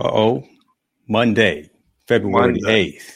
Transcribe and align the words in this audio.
Uh-oh. 0.00 0.44
Monday, 1.08 1.70
February 2.06 2.52
Monday. 2.60 2.92
8th. 2.92 3.12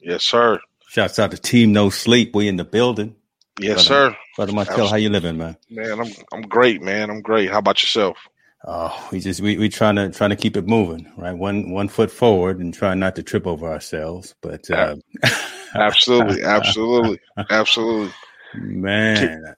Yes, 0.00 0.22
sir. 0.24 0.58
Shouts 0.88 1.18
out 1.18 1.30
to 1.32 1.38
Team 1.38 1.72
No 1.72 1.90
Sleep. 1.90 2.34
We 2.34 2.48
in 2.48 2.56
the 2.56 2.64
building. 2.64 3.14
Yes, 3.60 3.86
Brother- 3.88 4.12
sir. 4.12 4.16
Brother 4.36 4.52
Martel, 4.52 4.88
how 4.88 4.96
you 4.96 5.10
living, 5.10 5.36
man? 5.36 5.56
Man, 5.68 6.00
I'm 6.00 6.12
I'm 6.32 6.42
great, 6.42 6.80
man. 6.80 7.10
I'm 7.10 7.20
great. 7.22 7.50
How 7.50 7.58
about 7.58 7.82
yourself? 7.82 8.16
Oh, 8.64 9.08
we 9.10 9.18
just 9.20 9.40
we 9.40 9.56
we 9.56 9.68
trying 9.68 9.96
to 9.96 10.10
trying 10.10 10.30
to 10.30 10.36
keep 10.36 10.56
it 10.56 10.66
moving, 10.66 11.10
right? 11.16 11.32
One 11.32 11.70
one 11.70 11.88
foot 11.88 12.10
forward 12.10 12.60
and 12.60 12.72
trying 12.72 13.00
not 13.00 13.16
to 13.16 13.22
trip 13.24 13.46
over 13.48 13.66
ourselves. 13.68 14.34
But 14.40 14.70
uh, 14.70 14.96
Absolutely, 15.74 16.44
absolutely, 16.44 17.20
absolutely. 17.50 18.12
man, 18.54 19.16
Keep 19.42 19.56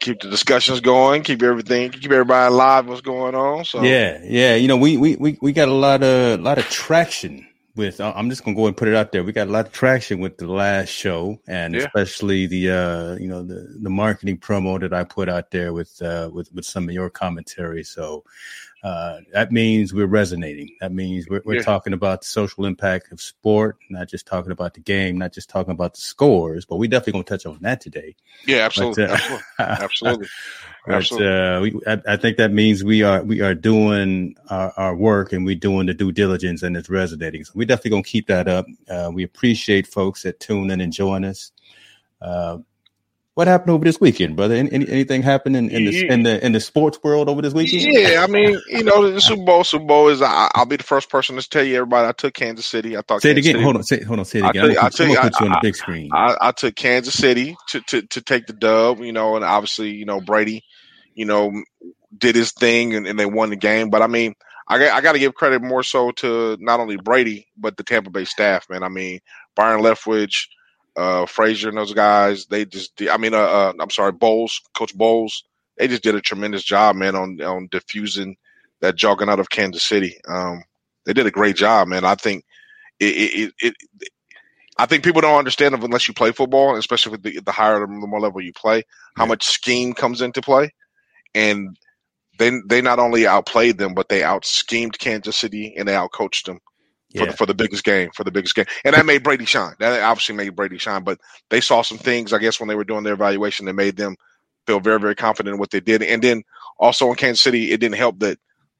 the 0.00 0.14
discussions 0.14 0.80
going. 0.80 1.22
Keep 1.22 1.42
everything. 1.42 1.90
Keep 1.90 2.10
everybody 2.10 2.52
alive. 2.52 2.86
What's 2.88 3.00
going 3.00 3.34
on? 3.34 3.64
So 3.64 3.82
yeah, 3.82 4.20
yeah. 4.24 4.54
You 4.56 4.68
know, 4.68 4.76
we 4.76 4.96
we 4.96 5.16
we 5.16 5.38
we 5.40 5.52
got 5.52 5.68
a 5.68 5.74
lot 5.74 6.02
of 6.02 6.40
a 6.40 6.42
lot 6.42 6.58
of 6.58 6.64
traction 6.70 7.46
with. 7.76 8.00
I'm 8.00 8.30
just 8.30 8.44
gonna 8.44 8.56
go 8.56 8.66
and 8.66 8.76
put 8.76 8.88
it 8.88 8.94
out 8.94 9.12
there. 9.12 9.22
We 9.22 9.32
got 9.32 9.48
a 9.48 9.50
lot 9.50 9.66
of 9.66 9.72
traction 9.72 10.20
with 10.20 10.38
the 10.38 10.46
last 10.46 10.88
show, 10.88 11.38
and 11.46 11.74
Yeah. 11.74 11.82
especially 11.86 12.46
the 12.46 12.70
uh 12.70 13.14
you 13.16 13.28
know 13.28 13.42
the 13.42 13.76
the 13.80 13.90
marketing 13.90 14.38
promo 14.38 14.80
that 14.80 14.92
I 14.92 15.04
put 15.04 15.28
out 15.28 15.50
there 15.50 15.72
with 15.72 16.00
uh 16.02 16.30
with 16.32 16.52
with 16.52 16.64
some 16.64 16.88
of 16.88 16.94
your 16.94 17.10
commentary. 17.10 17.84
So. 17.84 18.24
Uh, 18.82 19.18
that 19.32 19.52
means 19.52 19.92
we're 19.92 20.06
resonating. 20.06 20.74
That 20.80 20.92
means 20.92 21.28
we're, 21.28 21.42
we're 21.44 21.56
Yeah. 21.56 21.62
talking 21.62 21.92
about 21.92 22.22
the 22.22 22.26
social 22.26 22.64
impact 22.64 23.12
of 23.12 23.20
sport, 23.20 23.76
not 23.90 24.08
just 24.08 24.26
talking 24.26 24.52
about 24.52 24.72
the 24.74 24.80
game, 24.80 25.18
not 25.18 25.32
just 25.34 25.50
talking 25.50 25.72
about 25.72 25.94
the 25.94 26.00
scores, 26.00 26.64
but 26.64 26.76
we 26.76 26.88
definitely 26.88 27.12
gonna 27.12 27.24
touch 27.24 27.44
on 27.46 27.58
that 27.60 27.80
today. 27.82 28.16
yeah, 28.46 28.64
absolutely, 28.64 29.04
But, 29.06 29.42
uh, 29.58 29.76
absolutely, 29.80 30.28
absolutely. 30.28 30.28
But 30.86 31.12
uh, 31.12 31.60
we, 31.62 31.80
I, 31.86 32.14
I 32.14 32.16
think 32.16 32.38
that 32.38 32.52
means 32.52 32.82
we 32.82 33.02
are 33.02 33.22
we 33.22 33.42
are 33.42 33.54
doing 33.54 34.34
our, 34.48 34.72
our 34.78 34.96
work 34.96 35.32
and 35.34 35.44
we're 35.44 35.54
doing 35.56 35.86
the 35.86 35.94
due 35.94 36.10
diligence 36.10 36.62
and 36.62 36.74
it's 36.76 36.88
resonating. 36.88 37.44
So 37.44 37.52
we 37.54 37.66
definitely 37.66 37.90
gonna 37.90 38.02
keep 38.02 38.28
that 38.28 38.48
up. 38.48 38.66
Uh, 38.88 39.10
we 39.12 39.22
appreciate 39.24 39.86
folks 39.86 40.22
that 40.22 40.40
tune 40.40 40.70
in 40.70 40.80
and 40.80 40.92
join 40.92 41.24
us. 41.24 41.52
What 43.40 43.48
happened 43.48 43.70
over 43.70 43.86
this 43.86 43.98
weekend, 43.98 44.36
brother? 44.36 44.54
Any, 44.54 44.70
any, 44.70 44.86
anything 44.90 45.22
happened 45.22 45.56
in, 45.56 45.70
in 45.70 45.86
the 45.86 46.06
in 46.08 46.22
the 46.24 46.44
in 46.44 46.52
the 46.52 46.60
sports 46.60 46.98
world 47.02 47.26
over 47.30 47.40
this 47.40 47.54
weekend? 47.54 47.90
Yeah, 47.90 48.22
I 48.22 48.26
mean, 48.26 48.60
you 48.68 48.84
know, 48.84 49.10
the 49.10 49.18
Super 49.18 49.42
Bowl. 49.42 49.64
Super 49.64 49.86
Bowl 49.86 50.08
is. 50.08 50.20
I, 50.20 50.50
I'll 50.54 50.66
be 50.66 50.76
the 50.76 50.82
first 50.82 51.08
person 51.08 51.36
to 51.38 51.48
tell 51.48 51.64
you, 51.64 51.76
everybody. 51.76 52.06
I 52.06 52.12
took 52.12 52.34
Kansas 52.34 52.66
City. 52.66 52.98
I 52.98 53.00
thought. 53.00 53.22
Say 53.22 53.30
it 53.30 53.36
Kansas 53.36 53.46
again. 53.46 53.54
City- 53.54 53.64
Hold 53.64 53.76
on. 53.76 53.82
Say, 53.82 54.02
hold 54.02 54.18
on. 54.18 54.24
Say 54.26 54.40
it 54.40 54.44
again. 54.44 54.52
tell 54.52 54.70
you- 54.70 54.78
I'm 54.78 54.90
gonna 54.90 54.90
put, 54.90 55.00
I'm 55.00 55.08
you, 55.08 55.14
gonna 55.16 55.30
put 55.30 55.40
you 55.40 55.46
on 55.46 55.52
the 55.52 55.58
big 55.62 55.74
screen. 55.74 56.10
I, 56.12 56.36
I 56.38 56.52
took 56.52 56.76
Kansas 56.76 57.14
City 57.14 57.56
to, 57.68 57.80
to 57.80 58.02
to 58.02 58.20
take 58.20 58.46
the 58.46 58.52
dub, 58.52 59.00
you 59.00 59.12
know, 59.14 59.36
and 59.36 59.44
obviously, 59.46 59.92
you 59.92 60.04
know, 60.04 60.20
Brady, 60.20 60.62
you 61.14 61.24
know, 61.24 61.50
did 62.14 62.36
his 62.36 62.52
thing 62.52 62.94
and, 62.94 63.06
and 63.06 63.18
they 63.18 63.24
won 63.24 63.48
the 63.48 63.56
game. 63.56 63.88
But 63.88 64.02
I 64.02 64.06
mean, 64.06 64.34
I 64.68 64.78
got, 64.78 64.92
I 64.92 65.00
got 65.00 65.12
to 65.12 65.18
give 65.18 65.32
credit 65.32 65.62
more 65.62 65.82
so 65.82 66.10
to 66.10 66.58
not 66.60 66.78
only 66.78 66.98
Brady 66.98 67.48
but 67.56 67.78
the 67.78 67.84
Tampa 67.84 68.10
Bay 68.10 68.26
staff, 68.26 68.68
man. 68.68 68.82
I 68.82 68.90
mean, 68.90 69.20
Byron 69.56 69.80
Leftwich, 69.80 70.48
uh, 70.96 71.26
Frazier, 71.26 71.68
and 71.68 71.78
those 71.78 71.94
guys, 71.94 72.46
they 72.46 72.64
just, 72.64 72.96
did, 72.96 73.08
I 73.08 73.16
mean, 73.16 73.34
uh, 73.34 73.38
uh, 73.38 73.72
I'm 73.80 73.90
sorry, 73.90 74.12
Bowles, 74.12 74.60
Coach 74.74 74.94
Bowles, 74.96 75.44
they 75.78 75.88
just 75.88 76.02
did 76.02 76.14
a 76.14 76.20
tremendous 76.20 76.62
job, 76.62 76.96
man, 76.96 77.16
on 77.16 77.40
on 77.42 77.68
diffusing 77.70 78.36
that 78.80 78.96
juggernaut 78.96 79.40
of 79.40 79.50
Kansas 79.50 79.82
City. 79.82 80.16
Um, 80.28 80.64
they 81.06 81.12
did 81.14 81.26
a 81.26 81.30
great 81.30 81.56
job, 81.56 81.88
man. 81.88 82.04
I 82.04 82.14
think 82.16 82.44
it, 83.00 83.06
it, 83.06 83.54
it, 83.60 83.74
it 84.00 84.08
I 84.78 84.86
think 84.86 85.04
people 85.04 85.20
don't 85.20 85.38
understand 85.38 85.74
unless 85.74 86.08
you 86.08 86.14
play 86.14 86.32
football, 86.32 86.76
especially 86.76 87.12
with 87.12 87.22
the, 87.22 87.40
the 87.40 87.52
higher, 87.52 87.80
the 87.80 87.86
more 87.88 88.20
level 88.20 88.40
you 88.40 88.52
play, 88.52 88.84
how 89.16 89.24
Yeah. 89.24 89.28
much 89.28 89.44
scheme 89.44 89.94
comes 89.94 90.22
into 90.22 90.42
play. 90.42 90.74
And 91.34 91.76
they 92.38 92.52
they 92.68 92.82
not 92.82 92.98
only 92.98 93.26
outplayed 93.26 93.78
them, 93.78 93.94
but 93.94 94.08
they 94.08 94.22
out 94.22 94.44
schemed 94.44 94.98
Kansas 94.98 95.36
City 95.36 95.74
and 95.76 95.88
they 95.88 95.94
outcoached 95.94 96.46
them 96.46 96.60
for, 97.16 97.26
Yeah. 97.26 97.26
the, 97.26 97.34
for 97.34 97.46
the 97.46 97.54
biggest 97.54 97.84
game, 97.84 98.10
for 98.14 98.24
the 98.24 98.32
biggest 98.32 98.54
game. 98.54 98.66
And 98.84 98.94
that 98.94 99.06
made 99.06 99.22
Brady 99.22 99.46
shine. 99.46 99.74
That 99.80 100.02
obviously 100.02 100.34
made 100.36 100.56
Brady 100.56 100.78
shine. 100.78 101.04
But 101.04 101.18
they 101.50 101.60
saw 101.60 101.82
some 101.82 101.98
things, 101.98 102.32
I 102.32 102.38
guess, 102.38 102.60
when 102.60 102.68
they 102.68 102.76
were 102.76 102.84
doing 102.84 103.04
their 103.04 103.14
evaluation 103.14 103.66
that 103.66 103.74
made 103.74 103.96
them 103.96 104.16
feel 104.66 104.80
very, 104.80 105.00
very 105.00 105.14
confident 105.16 105.54
in 105.54 105.60
what 105.60 105.70
they 105.70 105.80
did. 105.80 106.02
And 106.02 106.22
then 106.22 106.42
also 106.78 107.08
in 107.10 107.16
Kansas 107.16 107.42
City, 107.42 107.72
it 107.72 107.80
didn't 107.80 107.96
help 107.98 108.20
that 108.20 108.38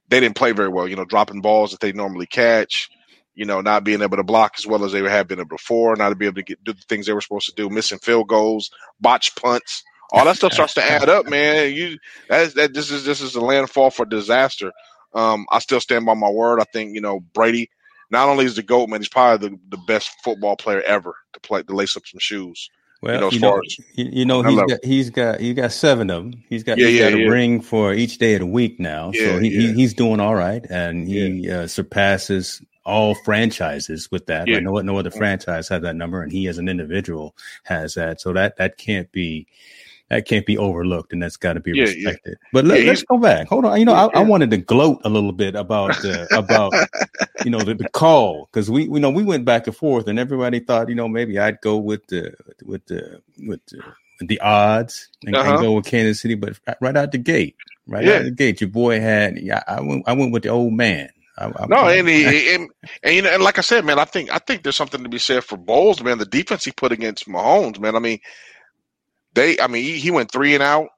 they 0.09 0.19
didn't 0.19 0.35
play 0.37 0.53
very 0.53 0.69
well, 0.69 0.87
you 0.87 0.95
know, 0.95 1.05
dropping 1.05 1.41
balls 1.41 1.71
that 1.71 1.79
they 1.81 1.93
normally 1.93 2.27
catch, 2.27 2.89
you 3.35 3.45
know, 3.45 3.61
not 3.61 3.83
being 3.83 4.01
able 4.01 4.17
to 4.17 4.23
block 4.23 4.53
as 4.57 4.67
well 4.67 4.85
as 4.85 4.91
they 4.91 5.01
have 5.03 5.27
been 5.27 5.39
able 5.39 5.49
before, 5.49 5.95
not 5.95 6.09
to 6.09 6.15
be 6.15 6.25
able 6.25 6.35
to 6.35 6.43
get 6.43 6.63
do 6.63 6.73
the 6.73 6.81
things 6.89 7.05
they 7.07 7.13
were 7.13 7.21
supposed 7.21 7.47
to 7.47 7.55
do, 7.55 7.69
missing 7.69 7.99
field 7.99 8.27
goals, 8.27 8.71
botch 9.01 9.35
punts. 9.35 9.83
All 10.11 10.25
that 10.25 10.37
stuff 10.37 10.53
starts 10.53 10.75
to 10.75 10.83
add 10.83 11.09
up, 11.09 11.27
man. 11.27 11.73
You 11.73 11.97
that 12.29 12.53
that 12.55 12.73
this 12.73 12.91
is 12.91 13.05
this 13.05 13.21
is 13.21 13.35
a 13.35 13.41
landfall 13.41 13.89
for 13.91 14.05
disaster. 14.05 14.71
Um, 15.13 15.45
I 15.51 15.59
still 15.59 15.81
stand 15.81 16.05
by 16.05 16.13
my 16.15 16.29
word. 16.29 16.61
I 16.61 16.65
think 16.73 16.95
you 16.95 17.01
know 17.01 17.21
Brady. 17.33 17.69
Not 18.11 18.27
only 18.29 18.45
is 18.45 18.55
the 18.55 18.63
goat 18.63 18.89
man, 18.89 18.99
he's 18.99 19.09
probably 19.09 19.49
the, 19.49 19.59
the 19.69 19.77
best 19.87 20.11
football 20.23 20.55
player 20.55 20.81
ever 20.81 21.15
to 21.33 21.39
play 21.39 21.63
to 21.63 21.73
lace 21.73 21.95
up 21.95 22.05
some 22.05 22.19
shoes. 22.19 22.69
Well, 23.01 23.19
know, 23.19 23.27
as 23.27 23.33
you 23.33 23.39
know, 23.39 23.51
far 23.51 23.61
as- 23.65 23.77
you, 23.95 24.09
you 24.11 24.25
know, 24.25 24.43
he's 24.43 24.59
got 24.59 24.85
he's 24.85 25.09
got 25.09 25.39
he's 25.39 25.55
got 25.55 25.71
seven 25.71 26.09
of 26.11 26.23
them. 26.23 26.43
He's 26.49 26.63
got 26.63 26.77
Yeah, 26.77 26.87
he's 26.87 26.99
yeah, 26.99 27.09
got 27.09 27.17
a 27.17 27.21
yeah. 27.23 27.29
ring 27.29 27.61
for 27.61 27.93
each 27.93 28.19
day 28.19 28.35
of 28.35 28.41
the 28.41 28.45
week 28.45 28.79
now, 28.79 29.11
so 29.11 29.39
he, 29.39 29.49
he 29.49 29.73
he's 29.73 29.93
doing 29.95 30.19
all 30.19 30.35
right, 30.35 30.63
and 30.69 31.07
he 31.07 31.49
uh, 31.49 31.65
surpasses 31.67 32.61
all 32.85 33.15
franchises 33.15 34.11
with 34.11 34.25
that. 34.27 34.47
Yeah. 34.47 34.55
Like 34.55 34.63
no 34.63 34.77
no 34.81 34.97
other 34.97 35.09
franchise 35.11 35.67
has 35.69 35.81
that 35.81 35.95
number, 35.95 36.21
and 36.21 36.31
he 36.31 36.47
as 36.47 36.59
an 36.59 36.69
individual 36.69 37.35
has 37.63 37.95
that. 37.95 38.21
So 38.21 38.33
that 38.33 38.57
that 38.57 38.77
can't 38.77 39.11
be. 39.11 39.47
That 40.11 40.27
can't 40.27 40.45
be 40.47 40.59
overlooked, 40.59 41.13
and 41.13 41.23
that's 41.23 41.37
got 41.37 41.55
to 41.55 41.61
be 41.61 41.73
Yeah, 41.73 41.89
yeah. 41.89 42.13
respected. 42.15 42.39
But 42.53 42.65
let, 42.65 42.85
Yeah, 42.85 42.93
us 42.93 43.03
go 43.03 43.19
back. 43.19 43.47
Hold 43.49 43.65
on. 43.65 43.79
You 43.79 43.85
know, 43.85 43.95
I, 43.95 44.07
I 44.07 44.21
Yeah. 44.21 44.29
wanted 44.29 44.51
to 44.51 44.57
gloat 44.59 45.01
a 45.05 45.09
little 45.09 45.33
bit 45.33 45.55
about 45.55 46.01
the 46.01 46.29
about 46.37 46.77
you 47.43 47.51
know 47.51 47.63
the, 47.65 47.75
the 47.75 47.85
call 47.85 48.49
because 48.51 48.69
we 48.71 48.83
you 48.85 48.99
know 48.99 49.11
we 49.11 49.23
went 49.23 49.45
back 49.45 49.67
and 49.67 49.75
forth 49.75 50.07
and 50.07 50.19
everybody 50.19 50.59
thought 50.59 50.89
you 50.89 50.95
know 50.95 51.07
maybe 51.09 51.39
I'd 51.39 51.61
go 51.61 51.77
with 51.77 52.07
the 52.07 52.35
with 52.63 52.85
the 52.87 53.21
with 53.47 53.65
the, 53.67 53.83
the 54.21 54.41
odds 54.41 55.09
and, 55.25 55.39
and 55.41 55.57
Uh-huh. 55.57 55.59
go 55.59 55.73
with 55.73 55.85
Kansas 55.85 56.21
City, 56.21 56.35
but 56.35 56.59
right 56.81 56.97
out 56.97 57.13
the 57.13 57.19
gate, 57.19 57.57
right 57.87 58.07
Yeah. 58.07 58.09
out 58.09 58.23
the 58.23 58.31
gate, 58.31 58.61
your 58.61 58.71
boy 58.71 58.99
had 59.01 59.37
yeah 59.39 59.63
I 59.67 59.81
went 59.81 60.03
I 60.07 60.13
went 60.13 60.33
with 60.33 60.43
the 60.43 60.49
old 60.49 60.73
man. 60.73 61.09
I, 61.37 61.47
I, 61.47 61.67
No, 61.67 61.87
and, 61.87 62.09
he, 62.09 62.55
and 62.55 62.69
and 63.03 63.15
you 63.15 63.21
know, 63.23 63.31
and 63.31 63.43
like 63.43 63.57
I 63.57 63.61
said, 63.61 63.85
man, 63.85 63.99
I 63.99 64.05
think 64.05 64.31
I 64.31 64.39
think 64.39 64.63
there's 64.63 64.75
something 64.75 65.03
to 65.03 65.09
be 65.09 65.19
said 65.19 65.45
for 65.45 65.57
Bowles, 65.57 66.03
man. 66.03 66.19
The 66.19 66.25
defense 66.25 66.65
he 66.65 66.71
put 66.73 66.91
against 66.91 67.27
Mahomes, 67.27 67.79
man. 67.79 67.95
I 67.95 67.99
mean, 67.99 68.19
they, 69.33 69.59
I 69.59 69.67
mean, 69.67 69.83
he, 69.83 69.99
he 69.99 70.11
went 70.11 70.31
three 70.31 70.53
and 70.53 70.63
out, 70.63 70.89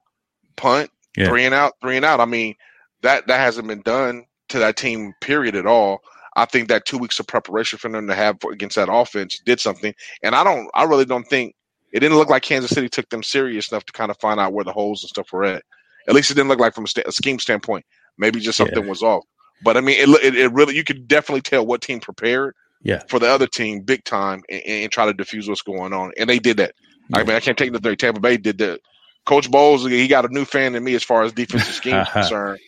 punt, 0.56 0.90
Yeah. 1.18 1.28
three 1.30 1.46
and 1.46 1.54
out, 1.54 1.74
three 1.82 1.96
and 1.98 2.06
out. 2.06 2.20
I 2.20 2.26
mean, 2.26 2.56
that 3.02 3.28
that 3.28 3.40
hasn't 3.40 3.68
been 3.68 3.82
done 3.82 4.26
to 4.50 4.60
that 4.60 4.78
team, 4.78 5.14
period, 5.22 5.56
at 5.56 5.66
all. 5.66 6.02
I 6.36 6.46
think 6.46 6.68
that 6.70 6.86
two 6.86 6.98
weeks 6.98 7.20
of 7.20 7.28
preparation 7.28 7.78
for 7.78 7.90
them 7.90 8.08
to 8.08 8.16
have 8.16 8.38
for, 8.42 8.52
against 8.52 8.76
that 8.76 8.92
offense 8.92 9.40
did 9.46 9.60
something, 9.60 9.94
and 10.24 10.34
I 10.36 10.44
don't, 10.44 10.70
I 10.74 10.84
really 10.84 11.06
don't 11.06 11.28
think 11.28 11.54
it 11.92 12.00
didn't 12.00 12.18
look 12.18 12.30
like 12.30 12.42
Kansas 12.42 12.72
City 12.72 12.90
took 12.90 13.08
them 13.10 13.22
serious 13.22 13.72
enough 13.72 13.86
to 13.86 13.94
kind 13.94 14.10
of 14.10 14.18
find 14.20 14.40
out 14.40 14.52
where 14.54 14.64
the 14.64 14.72
holes 14.74 15.04
and 15.04 15.10
stuff 15.10 15.32
were 15.32 15.44
at. 15.44 15.64
At 16.08 16.16
least 16.16 16.32
it 16.32 16.34
didn't 16.34 16.50
look 16.50 16.60
like 16.60 16.74
from 16.74 16.86
a, 16.86 16.88
sta- 16.88 17.04
a 17.06 17.12
scheme 17.12 17.38
standpoint. 17.40 17.86
Maybe 18.18 18.40
just 18.40 18.60
Yeah. 18.60 18.66
something 18.66 18.88
was 18.88 19.04
off. 19.04 19.24
But 19.64 19.78
I 19.78 19.82
mean, 19.82 19.98
it, 20.00 20.24
it, 20.24 20.36
it 20.36 20.52
really 20.52 20.76
you 20.76 20.84
could 20.84 21.08
definitely 21.08 21.42
tell 21.42 21.66
what 21.66 21.82
team 21.82 22.00
prepared 22.00 22.56
yeah 22.82 23.02
for 23.08 23.18
the 23.20 23.30
other 23.30 23.48
team 23.48 23.80
big 23.82 24.04
time 24.04 24.42
and, 24.50 24.62
and 24.66 24.92
try 24.92 25.06
to 25.06 25.14
diffuse 25.14 25.48
what's 25.48 25.62
going 25.62 25.94
on, 25.94 26.12
and 26.18 26.30
they 26.30 26.40
did 26.40 26.58
that. 26.58 26.74
I 27.14 27.24
mean, 27.24 27.36
I 27.36 27.40
can't 27.40 27.58
take 27.58 27.72
the 27.72 27.80
thing. 27.80 27.96
Tampa 27.96 28.20
Bay 28.20 28.38
did 28.38 28.58
that. 28.60 28.82
Coach 29.26 29.50
Bowles, 29.50 29.86
he 29.86 30.08
got 30.08 30.26
a 30.26 30.34
new 30.34 30.44
fan 30.46 30.76
in 30.76 30.84
me 30.84 30.96
as 30.96 31.04
far 31.04 31.24
as 31.24 31.32
defensive 31.32 31.74
scheme 31.74 31.96
is 31.96 32.10
concerned. 32.14 32.60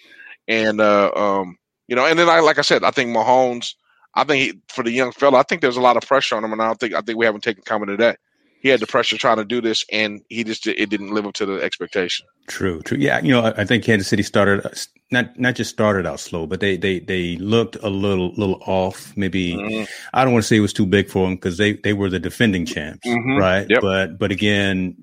And 0.47 0.79
uh, 0.79 1.11
um, 1.15 1.57
you 1.87 1.95
know, 1.95 2.05
and 2.05 2.17
then 2.17 2.29
I 2.29 2.39
like 2.39 2.57
I 2.57 2.61
said, 2.61 2.83
I 2.83 2.91
think 2.91 3.15
Mahomes. 3.15 3.73
I 4.17 4.23
think 4.23 4.43
he, 4.43 4.59
for 4.69 4.83
the 4.83 4.91
young 4.91 5.11
fella, 5.11 5.39
I 5.39 5.43
think 5.43 5.61
there's 5.61 5.75
a 5.75 5.81
lot 5.81 5.97
of 5.97 6.07
pressure 6.07 6.35
on 6.35 6.43
him, 6.45 6.53
and 6.53 6.61
I 6.61 6.67
don't 6.67 6.79
think 6.79 6.93
I 6.93 7.01
think 7.01 7.17
we 7.17 7.25
haven't 7.25 7.41
taken 7.41 7.63
comment 7.65 7.91
of 7.91 7.97
that. 7.97 8.19
He 8.65 8.71
had 8.71 8.79
the 8.79 8.87
pressure 8.87 9.15
trying 9.15 9.37
to 9.37 9.45
do 9.45 9.61
this, 9.61 9.85
and 9.91 10.23
he 10.27 10.43
just 10.43 10.65
it 10.65 10.89
didn't 10.89 11.13
live 11.13 11.27
up 11.27 11.35
to 11.35 11.45
the 11.45 11.61
expectation. 11.61 12.25
True, 12.47 12.81
true. 12.81 12.97
Yeah, 12.97 13.19
you 13.19 13.31
know, 13.31 13.53
I 13.55 13.63
think 13.63 13.83
Kansas 13.83 14.07
City 14.07 14.23
started 14.23 14.65
not 15.11 15.39
not 15.39 15.53
just 15.53 15.69
started 15.69 16.07
out 16.07 16.19
slow, 16.19 16.47
but 16.47 16.61
they 16.61 16.75
they 16.75 16.97
they 16.97 17.35
looked 17.35 17.75
a 17.75 17.89
little 17.89 18.33
little 18.33 18.59
off. 18.65 19.15
Maybe 19.15 19.53
mm-hmm. 19.53 19.83
I 20.15 20.23
don't 20.23 20.33
want 20.33 20.45
to 20.45 20.47
say 20.47 20.57
it 20.57 20.61
was 20.61 20.73
too 20.73 20.87
big 20.87 21.11
for 21.11 21.27
them 21.27 21.35
because 21.35 21.59
they 21.59 21.73
they 21.73 21.93
were 21.93 22.09
the 22.09 22.17
defending 22.17 22.65
champs, 22.65 23.07
mm-hmm. 23.07 23.37
right? 23.37 23.67
Yep. 23.69 23.81
But 23.81 24.17
but 24.17 24.31
again, 24.31 24.97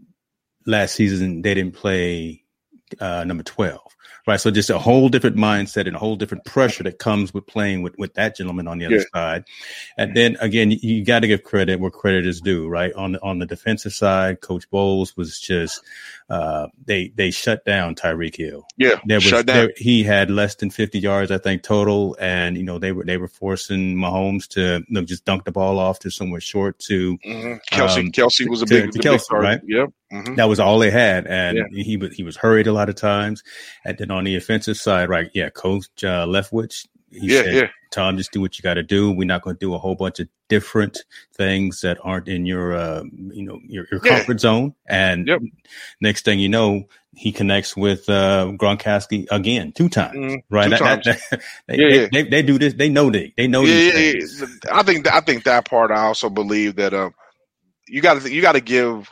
last 0.67 0.97
season 0.97 1.43
they 1.43 1.55
didn't 1.55 1.75
play 1.75 2.42
uh, 3.01 3.25
number 3.25 3.43
twelve 3.43 3.93
right? 4.27 4.41
So 4.41 4.51
just 4.51 4.71
a 4.71 4.79
whole 4.79 5.09
different 5.09 5.37
mindset 5.37 5.87
and 5.87 5.97
a 5.97 5.99
whole 5.99 6.17
different 6.17 6.45
pressure 6.45 6.85
that 6.85 6.99
comes 6.99 7.35
with 7.35 7.47
playing 7.47 7.83
with, 7.83 7.97
with 7.99 8.15
that 8.15 8.37
gentleman 8.37 8.69
on 8.69 8.79
the 8.79 8.87
other 8.87 8.97
yeah. 8.97 9.05
side. 9.13 9.45
And 9.97 10.17
then 10.17 10.37
again, 10.41 10.71
you, 10.71 10.79
you 10.81 11.05
got 11.05 11.21
to 11.21 11.27
give 11.27 11.43
credit 11.43 11.81
where 11.81 11.91
credit 11.91 12.27
is 12.27 12.41
due, 12.41 12.69
right? 12.69 12.93
On 12.95 13.13
the, 13.13 13.23
on 13.23 13.39
the 13.39 13.47
defensive 13.47 13.93
side, 13.93 14.41
Coach 14.41 14.71
Bowles 14.71 15.17
was 15.17 15.41
just, 15.41 15.83
uh, 16.33 16.69
they, 16.87 17.13
they 17.15 17.31
shut 17.31 17.63
down 17.67 17.95
Tyreek 17.95 18.37
Hill. 18.37 18.65
Yeah. 18.79 18.99
There 19.05 19.19
was, 19.19 19.25
shut 19.25 19.45
down. 19.45 19.57
There, 19.57 19.73
he 19.77 20.03
had 20.03 20.31
less 20.31 20.55
than 20.55 20.71
50 20.71 20.99
yards, 20.99 21.31
I 21.31 21.37
think, 21.37 21.63
total. 21.63 22.17
And, 22.19 22.57
you 22.57 22.63
know, 22.63 22.79
they 22.79 22.93
were, 22.93 23.05
they 23.05 23.19
were 23.19 23.29
forcing 23.29 23.97
Mahomes 23.97 24.49
to 24.49 24.83
you 24.89 24.95
know, 24.95 25.03
just 25.03 25.27
dunk 25.27 25.45
the 25.45 25.53
ball 25.53 25.79
off 25.79 25.99
to 26.01 26.11
somewhere 26.11 26.41
short 26.41 26.79
to 26.87 27.19
mm-hmm. 27.19 27.55
Kelce. 27.71 27.99
Um, 27.99 28.13
Kelce 28.13 28.49
was 28.49 28.63
a 28.63 28.67
big, 28.67 28.93
to, 28.93 28.99
to 28.99 29.09
Kelce, 29.09 29.29
big 29.29 29.39
right? 29.39 29.61
Yep. 29.67 29.91
Mm-hmm. 30.11 30.35
That 30.37 30.49
was 30.49 30.61
all 30.61 30.79
they 30.79 30.91
had, 30.91 31.27
and 31.27 31.57
yeah. 31.57 31.83
he 31.83 31.97
was 31.97 32.15
he 32.15 32.23
was 32.23 32.37
hurried 32.37 32.67
a 32.67 32.73
lot 32.73 32.91
of 32.91 32.97
times. 32.97 33.43
And 33.83 33.97
then 33.97 34.11
on 34.11 34.25
the 34.25 34.37
offensive 34.37 34.77
side, 34.77 35.09
right? 35.09 35.31
Yeah, 35.33 35.49
Coach 35.49 35.87
uh, 36.05 36.27
Leftwich. 36.27 36.87
He 37.13 37.35
yeah, 37.35 37.43
said, 37.43 37.55
yeah. 37.55 37.69
Tom, 37.91 38.17
just 38.17 38.33
do 38.33 38.41
what 38.41 38.59
you 38.59 38.63
got 38.63 38.75
to 38.75 38.83
do. 38.83 39.11
We're 39.11 39.27
not 39.27 39.43
going 39.43 39.57
to 39.57 39.61
do 39.61 39.75
a 39.75 39.79
whole 39.79 39.95
bunch 39.95 40.19
of 40.21 40.29
different 40.49 40.99
things 41.35 41.83
that 41.83 41.99
aren't 42.03 42.29
in 42.29 42.47
your, 42.47 42.75
uh, 42.75 43.03
you 43.13 43.43
know, 43.43 43.61
your, 43.67 43.87
your 43.91 44.01
yeah. 44.05 44.17
comfort 44.17 44.41
zone. 44.41 44.75
And 44.87 45.29
yep. 45.29 45.41
next 46.01 46.25
thing 46.25 46.41
you 46.41 46.49
know, 46.49 46.85
he 47.15 47.33
connects 47.33 47.77
with 47.77 48.09
uh, 48.09 48.53
Gronkowski 48.55 49.27
again 49.31 49.73
two 49.73 49.89
times, 49.89 50.17
mm, 50.17 50.43
right? 50.51 50.65
Two 50.65 50.71
that, 50.71 50.79
times. 50.79 51.05
That, 51.05 51.43
they, 51.69 51.77
yeah, 51.77 51.89
they, 51.89 52.09
They, 52.09 52.31
they, 52.31 52.43
do 52.43 52.59
this. 52.59 52.75
They 52.75 52.89
know 52.89 53.11
they 53.11 53.35
they 53.37 53.47
know. 53.47 53.63
Yeah, 53.63 53.99
yeah, 53.99 54.47
I 54.73 54.83
think 54.83 55.13
I 55.13 55.21
think 55.21 55.45
that 55.45 55.69
part. 55.69 55.91
I 55.91 56.05
also 56.05 56.31
believe 56.31 56.77
that 56.77 56.95
um, 56.95 57.13
you 57.87 58.01
got 58.01 58.23
to 58.23 58.33
you 58.33 58.41
got 58.41 58.53
to 58.53 58.63
give 58.63 59.11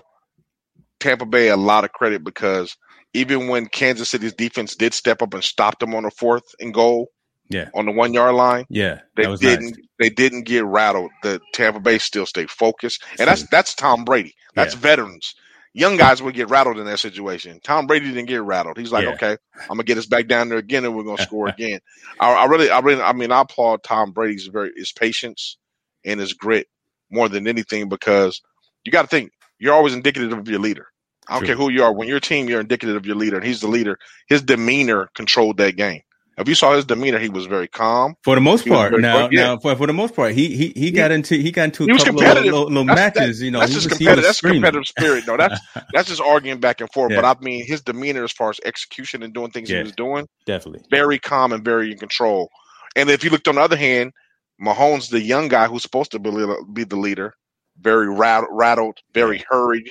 Tampa 0.98 1.26
Bay 1.26 1.48
a 1.48 1.56
lot 1.56 1.84
of 1.84 1.92
credit 1.92 2.24
because 2.24 2.74
even 3.12 3.48
when 3.48 3.66
Kansas 3.66 4.08
City's 4.08 4.32
defense 4.32 4.76
did 4.76 4.94
step 4.94 5.20
up 5.20 5.34
and 5.34 5.44
stop 5.44 5.78
them 5.78 5.94
on 5.94 6.04
the 6.04 6.10
fourth 6.10 6.54
and 6.58 6.72
goal, 6.72 7.08
yeah, 7.50 7.68
on 7.74 7.86
the 7.86 7.92
one 7.92 8.14
yard 8.14 8.34
line, 8.34 8.64
yeah, 8.68 9.00
they 9.16 9.24
didn't 9.36 9.76
nice. 9.76 9.86
they 9.98 10.08
didn't 10.08 10.44
get 10.44 10.64
rattled. 10.64 11.10
The 11.22 11.40
Tampa 11.52 11.80
Bay 11.80 11.98
still 11.98 12.26
stayed 12.26 12.50
focused, 12.50 13.02
and 13.18 13.28
that's 13.28 13.46
that's 13.50 13.74
Tom 13.74 14.04
Brady. 14.04 14.34
That's 14.54 14.74
yeah. 14.74 14.80
veterans. 14.80 15.34
Young 15.72 15.96
guys 15.96 16.20
would 16.20 16.34
get 16.34 16.50
rattled 16.50 16.78
in 16.78 16.86
that 16.86 16.98
situation. 16.98 17.60
Tom 17.62 17.86
Brady 17.86 18.06
didn't 18.06 18.28
get 18.28 18.42
rattled. 18.42 18.76
He's 18.76 18.90
like, 18.90 19.04
yeah. 19.04 19.12
okay, 19.12 19.36
I'm 19.62 19.68
gonna 19.68 19.84
get 19.84 19.98
us 19.98 20.06
back 20.06 20.26
down 20.26 20.48
there 20.48 20.58
again, 20.58 20.84
and 20.84 20.96
we're 20.96 21.04
gonna 21.04 21.22
score 21.22 21.48
again. 21.58 21.80
I, 22.18 22.32
I, 22.32 22.44
really, 22.46 22.70
I 22.70 22.78
really, 22.80 23.02
I 23.02 23.12
mean, 23.12 23.32
I 23.32 23.42
applaud 23.42 23.82
Tom 23.82 24.12
Brady's 24.12 24.46
very 24.46 24.70
his 24.76 24.92
patience 24.92 25.58
and 26.04 26.18
his 26.18 26.32
grit 26.32 26.68
more 27.10 27.28
than 27.28 27.46
anything 27.46 27.88
because 27.88 28.40
you 28.84 28.92
got 28.92 29.02
to 29.02 29.08
think 29.08 29.32
you're 29.58 29.74
always 29.74 29.94
indicative 29.94 30.32
of 30.32 30.48
your 30.48 30.60
leader. 30.60 30.86
I 31.28 31.34
don't 31.34 31.40
True. 31.40 31.46
care 31.48 31.56
who 31.56 31.70
you 31.70 31.84
are. 31.84 31.92
When 31.92 32.08
you're 32.08 32.16
a 32.16 32.20
team, 32.20 32.48
you're 32.48 32.60
indicative 32.60 32.96
of 32.96 33.06
your 33.06 33.16
leader, 33.16 33.36
and 33.36 33.46
he's 33.46 33.60
the 33.60 33.68
leader. 33.68 33.98
His 34.28 34.42
demeanor 34.42 35.10
controlled 35.14 35.58
that 35.58 35.76
game. 35.76 36.02
If 36.40 36.48
you 36.48 36.54
saw 36.54 36.74
his 36.74 36.84
demeanor, 36.84 37.18
he 37.18 37.28
was 37.28 37.46
very 37.46 37.68
calm. 37.68 38.14
For 38.24 38.34
the 38.34 38.40
most 38.40 38.66
part, 38.66 38.98
now, 38.98 39.28
yeah. 39.30 39.42
now 39.42 39.58
for, 39.58 39.76
for 39.76 39.86
the 39.86 39.92
most 39.92 40.14
part, 40.14 40.32
he 40.32 40.56
he 40.56 40.72
he 40.74 40.90
got 40.90 41.10
into 41.10 41.36
he 41.36 41.52
got 41.52 41.64
into 41.64 41.84
a 41.84 41.98
couple 41.98 42.22
of 42.22 42.44
little, 42.44 42.64
little 42.64 42.84
matches. 42.84 43.38
That, 43.38 43.44
you 43.44 43.50
know, 43.50 43.60
that's 43.60 43.72
just 43.72 43.90
was, 43.90 43.98
competitive. 43.98 44.24
That's 44.24 44.40
competitive 44.40 44.86
spirit. 44.86 45.26
No, 45.26 45.36
that's 45.36 45.60
that's 45.92 46.08
just 46.08 46.20
arguing 46.20 46.60
back 46.60 46.80
and 46.80 46.90
forth. 46.92 47.12
Yeah. 47.12 47.20
But 47.20 47.38
I 47.38 47.40
mean, 47.44 47.66
his 47.66 47.82
demeanor 47.82 48.24
as 48.24 48.32
far 48.32 48.50
as 48.50 48.60
execution 48.64 49.22
and 49.22 49.34
doing 49.34 49.50
things 49.50 49.70
yeah, 49.70 49.78
he 49.78 49.82
was 49.82 49.92
doing, 49.92 50.26
definitely 50.46 50.82
very 50.90 51.18
calm 51.18 51.52
and 51.52 51.64
very 51.64 51.92
in 51.92 51.98
control. 51.98 52.50
And 52.96 53.10
if 53.10 53.22
you 53.22 53.30
looked 53.30 53.46
on 53.46 53.54
the 53.56 53.60
other 53.60 53.76
hand, 53.76 54.12
Mahomes, 54.60 55.10
the 55.10 55.20
young 55.20 55.48
guy 55.48 55.66
who's 55.66 55.82
supposed 55.82 56.10
to 56.12 56.18
be, 56.18 56.30
be 56.72 56.84
the 56.84 56.96
leader, 56.96 57.34
very 57.80 58.08
rattled, 58.08 58.98
very 59.14 59.44
hurried, 59.48 59.90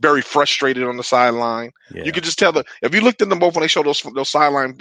very 0.00 0.22
frustrated 0.22 0.84
on 0.84 0.96
the 0.96 1.04
sideline. 1.04 1.70
Yeah. 1.94 2.04
You 2.04 2.12
could 2.12 2.24
just 2.24 2.38
tell 2.38 2.52
that 2.52 2.66
if 2.82 2.94
you 2.94 3.00
looked 3.00 3.22
at 3.22 3.28
them 3.28 3.38
both 3.38 3.54
when 3.54 3.62
they 3.62 3.68
showed 3.68 3.86
those 3.86 4.02
those 4.14 4.30
sideline 4.30 4.78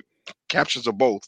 captions 0.50 0.88
of 0.88 0.98
both, 0.98 1.28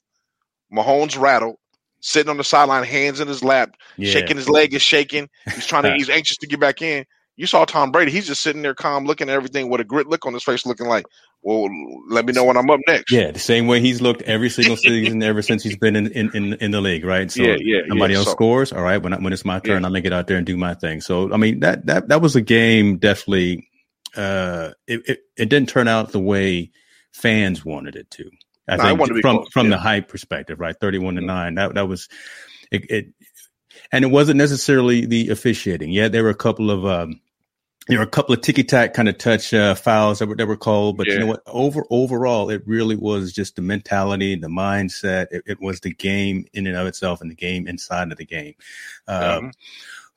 Mahomes 0.74 1.20
rattled, 1.20 1.58
sitting 2.02 2.30
on 2.30 2.38
the 2.38 2.44
sideline, 2.44 2.84
hands 2.84 3.20
in 3.20 3.28
his 3.28 3.44
lap, 3.44 3.76
yeah. 3.98 4.12
shaking 4.12 4.38
his 4.38 4.50
leg 4.50 4.74
is 4.74 4.82
shaking. 4.82 5.30
He's 5.54 5.66
trying 5.66 5.84
to 5.84 5.94
he's 5.98 6.10
anxious 6.10 6.38
to 6.38 6.48
get 6.48 6.60
back 6.60 6.82
in. 6.82 7.06
You 7.38 7.48
saw 7.48 7.66
Tom 7.66 7.92
Brady, 7.92 8.12
he's 8.12 8.28
just 8.28 8.42
sitting 8.42 8.62
there 8.62 8.76
calm, 8.76 9.06
looking 9.06 9.30
at 9.30 9.34
everything 9.34 9.70
with 9.70 9.82
a 9.82 9.84
grit 9.86 10.08
look 10.08 10.26
on 10.26 10.34
his 10.34 10.44
face, 10.44 10.66
looking 10.66 10.88
like, 10.88 11.06
Well, 11.42 11.70
let 12.10 12.26
me 12.26 12.34
know 12.34 12.44
when 12.44 12.58
I'm 12.58 12.70
up 12.70 12.82
next. 12.88 13.12
Yeah, 13.12 13.32
the 13.32 13.40
same 13.40 13.68
way 13.68 13.80
he's 13.80 14.02
looked 14.02 14.22
every 14.24 14.50
single 14.50 14.76
season 14.76 15.24
ever 15.24 15.42
since 15.42 15.64
he's 15.64 15.78
been 15.78 15.96
in, 15.96 16.12
in, 16.12 16.30
in, 16.36 16.54
in 16.56 16.72
the 16.72 16.82
league, 16.82 17.06
right? 17.06 17.32
So 17.32 17.42
yeah, 17.42 17.56
yeah, 17.60 17.82
somebody 17.88 18.14
yeah. 18.14 18.20
else 18.20 18.28
so, 18.28 18.34
scores, 18.34 18.74
all 18.74 18.84
right, 18.84 19.02
when 19.02 19.14
when 19.24 19.34
it's 19.34 19.46
my 19.46 19.60
turn, 19.60 19.82
yeah. 19.82 19.88
I'm 19.88 19.94
gonna 19.94 20.02
get 20.02 20.14
out 20.14 20.28
there 20.28 20.38
and 20.38 20.46
do 20.46 20.58
my 20.58 20.74
thing. 20.76 21.02
So 21.02 21.34
I 21.34 21.38
mean 21.38 21.62
that 21.62 21.86
that 21.86 22.10
that 22.10 22.22
was 22.22 22.36
a 22.36 22.42
game 22.42 22.98
definitely 22.98 23.68
uh, 24.16 24.72
it, 24.88 25.02
it, 25.08 25.20
it 25.38 25.50
didn't 25.50 25.70
turn 25.70 25.88
out 25.88 26.12
the 26.12 26.20
way 26.20 26.72
fans 27.12 27.64
wanted 27.64 27.96
it 27.96 28.10
to. 28.12 28.30
I 28.68 28.78
no, 28.78 28.84
think 28.84 29.02
I 29.02 29.22
from 29.22 29.38
close, 29.38 29.50
from 29.52 29.66
yeah. 29.68 29.72
the 29.72 29.82
hype 29.82 30.08
perspective, 30.08 30.60
right? 30.60 30.76
Thirty-one 30.80 31.16
to 31.16 31.22
nine. 31.22 31.56
That 31.56 31.74
that 31.76 31.88
was 31.88 32.08
it, 32.72 32.90
it, 32.90 33.06
and 33.92 34.06
it 34.06 34.10
wasn't 34.10 34.38
necessarily 34.38 35.06
the 35.06 35.30
officiating. 35.30 35.92
Yeah, 35.92 36.08
there 36.08 36.24
were 36.24 36.30
a 36.30 36.36
couple 36.36 36.72
of 36.72 36.86
um, 36.86 37.20
there 37.88 37.98
were 37.98 38.06
a 38.06 38.08
couple 38.08 38.34
of 38.34 38.42
ticky 38.42 38.64
tack 38.64 38.94
kind 38.94 39.10
of 39.10 39.18
touch 39.18 39.54
uh, 39.54 39.76
fouls 39.76 40.20
that 40.20 40.28
were 40.28 40.36
that 40.36 40.48
were 40.48 40.58
called, 40.58 40.98
but 40.98 41.08
yeah. 41.08 41.14
you 41.14 41.20
know 41.20 41.26
what? 41.26 41.42
Over 41.48 41.84
overall, 41.90 42.50
it 42.50 42.62
really 42.66 42.96
was 42.96 43.34
just 43.34 43.56
the 43.56 43.62
mentality, 43.62 44.36
the 44.36 44.48
mindset. 44.48 45.28
It, 45.32 45.44
it, 45.46 45.62
was 45.62 45.80
the 45.80 45.94
game 45.94 46.46
in 46.54 46.68
and 46.68 46.78
of 46.78 46.88
itself, 46.88 47.22
and 47.22 47.32
the 47.32 47.36
game 47.36 47.68
inside 47.68 48.12
of 48.12 48.18
the 48.18 48.26
game. 48.26 48.54
Mm-hmm. 49.10 49.50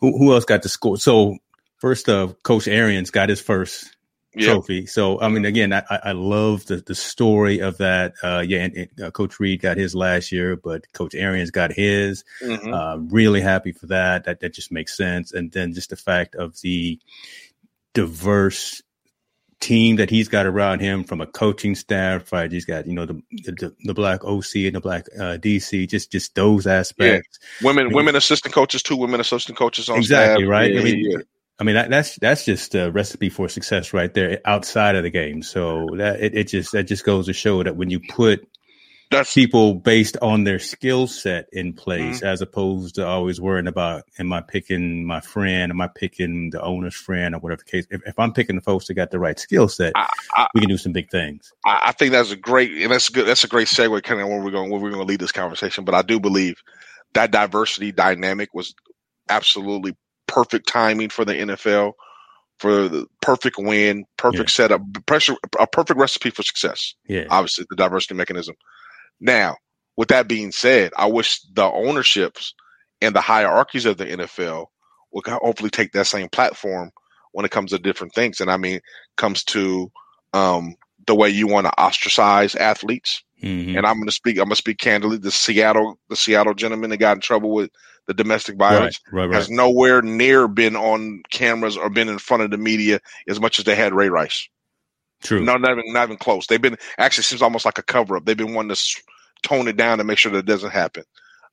who 0.00 0.19
who 0.19 0.35
else 0.35 0.44
got 0.44 0.62
the 0.62 0.69
score? 0.69 0.99
So 0.99 1.38
first 1.79 2.08
of 2.08 2.31
uh, 2.31 2.35
Coach 2.43 2.69
Arians 2.69 3.11
got 3.11 3.31
his 3.31 3.41
first 3.41 3.94
yep. 4.34 4.54
trophy. 4.54 4.86
So 4.86 5.20
I 5.20 5.28
mean, 5.28 5.44
again, 5.44 5.72
I, 5.72 5.82
I 5.90 6.12
love 6.12 6.66
the 6.66 6.76
the 6.76 6.94
story 6.94 7.60
of 7.60 7.79
that. 7.79 8.14
Uh, 8.22 8.44
yeah, 8.46 8.64
and, 8.64 8.76
and 8.76 9.03
uh, 9.03 9.10
Coach 9.10 9.41
Reid 9.41 9.60
got 9.60 9.76
his 9.76 9.94
last 9.94 10.32
year, 10.32 10.56
but 10.56 10.93
Coach 10.93 11.14
Arians 11.14 11.50
got 11.50 11.72
his. 11.72 12.24
Mm-hmm. 12.43 12.72
Uh, 12.72 12.96
really 12.96 13.41
happy 13.41 13.72
for 13.72 13.86
that. 13.86 14.24
That 14.24 14.41
that 14.41 14.55
just 14.55 14.72
makes 14.72 14.96
sense. 14.96 15.32
And 15.32 15.50
then 15.53 15.74
just 15.74 15.91
the 15.91 15.96
fact 15.96 16.34
of 16.34 16.60
the 16.60 16.98
diverse 17.93 18.82
team 19.60 19.96
that 19.96 20.10
he's 20.10 20.29
got 20.29 20.44
around 20.46 20.81
him 20.81 21.05
from 21.05 21.20
a 21.20 21.26
coaching 21.26 21.74
staff, 21.74 22.31
right? 22.32 22.53
He's 22.53 22.67
got, 22.67 22.86
you 22.86 22.93
know, 22.93 23.06
the 23.06 23.22
the, 23.31 23.74
the 23.84 23.94
black 23.94 24.24
OC 24.24 24.56
and 24.56 24.74
the 24.74 24.81
black 24.81 25.06
uh, 25.17 25.38
DC, 25.38 25.88
just 25.88 26.12
just 26.12 26.34
those 26.34 26.67
aspects. 26.67 27.38
Yeah. 27.60 27.69
Women 27.69 27.86
I 27.86 27.88
mean, 27.88 27.96
women 27.96 28.17
assistant 28.17 28.55
coaches, 28.55 28.82
two 28.82 28.96
women 28.96 29.20
assistant 29.20 29.56
coaches 29.56 29.88
on 29.88 29.98
exactly 29.98 30.44
staff. 30.44 30.50
right. 30.50 30.72
Yeah, 30.72 30.81
I 30.81 30.84
mean, 30.84 31.10
yeah. 31.10 31.19
I 31.58 31.65
mean 31.65 31.77
that, 31.77 31.91
that's 31.91 32.17
that's 32.17 32.44
just 32.44 32.75
a 32.75 32.91
recipe 32.91 33.29
for 33.29 33.49
success 33.49 33.93
right 33.93 34.13
there 34.13 34.41
outside 34.44 34.96
of 34.96 35.05
the 35.05 35.11
game. 35.11 35.43
So 35.43 35.87
that 35.96 36.20
it, 36.20 36.34
it 36.34 36.49
just 36.49 36.73
that 36.73 36.84
just 36.84 37.05
goes 37.05 37.27
to 37.27 37.32
show 37.32 37.63
that 37.63 37.77
when 37.77 37.91
you 37.91 38.01
put 38.01 38.49
that's 39.11 39.32
people 39.32 39.75
based 39.75 40.17
on 40.20 40.44
their 40.44 40.58
skill 40.58 41.06
set 41.06 41.46
in 41.53 41.73
place, 41.73 42.17
mm-hmm. 42.17 42.27
as 42.27 42.41
opposed 42.41 42.96
to 42.96 43.06
always 43.06 43.41
worrying 43.41 43.69
about 43.69 44.05
am 44.19 44.32
I 44.32 44.41
picking 44.41 45.06
my 45.06 45.20
friend, 45.20 45.70
am 45.70 45.81
I 45.81 45.89
picking 45.89 46.51
the 46.51 46.61
owner's 46.61 46.96
friend, 46.96 47.34
or 47.34 47.39
whatever 47.39 47.63
the 47.65 47.70
case. 47.70 47.87
If, 47.91 48.03
if 48.06 48.19
I'm 48.19 48.32
picking 48.32 48.56
the 48.56 48.63
folks 48.63 48.89
that 48.89 48.94
got 48.94 49.11
the 49.11 49.20
right 49.20 49.39
skill 49.39 49.69
set, 49.69 49.93
I, 49.94 50.08
I, 50.34 50.49
we 50.55 50.61
can 50.61 50.70
do 50.70 50.79
some 50.79 50.93
big 50.93 51.11
things. 51.11 51.53
I, 51.65 51.81
I, 51.84 51.93
think 51.93 52.13
that's 52.13 52.32
a 52.32 52.37
great 52.37 52.73
and 52.73 52.91
that's 52.91 53.08
good. 53.08 53.27
That's 53.27 53.44
a 53.44 53.49
great 53.49 53.69
segue, 53.69 54.03
kind 54.03 54.20
of 54.20 54.29
where 54.29 54.41
we're 54.41 54.51
going. 54.51 54.70
Where 54.70 54.81
we're 54.81 54.91
going 54.91 55.03
to 55.03 55.08
lead 55.08 55.20
this 55.20 55.32
conversation. 55.32 55.84
But 55.84 55.94
I 55.94 56.03
do 56.03 56.19
believe 56.19 56.56
that 57.13 57.31
diversity 57.31 57.93
dynamic 57.93 58.53
was 58.55 58.75
absolutely 59.29 59.96
perfect 60.26 60.69
timing 60.69 61.08
for 61.08 61.24
the 61.24 61.34
NFL, 61.34 61.93
for 62.58 62.88
the 62.88 63.06
perfect 63.20 63.56
win, 63.58 64.04
perfect 64.16 64.50
yeah. 64.50 64.64
setup, 64.64 64.82
pressure, 65.06 65.34
a 65.58 65.66
perfect 65.66 65.98
recipe 65.98 66.31
for 66.31 66.43
success. 66.43 66.94
Yeah, 67.08 67.26
obviously 67.31 67.66
the 67.69 67.76
diversity 67.76 68.14
mechanism. 68.14 68.54
Now, 69.20 69.56
with 69.96 70.08
that 70.08 70.28
being 70.28 70.52
said, 70.52 70.93
I 70.96 71.06
wish 71.06 71.40
the 71.52 71.64
ownerships 71.64 72.54
and 73.00 73.14
the 73.14 73.20
hierarchies 73.20 73.86
of 73.86 73.96
the 73.96 74.06
NFL 74.06 74.66
would 75.12 75.26
hopefully 75.26 75.70
take 75.70 75.93
that 75.93 76.06
same 76.06 76.28
platform 76.28 76.90
when 77.32 77.44
it 77.44 77.50
comes 77.50 77.70
to 77.70 77.78
different 77.78 78.14
things. 78.14 78.40
And 78.40 78.50
I 78.50 78.56
mean, 78.56 78.81
comes 79.16 79.44
to 79.44 79.90
um, 80.32 80.74
the 81.06 81.14
way 81.14 81.28
you 81.28 81.46
want 81.46 81.66
to 81.66 81.78
ostracize 81.78 82.54
athletes. 82.54 83.22
Mm-hmm. 83.43 83.76
And 83.76 83.86
I'm 83.86 83.96
going 83.96 84.06
to 84.06 84.12
speak. 84.12 84.38
I'm 84.38 84.44
going 84.44 84.50
to 84.50 84.56
speak 84.56 84.78
candidly. 84.78 85.19
The 85.19 85.31
Seattle, 85.31 85.98
the 86.08 86.16
Seattle 86.16 86.54
gentleman 86.54 86.90
that 86.90 86.96
got 86.96 87.16
in 87.16 87.20
trouble 87.20 87.52
with 87.52 87.70
the 88.06 88.15
domestic 88.15 88.56
violence, 88.56 89.01
right, 89.11 89.20
right, 89.20 89.27
right. 89.29 89.34
has 89.34 89.51
nowhere 89.51 90.03
near 90.03 90.49
been 90.49 90.77
on 90.77 91.23
cameras 91.31 91.77
or 91.77 91.89
been 91.91 92.08
in 92.08 92.19
front 92.19 92.43
of 92.43 92.51
the 92.51 92.58
media 92.58 93.01
as 93.29 93.41
much 93.41 93.58
as 93.58 93.65
they 93.65 93.75
had 93.75 93.94
Ray 93.94 94.08
Rice. 94.08 94.49
True. 95.23 95.43
No, 95.43 95.56
not 95.56 95.73
even 95.73 95.93
not 95.93 96.05
even 96.05 96.19
close. 96.19 96.46
They've 96.46 96.61
been 96.61 96.77
actually 96.99 97.25
seems 97.25 97.43
almost 97.43 97.65
like 97.65 97.79
a 97.79 97.82
cover 97.82 98.17
up. 98.17 98.25
They've 98.25 98.37
been 98.37 98.55
wanting 98.55 98.75
to 98.75 99.03
tone 99.43 99.69
it 99.69 99.77
down 99.77 99.99
to 99.99 100.05
make 100.05 100.19
sure 100.19 100.32
that 100.32 100.39
it 100.39 100.46
doesn't 100.46 100.70
happen. 100.70 101.05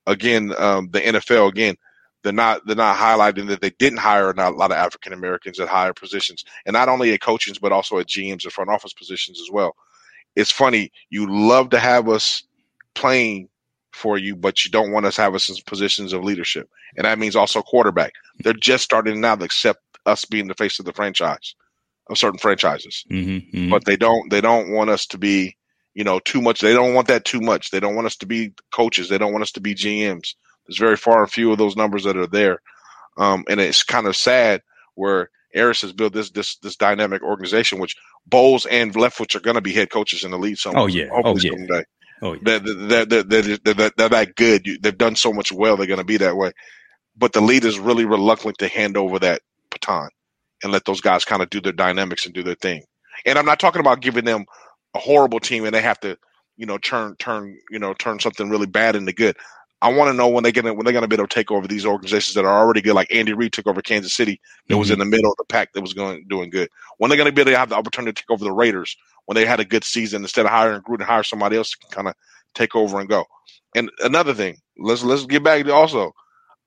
Again, 0.08 0.54
um, 0.58 0.90
the 0.92 1.00
NFL 1.00 1.50
again, 1.50 1.76
they're 2.24 2.34
not 2.34 2.62
they're 2.66 2.76
not 2.76 2.98
highlighting 2.98 3.48
that 3.48 3.62
they 3.62 3.70
didn't 3.72 4.00
hire 4.00 4.34
not 4.34 4.54
a 4.54 4.58
lot 4.58 4.72
of 4.72 4.78
African 4.78 5.14
Americans 5.14 5.60
at 5.60 5.70
higher 5.70 5.94
positions, 5.94 6.44
and 6.66 6.74
not 6.74 6.90
only 6.90 7.14
at 7.14 7.22
coaching 7.22 7.56
but 7.62 7.72
also 7.72 7.98
at 8.00 8.08
GMs 8.08 8.44
and 8.44 8.52
front 8.52 8.70
office 8.70 8.94
positions 8.94 9.40
as 9.40 9.50
well. 9.52 9.74
It's 10.36 10.52
funny 10.52 10.92
you 11.10 11.28
love 11.30 11.70
to 11.70 11.80
have 11.80 12.10
us 12.10 12.44
playing 12.96 13.50
for 13.94 14.18
you, 14.18 14.36
but 14.36 14.64
you 14.64 14.72
don't 14.72 14.92
want 14.92 15.06
us 15.06 15.16
to 15.16 15.22
have 15.22 15.36
us 15.36 15.50
in 15.50 15.56
positions 15.66 16.14
of 16.14 16.24
leadership, 16.24 16.70
and 16.98 17.06
that 17.06 17.20
means 17.20 17.36
also 17.36 17.62
quarterback. 17.62 18.14
They're 18.40 18.54
just 18.54 18.84
starting 18.84 19.22
now 19.22 19.36
to 19.36 19.46
accept 19.46 19.82
us 20.06 20.26
being 20.26 20.48
the 20.48 20.54
face 20.54 20.80
of 20.80 20.86
the 20.86 20.94
franchise 20.94 21.56
of 22.10 22.18
certain 22.18 22.40
franchises, 22.40 23.04
mm-hmm, 23.10 23.58
mm-hmm. 23.58 23.70
but 23.70 23.86
they 23.86 23.96
don't 23.96 24.30
they 24.30 24.42
don't 24.42 24.72
want 24.72 24.90
us 24.90 25.06
to 25.08 25.18
be 25.18 25.56
you 25.94 26.04
know 26.04 26.20
too 26.20 26.42
much. 26.42 26.62
They 26.62 26.74
don't 26.74 26.94
want 26.94 27.08
that 27.08 27.26
too 27.26 27.42
much. 27.42 27.72
They 27.72 27.80
don't 27.80 27.96
want 27.96 28.08
us 28.08 28.16
to 28.18 28.26
be 28.26 28.54
coaches. 28.72 29.10
They 29.10 29.18
don't 29.18 29.32
want 29.32 29.44
us 29.44 29.52
to 29.54 29.62
be 29.62 29.76
GMs. 29.76 30.36
There's 30.68 30.80
very 30.80 30.98
far 30.98 31.24
and 31.24 31.32
few 31.32 31.52
of 31.52 31.58
those 31.58 31.76
numbers 31.76 32.04
that 32.04 32.18
are 32.18 32.28
there, 32.28 32.62
um, 33.18 33.44
and 33.50 33.60
it's 33.60 33.84
kind 33.84 34.08
of 34.08 34.16
sad 34.16 34.62
where 34.96 35.30
Arians 35.54 35.82
has 35.82 35.94
built 35.94 36.14
this 36.14 36.32
this 36.32 36.58
this 36.58 36.76
dynamic 36.76 37.22
organization, 37.22 37.80
which 37.80 37.96
Bowles 38.26 38.66
and 38.66 38.94
Leftwich 38.94 39.36
are 39.36 39.42
going 39.42 39.56
to 39.56 39.62
be 39.62 39.74
head 39.74 39.90
coaches 39.90 40.24
in 40.24 40.32
the 40.32 40.38
league. 40.38 40.58
Some 40.58 40.76
oh 40.76 40.88
yeah, 40.88 41.10
oh 41.12 41.38
yeah. 41.38 41.52
Someday. 41.52 41.84
Oh, 42.22 42.34
yeah. 42.34 42.40
They're, 42.42 42.60
they're, 42.60 43.06
they're, 43.06 43.24
they're, 43.24 43.92
they're 43.98 44.10
that 44.10 44.36
good. 44.36 44.68
They've 44.82 44.98
done 44.98 45.16
so 45.16 45.34
much 45.34 45.52
well. 45.52 45.78
They're 45.78 45.88
going 45.88 46.00
to 46.00 46.06
be 46.06 46.18
that 46.18 46.38
way. 46.38 46.52
But 47.18 47.34
the 47.34 47.42
lead 47.42 47.66
is 47.66 47.80
really 47.80 48.06
reluctant 48.06 48.60
to 48.60 48.70
hand 48.70 48.98
over 48.98 49.20
that 49.20 49.42
baton 49.72 50.10
and 50.64 50.72
let 50.72 50.86
those 50.86 51.02
guys 51.02 51.26
kind 51.26 51.42
of 51.44 51.50
do 51.50 51.62
their 51.62 51.74
dynamics 51.74 52.26
and 52.26 52.36
do 52.36 52.44
their 52.44 52.56
thing. 52.56 52.84
And 53.26 53.40
I'm 53.40 53.46
not 53.46 53.60
talking 53.60 53.82
about 53.82 54.02
giving 54.02 54.26
them 54.26 54.46
a 54.96 55.00
horrible 55.00 55.40
team 55.40 55.66
and 55.66 55.76
they 55.76 55.82
have 55.82 56.00
to, 56.02 56.18
you 56.58 56.66
know, 56.66 56.78
turn 56.78 57.16
turn 57.18 57.58
you 57.72 57.80
know 57.80 57.94
turn 57.94 58.20
something 58.20 58.50
really 58.50 58.68
bad 58.68 58.96
into 58.96 59.14
good. 59.14 59.38
I 59.82 59.92
want 59.92 60.10
to 60.10 60.14
know 60.14 60.28
when 60.28 60.44
they 60.44 60.52
get 60.52 60.64
when 60.64 60.84
they're 60.84 60.94
going 60.94 61.02
to 61.02 61.08
be 61.08 61.16
able 61.16 61.28
to 61.28 61.34
take 61.34 61.50
over 61.50 61.68
these 61.68 61.86
organizations 61.86 62.36
that 62.36 62.46
are 62.46 62.60
already 62.60 62.82
good, 62.82 62.94
like 62.94 63.14
Andy 63.14 63.34
Reid 63.34 63.52
took 63.52 63.66
over 63.66 63.82
Kansas 63.82 64.14
City, 64.14 64.40
that 64.68 64.74
mm-hmm. 64.74 64.80
was 64.80 64.92
in 64.92 65.00
the 65.00 65.06
middle 65.06 65.32
of 65.32 65.38
the 65.38 65.46
pack 65.46 65.74
that 65.74 65.82
was 65.82 65.94
going 65.94 66.24
doing 66.28 66.52
good. 66.52 66.70
When 66.98 67.10
they're 67.10 67.18
going 67.18 67.30
to 67.30 67.34
be 67.34 67.42
able 67.42 67.52
to 67.52 67.58
have 67.58 67.70
the 67.70 67.76
opportunity 67.76 68.14
to 68.14 68.22
take 68.22 68.30
over 68.30 68.44
the 68.44 68.52
Raiders 68.52 68.96
when 69.26 69.36
they 69.36 69.46
had 69.46 69.60
a 69.60 69.66
good 69.66 69.84
season 69.84 70.22
instead 70.22 70.46
of 70.46 70.52
hiring 70.52 70.82
Gruden, 70.82 71.04
hire 71.04 71.24
somebody 71.24 71.58
else 71.58 71.72
to 71.72 71.88
kind 71.96 72.08
of 72.08 72.14
take 72.54 72.76
over 72.76 73.00
and 73.00 73.10
go. 73.10 73.26
And 73.76 73.90
another 74.04 74.34
thing, 74.36 74.58
let's 74.78 75.04
let's 75.04 75.26
get 75.26 75.44
back 75.44 75.66
to 75.66 75.74
also. 75.74 76.12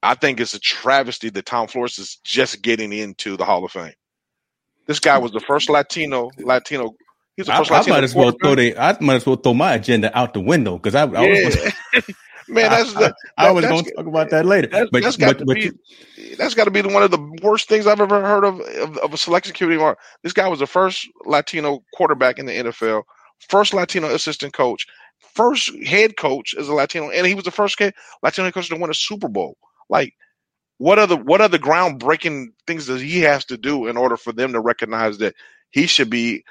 I 0.02 0.14
think 0.14 0.38
it's 0.38 0.52
a 0.52 0.60
travesty 0.60 1.30
that 1.30 1.46
Tom 1.46 1.66
Flores 1.66 1.98
is 1.98 2.16
just 2.24 2.60
getting 2.62 2.92
into 2.92 3.38
the 3.38 3.44
Hall 3.44 3.64
of 3.64 3.72
Fame. 3.72 3.94
This 4.86 5.00
guy 5.00 5.16
was 5.16 5.32
the 5.32 5.40
first 5.40 5.70
Latino 5.70 6.30
Latino. 6.38 6.94
He's 7.36 7.46
the 7.46 7.52
first 7.52 7.70
I, 7.70 7.78
Latino 7.78 7.94
I 7.94 7.98
might 7.98 8.04
as 8.04 8.14
well 8.14 8.32
throw 8.32 8.54
the, 8.54 8.76
I 8.76 8.96
might 9.00 9.14
as 9.14 9.26
well 9.26 9.36
throw 9.36 9.54
my 9.54 9.74
agenda 9.74 10.16
out 10.16 10.34
the 10.34 10.40
window 10.40 10.78
because 10.78 10.94
I, 10.94 11.06
I 11.06 11.26
yeah. 11.26 11.44
was. 11.44 12.04
Man, 12.54 12.70
that's 12.70 12.96
I, 12.96 13.12
I, 13.36 13.48
I 13.48 13.50
was 13.50 13.64
going 13.64 13.84
to 13.84 13.94
talk 13.94 14.06
about 14.06 14.30
that 14.30 14.46
later. 14.46 14.68
That's, 14.68 14.90
but, 14.90 15.02
that's 15.02 15.16
got 15.16 15.38
but, 15.38 15.48
to 15.48 15.54
be, 15.54 15.60
you, 16.16 16.36
that's 16.36 16.54
got 16.54 16.64
to 16.64 16.70
be 16.70 16.82
one 16.82 17.02
of 17.02 17.10
the 17.10 17.38
worst 17.42 17.68
things 17.68 17.86
I've 17.86 18.00
ever 18.00 18.20
heard 18.20 18.44
of, 18.44 18.60
of, 18.60 18.96
of 18.98 19.12
a 19.12 19.16
selection 19.16 19.54
committee. 19.54 19.82
This 20.22 20.32
guy 20.32 20.46
was 20.46 20.60
the 20.60 20.66
first 20.66 21.08
Latino 21.24 21.82
quarterback 21.94 22.38
in 22.38 22.46
the 22.46 22.52
NFL, 22.52 23.02
first 23.48 23.74
Latino 23.74 24.08
assistant 24.14 24.52
coach, 24.52 24.86
first 25.18 25.70
head 25.84 26.16
coach 26.16 26.54
as 26.54 26.68
a 26.68 26.74
Latino, 26.74 27.10
and 27.10 27.26
he 27.26 27.34
was 27.34 27.44
the 27.44 27.50
first 27.50 27.80
Latino 28.22 28.50
coach 28.52 28.68
to 28.68 28.76
win 28.76 28.90
a 28.90 28.94
Super 28.94 29.28
Bowl. 29.28 29.56
Like, 29.88 30.14
what 30.78 30.98
are 30.98 31.06
the 31.06 31.16
what 31.16 31.40
are 31.40 31.48
the 31.48 31.58
groundbreaking 31.58 32.48
things 32.66 32.86
that 32.86 33.00
he 33.00 33.20
has 33.20 33.44
to 33.46 33.56
do 33.56 33.86
in 33.86 33.96
order 33.96 34.16
for 34.16 34.32
them 34.32 34.52
to 34.52 34.60
recognize 34.60 35.18
that 35.18 35.34
he 35.70 35.86
should 35.86 36.10
be 36.10 36.44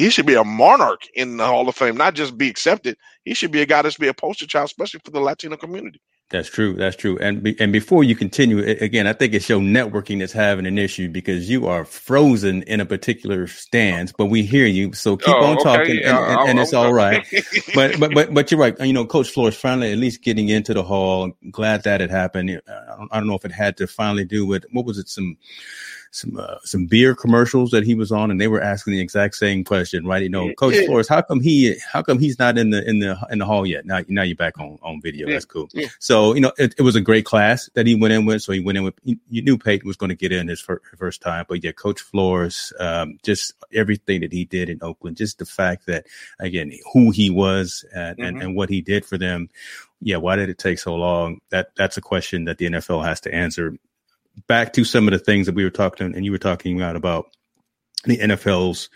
he 0.00 0.08
should 0.10 0.26
be 0.26 0.34
a 0.34 0.44
monarch 0.44 1.06
in 1.14 1.36
the 1.36 1.46
Hall 1.46 1.68
of 1.68 1.76
Fame, 1.76 1.96
not 1.96 2.14
just 2.14 2.38
be 2.38 2.48
accepted. 2.48 2.96
He 3.24 3.34
should 3.34 3.50
be 3.50 3.60
a 3.60 3.66
guy 3.66 3.82
that's 3.82 3.98
be 3.98 4.08
a 4.08 4.14
poster 4.14 4.46
child, 4.46 4.66
especially 4.66 5.00
for 5.04 5.10
the 5.10 5.20
Latino 5.20 5.56
community. 5.56 6.00
That's 6.30 6.48
true. 6.48 6.74
That's 6.74 6.96
true. 6.96 7.18
And 7.18 7.42
be, 7.42 7.58
and 7.60 7.72
before 7.72 8.04
you 8.04 8.14
continue, 8.14 8.60
again, 8.60 9.06
I 9.06 9.12
think 9.12 9.34
it's 9.34 9.48
your 9.48 9.60
networking 9.60 10.20
that's 10.20 10.32
having 10.32 10.64
an 10.64 10.78
issue 10.78 11.08
because 11.08 11.50
you 11.50 11.66
are 11.66 11.84
frozen 11.84 12.62
in 12.62 12.80
a 12.80 12.86
particular 12.86 13.46
stance. 13.48 14.12
But 14.16 14.26
we 14.26 14.44
hear 14.44 14.64
you, 14.64 14.92
so 14.92 15.16
keep 15.16 15.34
oh, 15.34 15.44
on 15.44 15.54
okay. 15.56 15.64
talking, 15.64 15.96
and, 16.04 16.16
and, 16.16 16.50
and 16.50 16.58
it's 16.60 16.72
all 16.72 16.92
right. 16.94 17.26
but 17.74 17.98
but 17.98 18.14
but 18.14 18.32
but 18.32 18.50
you're 18.50 18.60
right. 18.60 18.78
You 18.80 18.92
know, 18.92 19.04
Coach 19.04 19.30
Flores 19.30 19.56
finally 19.56 19.92
at 19.92 19.98
least 19.98 20.22
getting 20.22 20.48
into 20.48 20.72
the 20.72 20.84
hall. 20.84 21.24
I'm 21.24 21.50
glad 21.50 21.82
that 21.82 22.00
it 22.00 22.10
happened. 22.10 22.62
I 23.10 23.18
don't 23.18 23.26
know 23.26 23.34
if 23.34 23.44
it 23.44 23.52
had 23.52 23.76
to 23.78 23.88
finally 23.88 24.24
do 24.24 24.46
with 24.46 24.64
what 24.70 24.86
was 24.86 24.98
it 24.98 25.08
some 25.08 25.36
some 26.10 26.36
uh, 26.36 26.56
some 26.64 26.86
beer 26.86 27.14
commercials 27.14 27.70
that 27.70 27.84
he 27.84 27.94
was 27.94 28.10
on, 28.10 28.30
and 28.30 28.40
they 28.40 28.48
were 28.48 28.60
asking 28.60 28.92
the 28.92 29.00
exact 29.00 29.36
same 29.36 29.62
question, 29.64 30.04
right? 30.06 30.22
You 30.22 30.28
know, 30.28 30.52
Coach 30.54 30.74
yeah. 30.74 30.86
Flores, 30.86 31.08
how 31.08 31.22
come 31.22 31.40
he 31.40 31.76
how 31.92 32.02
come 32.02 32.18
he's 32.18 32.38
not 32.38 32.58
in 32.58 32.70
the 32.70 32.88
in 32.88 32.98
the 32.98 33.16
in 33.30 33.38
the 33.38 33.46
hall 33.46 33.64
yet? 33.64 33.86
Now 33.86 34.00
now 34.08 34.22
you're 34.22 34.36
back 34.36 34.58
on 34.58 34.78
on 34.82 35.00
video. 35.00 35.28
Yeah. 35.28 35.34
That's 35.34 35.44
cool. 35.44 35.68
Yeah. 35.72 35.88
So 36.00 36.34
you 36.34 36.40
know, 36.40 36.52
it, 36.58 36.74
it, 36.78 36.82
was 36.82 36.96
a 36.96 37.00
great 37.00 37.24
class 37.24 37.70
that 37.74 37.86
he 37.86 37.94
went 37.94 38.12
in 38.12 38.26
with. 38.26 38.42
So 38.42 38.52
he 38.52 38.60
went 38.60 38.78
in 38.78 38.84
with 38.84 38.94
you 39.04 39.42
knew 39.42 39.56
Peyton 39.56 39.86
was 39.86 39.96
going 39.96 40.10
to 40.10 40.16
get 40.16 40.32
in 40.32 40.48
his 40.48 40.60
first, 40.60 40.84
first 40.96 41.22
time, 41.22 41.44
but 41.48 41.62
yeah, 41.62 41.72
Coach 41.72 42.00
Flores, 42.00 42.72
um, 42.80 43.18
just 43.22 43.54
everything 43.72 44.22
that 44.22 44.32
he 44.32 44.44
did 44.44 44.68
in 44.68 44.78
Oakland, 44.82 45.16
just 45.16 45.38
the 45.38 45.46
fact 45.46 45.86
that 45.86 46.06
again 46.40 46.72
who 46.92 47.10
he 47.10 47.30
was 47.30 47.84
and, 47.94 48.18
mm-hmm. 48.18 48.26
and, 48.26 48.42
and 48.42 48.56
what 48.56 48.68
he 48.68 48.80
did 48.80 49.04
for 49.04 49.16
them 49.16 49.48
yeah, 50.02 50.16
why 50.16 50.36
did 50.36 50.48
it 50.48 50.58
take 50.58 50.78
so 50.78 50.94
long? 50.94 51.40
That 51.50 51.72
that's 51.76 51.98
a 51.98 52.00
question 52.00 52.46
that 52.46 52.58
the 52.58 52.66
NFL 52.66 53.04
has 53.04 53.20
to 53.22 53.34
answer 53.34 53.76
back 54.46 54.72
to 54.74 54.84
some 54.84 55.08
of 55.08 55.12
the 55.12 55.18
things 55.18 55.46
that 55.46 55.54
we 55.54 55.64
were 55.64 55.70
talking 55.70 56.14
and 56.14 56.24
you 56.24 56.32
were 56.32 56.38
talking 56.38 56.76
about 56.76 56.96
about 56.96 57.26
the 58.04 58.18
NFL's 58.18 58.88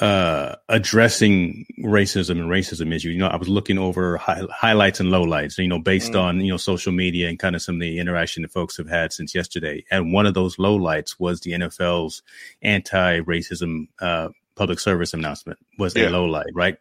uh, 0.00 0.56
addressing 0.68 1.66
racism 1.80 2.32
and 2.32 2.50
racism 2.50 2.88
issues. 2.88 3.12
You 3.12 3.18
know, 3.18 3.28
I 3.28 3.36
was 3.36 3.48
looking 3.48 3.78
over 3.78 4.16
hi- 4.16 4.46
highlights 4.50 5.00
and 5.00 5.10
lowlights, 5.10 5.58
you 5.58 5.68
know, 5.68 5.78
based 5.78 6.12
mm. 6.12 6.20
on, 6.20 6.40
you 6.40 6.52
know, 6.52 6.56
social 6.56 6.92
media 6.92 7.28
and 7.28 7.38
kind 7.38 7.54
of 7.54 7.62
some 7.62 7.76
of 7.76 7.80
the 7.80 7.98
interaction 7.98 8.42
that 8.42 8.52
folks 8.52 8.76
have 8.76 8.88
had 8.88 9.12
since 9.12 9.34
yesterday. 9.34 9.84
And 9.90 10.12
one 10.12 10.26
of 10.26 10.34
those 10.34 10.56
lowlights 10.56 11.20
was 11.20 11.40
the 11.40 11.52
NFL's 11.52 12.22
anti-racism, 12.62 13.86
uh, 14.00 14.30
public 14.56 14.80
service 14.80 15.14
announcement 15.14 15.58
was 15.78 15.94
yeah. 15.94 16.04
a 16.04 16.10
lowlight, 16.10 16.50
right? 16.54 16.76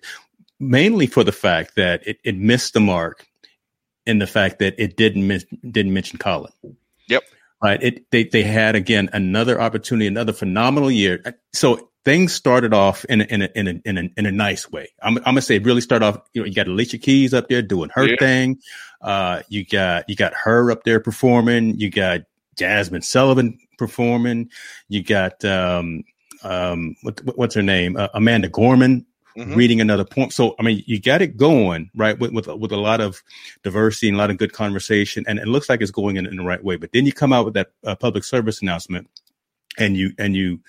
Mainly 0.60 1.08
for 1.08 1.24
the 1.24 1.32
fact 1.32 1.76
that 1.76 2.06
it, 2.08 2.18
it 2.24 2.38
missed 2.38 2.74
the 2.74 2.80
mark 2.80 3.28
in 4.06 4.20
the 4.20 4.28
fact 4.28 4.60
that 4.60 4.76
it 4.78 4.98
didn't 4.98 5.28
miss, 5.28 5.46
didn't 5.70 5.94
mention 5.94 6.18
Colin. 6.18 6.52
Yep. 7.10 7.24
Right. 7.62 7.82
It 7.82 8.12
they 8.12 8.26
they 8.26 8.44
had 8.44 8.76
again 8.76 9.10
another 9.14 9.60
opportunity, 9.60 10.08
another 10.08 10.34
phenomenal 10.34 10.92
year. 10.92 11.24
So 11.54 11.90
things 12.06 12.34
started 12.34 12.74
off 12.74 13.06
in 13.06 13.22
a, 13.22 13.24
in 13.24 13.42
a, 13.42 13.50
in 13.56 13.68
a, 13.68 13.82
in 13.86 13.98
a, 13.98 14.10
in 14.18 14.26
a 14.26 14.32
nice 14.32 14.70
way. 14.70 14.90
I'm, 15.02 15.18
I'm 15.18 15.24
gonna 15.24 15.42
say 15.42 15.60
really 15.60 15.82
start 15.82 16.04
off. 16.04 16.20
You 16.34 16.42
know, 16.42 16.48
you 16.48 16.54
got 16.54 16.68
Alicia 16.68 16.98
Keys 16.98 17.34
up 17.34 17.48
there 17.48 17.62
doing 17.62 17.90
her 17.94 18.06
yeah. 18.06 18.16
thing. 18.20 18.60
Uh, 19.02 19.44
you 19.50 19.66
got 19.66 20.10
you 20.10 20.16
got 20.16 20.34
her 20.34 20.72
up 20.72 20.84
there 20.84 21.00
performing. 21.00 21.80
You 21.80 21.90
got 21.90 22.22
Jazmine 22.58 23.04
Sullivan 23.04 23.58
performing. 23.78 24.50
You 24.90 25.04
got 25.04 25.44
um 25.46 26.04
um 26.44 26.96
what, 27.04 27.22
what's 27.36 27.56
her 27.56 27.64
name? 27.64 27.96
Uh, 27.96 28.10
Amanda 28.14 28.50
Gorman 28.50 29.06
mm-hmm. 29.38 29.56
reading 29.56 29.82
another 29.82 30.06
point. 30.06 30.34
So, 30.34 30.56
I 30.60 30.64
mean, 30.64 30.84
you 30.86 31.00
got 31.00 31.22
it 31.22 31.38
going 31.38 31.90
right 31.96 32.18
with, 32.18 32.32
with, 32.32 32.48
with 32.48 32.72
a 32.72 32.78
lot 32.78 33.02
of 33.02 33.22
diversity 33.64 34.08
and 34.08 34.16
a 34.16 34.20
lot 34.20 34.30
of 34.30 34.38
good 34.38 34.54
conversation, 34.54 35.26
and 35.28 35.40
it 35.40 35.48
looks 35.48 35.70
like 35.70 35.82
it's 35.82 35.92
going 35.92 36.18
in, 36.18 36.26
in 36.26 36.38
the 36.38 36.44
right 36.44 36.64
way. 36.64 36.76
But 36.76 36.92
then 36.92 37.06
you 37.06 37.14
come 37.14 37.34
out 37.34 37.46
with 37.46 37.54
that 37.56 37.72
uh, 37.86 37.96
public 37.96 38.24
service 38.24 38.62
announcement, 38.62 39.10
and 39.78 39.98
you 39.98 40.12
and 40.18 40.36
you 40.36 40.60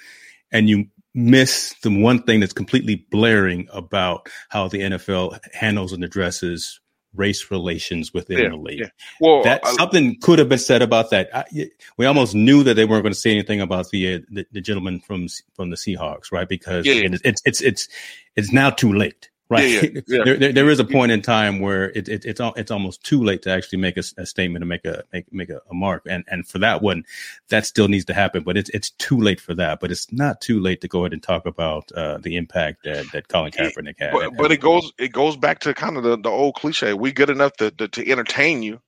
and 0.52 0.68
you 0.68 0.86
miss 1.14 1.74
the 1.82 1.90
one 1.90 2.22
thing 2.22 2.40
that's 2.40 2.52
completely 2.52 3.06
blaring 3.10 3.68
about 3.72 4.28
how 4.48 4.68
the 4.68 4.80
NFL 4.80 5.38
handles 5.52 5.92
and 5.92 6.02
addresses 6.02 6.80
race 7.14 7.50
relations 7.50 8.12
within 8.12 8.38
yeah, 8.38 8.48
the 8.48 8.56
league. 8.56 8.80
Yeah. 8.80 8.88
Well, 9.20 9.42
that 9.44 9.60
I, 9.64 9.72
something 9.74 10.18
could 10.20 10.38
have 10.38 10.48
been 10.48 10.58
said 10.58 10.82
about 10.82 11.10
that. 11.10 11.30
I, 11.34 11.70
we 11.96 12.06
almost 12.06 12.34
knew 12.34 12.62
that 12.64 12.74
they 12.74 12.84
weren't 12.84 13.02
going 13.02 13.12
to 13.12 13.18
say 13.18 13.30
anything 13.30 13.60
about 13.60 13.90
the, 13.90 14.14
uh, 14.14 14.18
the, 14.30 14.46
the 14.52 14.60
gentleman 14.60 15.00
from 15.00 15.28
from 15.54 15.70
the 15.70 15.76
Seahawks, 15.76 16.32
right? 16.32 16.48
Because 16.48 16.86
yeah, 16.86 16.94
it's 17.24 17.42
it's 17.44 17.60
it's 17.62 17.88
it's 18.36 18.52
now 18.52 18.70
too 18.70 18.92
late 18.92 19.30
right? 19.48 19.68
Yeah, 19.68 19.80
yeah, 19.82 20.00
yeah. 20.06 20.24
there, 20.24 20.36
there, 20.36 20.52
there 20.52 20.70
is 20.70 20.80
a 20.80 20.84
point 20.84 21.12
in 21.12 21.22
time 21.22 21.60
where 21.60 21.90
it, 21.90 22.08
it, 22.08 22.24
it's 22.24 22.40
it's 22.56 22.70
almost 22.70 23.04
too 23.04 23.22
late 23.22 23.42
to 23.42 23.50
actually 23.50 23.78
make 23.78 23.96
a, 23.96 24.02
a 24.18 24.26
statement 24.26 24.62
and 24.62 24.68
make 24.68 24.84
a 24.84 25.04
make 25.12 25.32
make 25.32 25.50
a, 25.50 25.60
a, 25.70 25.74
mark, 25.74 26.02
and 26.08 26.24
and 26.28 26.46
for 26.46 26.58
that 26.58 26.82
one, 26.82 27.04
that 27.48 27.66
still 27.66 27.88
needs 27.88 28.04
to 28.06 28.14
happen. 28.14 28.42
But 28.42 28.56
it's 28.56 28.70
it's 28.70 28.90
too 28.90 29.18
late 29.20 29.40
for 29.40 29.54
that. 29.54 29.80
But 29.80 29.90
it's 29.90 30.10
not 30.12 30.40
too 30.40 30.60
late 30.60 30.80
to 30.82 30.88
go 30.88 31.00
ahead 31.00 31.12
and 31.12 31.22
talk 31.22 31.46
about 31.46 31.90
uh, 31.92 32.18
the 32.18 32.36
impact 32.36 32.84
that, 32.84 33.06
that 33.12 33.28
Colin 33.28 33.52
Kaepernick 33.52 33.98
had. 33.98 34.12
But, 34.12 34.36
but 34.36 34.52
it 34.52 34.60
goes 34.60 34.92
it 34.98 35.12
goes 35.12 35.36
back 35.36 35.60
to 35.60 35.74
kind 35.74 35.96
of 35.96 36.02
the, 36.02 36.16
the 36.16 36.30
old 36.30 36.54
cliche: 36.54 36.94
we 36.94 37.12
good 37.12 37.30
enough 37.30 37.52
to, 37.54 37.70
to, 37.72 37.88
to 37.88 38.10
entertain 38.10 38.62
you. 38.62 38.80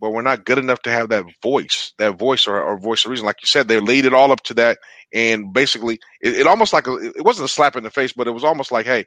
But 0.00 0.14
we're 0.14 0.22
not 0.22 0.46
good 0.46 0.56
enough 0.56 0.80
to 0.82 0.90
have 0.90 1.10
that 1.10 1.26
voice, 1.42 1.92
that 1.98 2.18
voice 2.18 2.46
or, 2.46 2.58
or 2.58 2.78
voice 2.78 3.04
of 3.04 3.10
reason. 3.10 3.26
Like 3.26 3.42
you 3.42 3.46
said, 3.46 3.68
they 3.68 3.80
laid 3.80 4.06
it 4.06 4.14
all 4.14 4.32
up 4.32 4.42
to 4.44 4.54
that, 4.54 4.78
and 5.12 5.52
basically, 5.52 6.00
it, 6.22 6.38
it 6.38 6.46
almost 6.46 6.72
like 6.72 6.86
a, 6.86 6.94
it 6.94 7.22
wasn't 7.22 7.44
a 7.44 7.52
slap 7.52 7.76
in 7.76 7.84
the 7.84 7.90
face, 7.90 8.14
but 8.14 8.26
it 8.26 8.30
was 8.30 8.42
almost 8.42 8.72
like, 8.72 8.86
"Hey, 8.86 9.04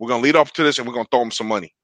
we're 0.00 0.08
gonna 0.10 0.24
lead 0.24 0.36
off 0.36 0.54
to 0.54 0.64
this 0.64 0.78
and 0.78 0.88
we're 0.88 0.94
gonna 0.94 1.08
throw 1.12 1.20
them 1.20 1.32
some 1.32 1.48
money, 1.48 1.74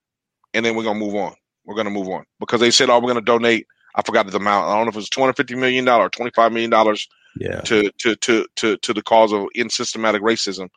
and 0.54 0.66
then 0.66 0.76
we're 0.76 0.84
gonna 0.84 1.00
move 1.00 1.16
on. 1.16 1.34
We're 1.66 1.76
gonna 1.76 1.90
move 1.90 2.08
on 2.10 2.24
because 2.40 2.60
they 2.60 2.72
said, 2.72 2.90
"Oh, 2.90 3.00
we're 3.00 3.10
gonna 3.10 3.22
donate." 3.22 3.66
I 3.96 4.02
forgot 4.02 4.26
the 4.28 4.36
amount. 4.38 4.68
I 4.68 4.76
don't 4.76 4.86
know 4.86 4.90
if 4.90 4.96
it 4.96 5.00
was 5.00 5.10
two 5.10 5.20
hundred 5.22 5.36
fifty 5.38 5.56
million 5.56 5.84
dollars, 5.86 6.10
twenty 6.12 6.32
five 6.36 6.52
million 6.52 6.70
dollars 6.70 7.08
Yeah. 7.40 7.62
to, 7.62 7.92
to 8.00 8.16
to 8.16 8.46
to 8.56 8.78
to 8.78 8.94
the 8.94 9.02
cause 9.02 9.32
of 9.32 9.46
in 9.54 9.70
systematic 9.70 10.22
racism. 10.22 10.68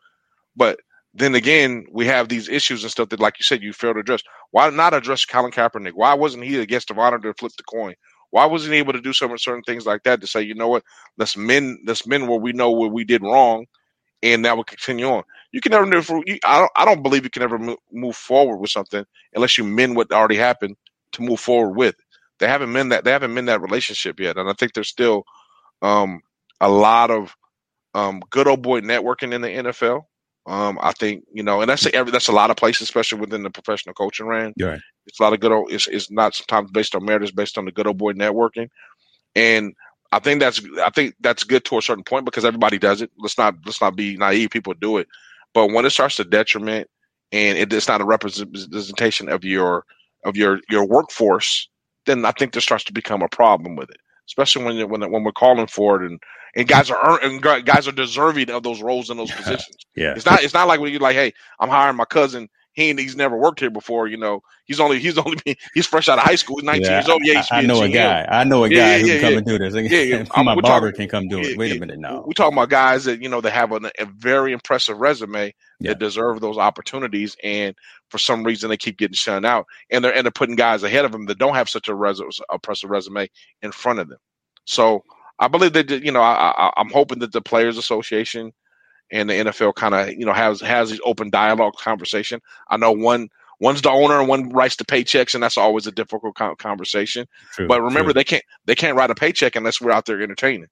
But 0.55 0.79
then 1.15 1.35
again, 1.35 1.85
we 1.91 2.07
have 2.07 2.29
these 2.29 2.49
issues 2.49 2.83
and 2.83 2.91
stuff 2.91 3.09
that, 3.11 3.21
like 3.21 3.39
you 3.39 3.43
said, 3.45 3.63
you 3.63 3.73
failed 3.73 3.97
to 3.97 4.01
address. 4.01 4.23
Why 4.51 4.69
not 4.71 4.95
address 4.95 5.25
Colin 5.25 5.51
Kaepernick? 5.51 5.93
Why 5.95 6.15
wasn't 6.15 6.45
he 6.45 6.59
a 6.59 6.67
guest 6.67 6.91
of 6.91 6.99
honor 6.99 7.19
to 7.19 7.35
flip 7.35 7.53
the 7.57 7.63
coin? 7.65 7.95
Why 8.31 8.45
wasn't 8.47 8.73
he 8.73 8.79
able 8.79 8.93
to 8.93 9.01
do 9.01 9.13
some 9.13 9.37
certain 9.39 9.63
things 9.63 9.85
like 9.87 10.03
that 10.05 10.21
to 10.21 10.27
say, 10.27 10.41
you 10.43 10.55
know 10.55 10.69
what, 10.69 10.83
let's 11.17 11.37
mend 11.37 11.79
let's 11.87 12.07
mend 12.07 12.29
where 12.29 12.39
we 12.39 12.53
know 12.53 12.71
where 12.71 12.89
we 12.89 13.05
did 13.05 13.23
wrong, 13.23 13.67
and 14.23 14.45
that 14.45 14.57
will 14.57 14.65
continue 14.65 15.07
on. 15.07 15.23
You 15.51 15.61
can 15.61 15.71
never 15.71 15.85
do. 15.89 16.23
You, 16.25 16.39
I 16.45 16.59
don't. 16.59 16.71
I 16.75 16.85
don't 16.85 17.03
believe 17.03 17.23
you 17.23 17.29
can 17.29 17.43
ever 17.43 17.59
move 17.91 18.15
forward 18.15 18.57
with 18.57 18.69
something 18.69 19.03
unless 19.33 19.57
you 19.57 19.63
mend 19.63 19.95
what 19.95 20.11
already 20.11 20.35
happened 20.35 20.75
to 21.13 21.21
move 21.21 21.39
forward 21.39 21.75
with. 21.75 21.95
They 22.39 22.47
haven't 22.47 22.71
mend 22.71 22.91
that. 22.91 23.03
They 23.03 23.11
haven't 23.11 23.33
mend 23.33 23.47
that 23.47 23.61
relationship 23.61 24.19
yet, 24.19 24.37
and 24.37 24.49
I 24.49 24.53
think 24.53 24.73
there's 24.73 24.89
still 24.89 25.23
um, 25.81 26.21
a 26.61 26.69
lot 26.69 27.11
of 27.11 27.35
um, 27.93 28.21
good 28.29 28.47
old 28.47 28.61
boy 28.61 28.81
networking 28.81 29.33
in 29.33 29.41
the 29.41 29.47
NFL. 29.49 30.03
Um, 30.45 30.79
I 30.81 30.93
think 30.93 31.23
you 31.33 31.43
know, 31.43 31.61
and 31.61 31.69
that's 31.69 31.85
a, 31.85 31.93
every 31.93 32.11
that's 32.11 32.27
a 32.27 32.33
lot 32.33 32.49
of 32.49 32.57
places, 32.57 32.83
especially 32.83 33.19
within 33.19 33.43
the 33.43 33.49
professional 33.49 33.93
coaching 33.93 34.25
range. 34.27 34.53
You're 34.57 34.69
right. 34.71 34.81
It's 35.07 35.19
a 35.19 35.23
lot 35.23 35.33
of 35.33 35.39
good 35.39 35.51
old. 35.51 35.71
It's, 35.71 35.87
it's 35.87 36.11
not 36.11 36.35
sometimes 36.35 36.71
based 36.71 36.95
on 36.95 37.05
merit. 37.05 37.23
It's 37.23 37.31
based 37.31 37.57
on 37.57 37.65
the 37.65 37.71
good 37.71 37.87
old 37.87 37.97
boy 37.97 38.13
networking, 38.13 38.69
and 39.35 39.73
I 40.11 40.19
think 40.19 40.39
that's 40.39 40.61
I 40.81 40.89
think 40.89 41.15
that's 41.19 41.43
good 41.43 41.65
to 41.65 41.77
a 41.77 41.81
certain 41.81 42.03
point 42.03 42.25
because 42.25 42.45
everybody 42.45 42.79
does 42.79 43.01
it. 43.01 43.11
Let's 43.17 43.37
not 43.37 43.55
let's 43.65 43.81
not 43.81 43.95
be 43.95 44.17
naive. 44.17 44.49
People 44.49 44.73
do 44.73 44.97
it, 44.97 45.07
but 45.53 45.71
when 45.71 45.85
it 45.85 45.91
starts 45.91 46.15
to 46.17 46.23
detriment 46.23 46.87
and 47.31 47.57
it, 47.57 47.73
it's 47.73 47.87
not 47.87 48.01
a 48.01 48.05
representation 48.05 49.29
of 49.29 49.43
your 49.43 49.83
of 50.25 50.37
your 50.37 50.59
your 50.69 50.85
workforce, 50.85 51.69
then 52.05 52.25
I 52.25 52.31
think 52.31 52.53
there 52.53 52.61
starts 52.61 52.83
to 52.85 52.93
become 52.93 53.21
a 53.21 53.29
problem 53.29 53.75
with 53.75 53.89
it. 53.89 53.97
Especially 54.27 54.63
when 54.63 54.89
when 54.89 55.11
when 55.11 55.23
we're 55.23 55.31
calling 55.31 55.67
for 55.67 56.01
it 56.01 56.09
and 56.09 56.19
and 56.55 56.67
guys 56.67 56.89
are 56.89 57.23
and 57.23 57.41
guys 57.41 57.87
are 57.87 57.93
deserving 57.93 58.49
of 58.49 58.63
those 58.63 58.81
roles 58.81 59.09
and 59.09 59.19
those 59.19 59.31
positions. 59.31 59.77
Yeah. 59.95 60.13
It's 60.15 60.25
not 60.25 60.43
it's 60.43 60.53
not 60.53 60.67
like 60.67 60.79
when 60.79 60.91
you're 60.91 61.01
like, 61.01 61.15
hey, 61.15 61.33
I'm 61.59 61.69
hiring 61.69 61.97
my 61.97 62.05
cousin. 62.05 62.49
He 62.79 62.93
he's 62.93 63.15
never 63.15 63.37
worked 63.37 63.59
here 63.59 63.69
before. 63.69 64.07
You 64.07 64.17
know, 64.17 64.41
he's 64.65 64.79
only 64.79 64.99
he's 64.99 65.17
only 65.17 65.37
he's 65.73 65.85
fresh 65.85 66.07
out 66.09 66.17
of 66.17 66.23
high 66.23 66.35
school. 66.35 66.57
He's 66.57 66.63
19 66.63 66.83
Yeah, 66.85 66.91
years 66.99 67.09
old. 67.09 67.21
Yeah, 67.25 67.33
he's 67.35 67.47
I, 67.51 67.57
I 67.57 67.61
know 67.61 67.83
a 67.83 67.87
GM. 67.87 67.93
guy. 67.93 68.27
I 68.29 68.43
know 68.43 68.63
a 68.63 68.69
guy 68.69 68.75
yeah, 68.75 68.97
who 68.99 69.05
yeah, 69.07 69.13
can 69.19 69.21
come 69.21 69.37
and 69.37 69.45
do 69.47 69.57
this. 69.57 69.73
Yeah, 69.91 69.99
yeah. 70.01 70.25
I'm- 70.31 70.45
My 70.45 70.55
we're 70.55 70.61
barber 70.61 70.91
talking- 70.91 71.09
can 71.09 71.09
come 71.09 71.27
do 71.27 71.39
it. 71.39 71.57
Wait 71.57 71.75
a 71.75 71.79
minute 71.79 71.99
now. 71.99 72.23
We're 72.25 72.33
talking 72.33 72.57
about 72.57 72.69
guys 72.69 73.03
that 73.05 73.21
you 73.21 73.29
know 73.29 73.41
that 73.41 73.51
have 73.51 73.71
a, 73.71 73.91
a 73.99 74.05
very 74.05 74.53
impressive 74.53 74.97
resume 74.97 75.53
that 75.81 75.99
deserve 75.99 76.41
those 76.41 76.57
opportunities, 76.57 77.35
and 77.43 77.75
for 78.09 78.17
some 78.17 78.43
reason 78.43 78.69
they 78.69 78.77
keep 78.77 78.97
getting 78.97 79.13
shunned 79.13 79.45
out, 79.45 79.65
and 79.91 80.03
they're 80.03 80.15
and 80.15 80.25
they're 80.25 80.31
putting 80.31 80.55
guys 80.55 80.83
ahead 80.83 81.05
of 81.05 81.11
them 81.11 81.25
that 81.25 81.37
don't 81.37 81.55
have 81.55 81.69
such 81.69 81.87
a 81.87 81.95
res- 81.95 82.21
impressive 82.51 82.89
resume 82.89 83.27
in 83.61 83.71
front 83.71 83.99
of 83.99 84.09
them. 84.09 84.19
So 84.65 85.03
I 85.39 85.47
believe 85.47 85.73
that 85.73 85.89
you 85.89 86.11
know 86.11 86.21
I, 86.21 86.53
I, 86.57 86.71
I'm 86.77 86.89
hoping 86.89 87.19
that 87.19 87.31
the 87.31 87.41
Players 87.41 87.77
Association 87.77 88.51
and 89.11 89.29
the 89.29 89.33
NFL 89.33 89.75
kind 89.75 89.93
of 89.93 90.09
you 90.11 90.25
know 90.25 90.33
has 90.33 90.61
has 90.61 90.89
these 90.89 91.01
open 91.03 91.29
dialogue 91.29 91.73
conversation. 91.77 92.41
I 92.69 92.77
know 92.77 92.91
one 92.91 93.29
one's 93.59 93.81
the 93.81 93.91
owner 93.91 94.19
and 94.19 94.27
one 94.27 94.49
writes 94.49 94.77
the 94.77 94.85
paychecks, 94.85 95.33
and 95.33 95.43
that's 95.43 95.57
always 95.57 95.87
a 95.87 95.91
difficult 95.91 96.35
conversation. 96.57 97.27
True, 97.53 97.67
But 97.67 97.81
remember, 97.81 98.09
true. 98.09 98.13
they 98.13 98.23
can't 98.23 98.43
they 98.65 98.75
can't 98.75 98.97
write 98.97 99.11
a 99.11 99.15
paycheck 99.15 99.55
unless 99.55 99.81
we're 99.81 99.91
out 99.91 100.05
there 100.05 100.21
entertaining. 100.21 100.67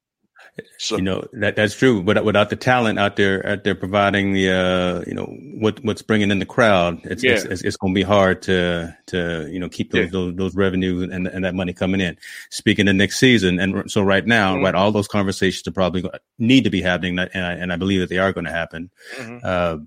So 0.80 0.96
you 0.98 1.04
know 1.04 1.24
that 1.34 1.56
that's 1.56 1.76
true. 1.76 2.02
But 2.02 2.24
without 2.26 2.50
the 2.50 2.56
talent 2.56 2.98
out 2.98 3.16
there, 3.16 3.46
out 3.46 3.64
there 3.64 3.76
providing 3.76 4.34
the 4.34 4.50
uh, 4.50 5.04
you 5.06 5.14
know 5.14 5.26
what 5.60 5.84
what's 5.84 6.02
bringing 6.02 6.32
in 6.32 6.40
the 6.40 6.46
crowd, 6.46 7.00
it's 7.04 7.24
it's, 7.24 7.46
Yeah. 7.46 7.52
it's, 7.52 7.62
it's 7.64 7.78
going 7.78 7.94
to 7.94 7.98
be 8.00 8.04
hard 8.04 8.42
to 8.44 8.96
to 9.08 9.48
you 9.52 9.60
know 9.60 9.70
keep 9.70 9.92
those 9.92 10.06
Yeah. 10.06 10.12
those, 10.12 10.36
those 10.36 10.56
revenues 10.56 11.04
and 11.12 11.28
and 11.28 11.46
that 11.46 11.54
money 11.54 11.74
coming 11.74 12.02
in. 12.02 12.18
Speaking 12.50 12.88
of 12.88 12.96
next 12.96 13.20
season, 13.20 13.60
and 13.60 13.90
so 13.92 14.02
right 14.02 14.26
now, 14.26 14.56
Mhm. 14.56 14.64
right, 14.64 14.76
all 14.76 14.92
those 14.92 15.08
conversations 15.08 15.68
are 15.68 15.72
probably 15.72 16.04
need 16.40 16.64
to 16.64 16.70
be 16.72 16.82
happening, 16.82 17.20
and 17.20 17.46
I, 17.46 17.52
and 17.54 17.72
I 17.74 17.76
believe 17.76 18.00
that 18.00 18.10
they 18.10 18.18
are 18.20 18.34
going 18.34 18.46
to 18.46 18.52
happen. 18.52 18.90
Mhm. 19.18 19.44
Uh, 19.44 19.78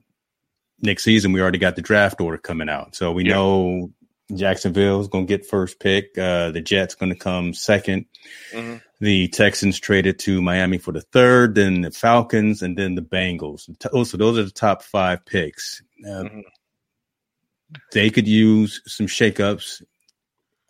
next 0.82 1.02
season, 1.04 1.32
we 1.32 1.40
already 1.40 1.58
got 1.58 1.74
the 1.76 1.82
draft 1.82 2.20
order 2.20 2.38
coming 2.38 2.68
out, 2.68 2.94
so 2.94 3.10
we 3.12 3.24
Yeah. 3.24 3.34
know 3.34 3.90
Jacksonville's 4.34 5.08
going 5.08 5.26
to 5.26 5.36
get 5.36 5.46
first 5.46 5.80
pick. 5.80 6.16
Uh, 6.16 6.50
the 6.50 6.60
Jets 6.60 6.94
going 6.94 7.12
to 7.12 7.18
come 7.18 7.52
second. 7.54 8.06
Mhm. 8.52 8.80
The 9.00 9.28
Texans 9.28 9.78
traded 9.80 10.18
to 10.20 10.42
Miami 10.42 10.78
for 10.78 10.92
the 10.92 11.00
third, 11.00 11.54
then 11.54 11.80
the 11.80 11.90
Falcons, 11.90 12.62
and 12.62 12.76
then 12.76 12.94
the 12.94 13.02
Bengals. 13.02 13.66
T- 13.78 14.04
So 14.04 14.16
those 14.16 14.38
are 14.38 14.44
the 14.44 14.50
top 14.50 14.82
five 14.82 15.24
picks. 15.24 15.82
Uh, 16.04 16.24
Mhm. 16.24 16.42
They 17.92 18.10
could 18.10 18.26
use 18.28 18.80
some 18.86 19.06
shakeups 19.06 19.82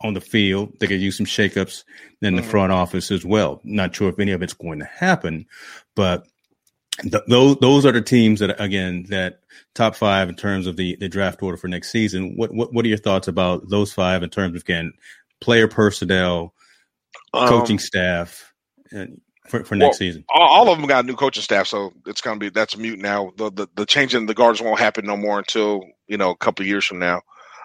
on 0.03 0.15
the 0.15 0.21
field. 0.21 0.79
They 0.81 0.87
could 0.87 1.01
use 1.01 1.17
some 1.17 1.27
shakeups 1.27 1.85
in 2.23 2.37
the 2.37 2.43
Mhm. 2.43 2.51
front 2.51 2.73
office 2.73 3.11
as 3.11 3.25
well. 3.25 3.61
Not 3.65 3.95
sure 3.95 4.09
if 4.09 4.19
any 4.19 4.33
of 4.33 4.43
it's 4.43 4.55
going 4.55 4.79
to 4.79 4.85
happen, 4.87 5.47
but 5.95 6.27
th- 7.03 7.25
those 7.29 7.57
those 7.57 7.87
are 7.87 7.93
the 7.93 8.03
teams 8.03 8.41
that 8.41 8.61
again 8.61 9.07
that 9.09 9.41
top 9.75 9.95
five 9.97 10.29
in 10.29 10.35
terms 10.37 10.67
of 10.67 10.77
the 10.77 10.97
the 10.97 11.09
draft 11.09 11.43
order 11.43 11.57
for 11.57 11.69
next 11.69 11.91
season. 11.91 12.37
What 12.37 12.53
what 12.55 12.73
what 12.73 12.85
are 12.85 12.89
your 12.89 12.99
thoughts 12.99 13.29
about 13.29 13.69
those 13.69 13.93
five 13.93 14.23
in 14.23 14.31
terms 14.31 14.57
of 14.57 14.63
again 14.63 14.93
player 15.41 15.69
personnel, 15.69 16.55
coaching 17.45 17.77
Um, 17.77 17.79
staff, 17.79 18.53
and 18.91 19.21
for, 19.49 19.65
for 19.65 19.77
next 19.77 19.95
well, 19.95 19.99
season? 19.99 20.25
all, 20.35 20.49
all 20.49 20.73
of 20.73 20.79
them 20.79 20.89
got 20.89 21.07
new 21.07 21.17
coaching 21.17 21.43
staff, 21.43 21.67
so 21.67 21.93
it's 22.07 22.21
gonna 22.21 22.39
be 22.41 22.51
that's 22.51 22.77
mute 22.77 22.99
now. 22.99 23.33
The 23.37 23.51
the, 23.51 23.69
the 23.77 23.87
changing 23.87 24.27
the 24.27 24.35
guards 24.35 24.61
won't 24.61 24.81
happen 24.81 25.07
no 25.07 25.17
more 25.17 25.39
until 25.39 25.83
you 26.09 26.17
know 26.17 26.31
a 26.31 26.37
couple 26.37 26.63
of 26.63 26.69
years 26.69 26.85
from 26.85 26.99
now. 26.99 27.23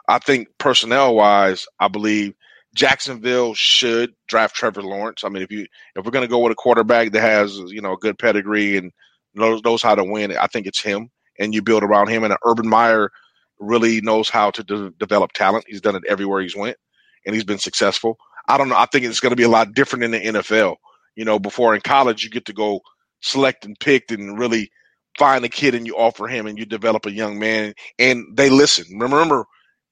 I 0.08 0.20
think 0.20 0.50
personnel 0.60 1.16
wise, 1.16 1.66
I 1.80 1.88
believe 1.88 2.36
Jacksonville 2.76 3.54
should 3.56 4.14
draft 4.28 4.56
Trevor 4.56 4.84
Lawrence. 4.84 5.24
I 5.24 5.30
mean, 5.30 5.44
if 5.44 5.52
you 5.52 5.68
if 5.96 6.06
we're 6.06 6.12
gonna 6.12 6.28
go 6.28 6.40
with 6.40 6.52
a 6.52 6.56
quarterback 6.56 7.12
that 7.12 7.22
has 7.22 7.58
you 7.58 7.82
know 7.82 7.94
a 7.94 7.98
good 7.98 8.20
pedigree 8.20 8.78
and 8.78 8.92
knows 9.36 9.62
knows 9.64 9.82
how 9.84 9.96
to 9.96 10.04
win, 10.04 10.36
I 10.38 10.48
think 10.48 10.68
it's 10.68 10.82
him. 10.82 11.10
And 11.40 11.54
you 11.54 11.62
build 11.62 11.84
around 11.84 12.10
him. 12.10 12.24
And 12.24 12.34
uh, 12.34 12.38
Urban 12.46 12.70
Meyer 12.70 13.12
really 13.60 14.02
knows 14.02 14.30
how 14.30 14.52
to 14.52 14.64
de- 14.64 14.92
develop 14.92 15.34
talent. 15.34 15.66
He's 15.68 15.82
done 15.82 15.96
it 15.96 16.04
everywhere 16.08 16.42
he's 16.42 16.56
went, 16.56 16.78
and 17.26 17.36
he's 17.36 17.44
been 17.46 17.60
successful. 17.60 18.18
I 18.48 18.58
don't 18.58 18.70
know. 18.70 18.78
I 18.78 18.86
think 18.88 19.06
it's 19.06 19.20
going 19.20 19.32
to 19.32 19.38
be 19.38 19.44
a 19.44 19.50
lot 19.50 19.74
different 19.74 20.04
in 20.06 20.12
the 20.12 20.20
NFL. 20.20 20.78
You 21.16 21.26
know, 21.26 21.40
before 21.40 21.76
in 21.76 21.82
college, 21.82 22.24
you 22.24 22.30
get 22.30 22.46
to 22.46 22.54
go 22.54 22.82
select 23.22 23.66
and 23.66 23.80
pick 23.80 24.12
and 24.12 24.40
really 24.40 24.72
find 25.18 25.46
a 25.46 25.50
kid 25.50 25.76
and 25.76 25.88
you 25.88 25.96
offer 25.96 26.28
him 26.28 26.48
and 26.48 26.58
you 26.58 26.66
develop 26.66 27.06
a 27.06 27.12
young 27.12 27.40
man 27.40 27.74
and 28.00 28.26
they 28.36 28.50
listen. 28.50 28.86
Remember, 29.00 29.46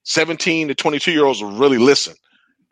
17 0.03 0.69
to 0.69 0.75
22 0.75 1.12
year 1.12 1.25
olds 1.25 1.41
will 1.41 1.58
really 1.58 1.77
listen. 1.77 2.13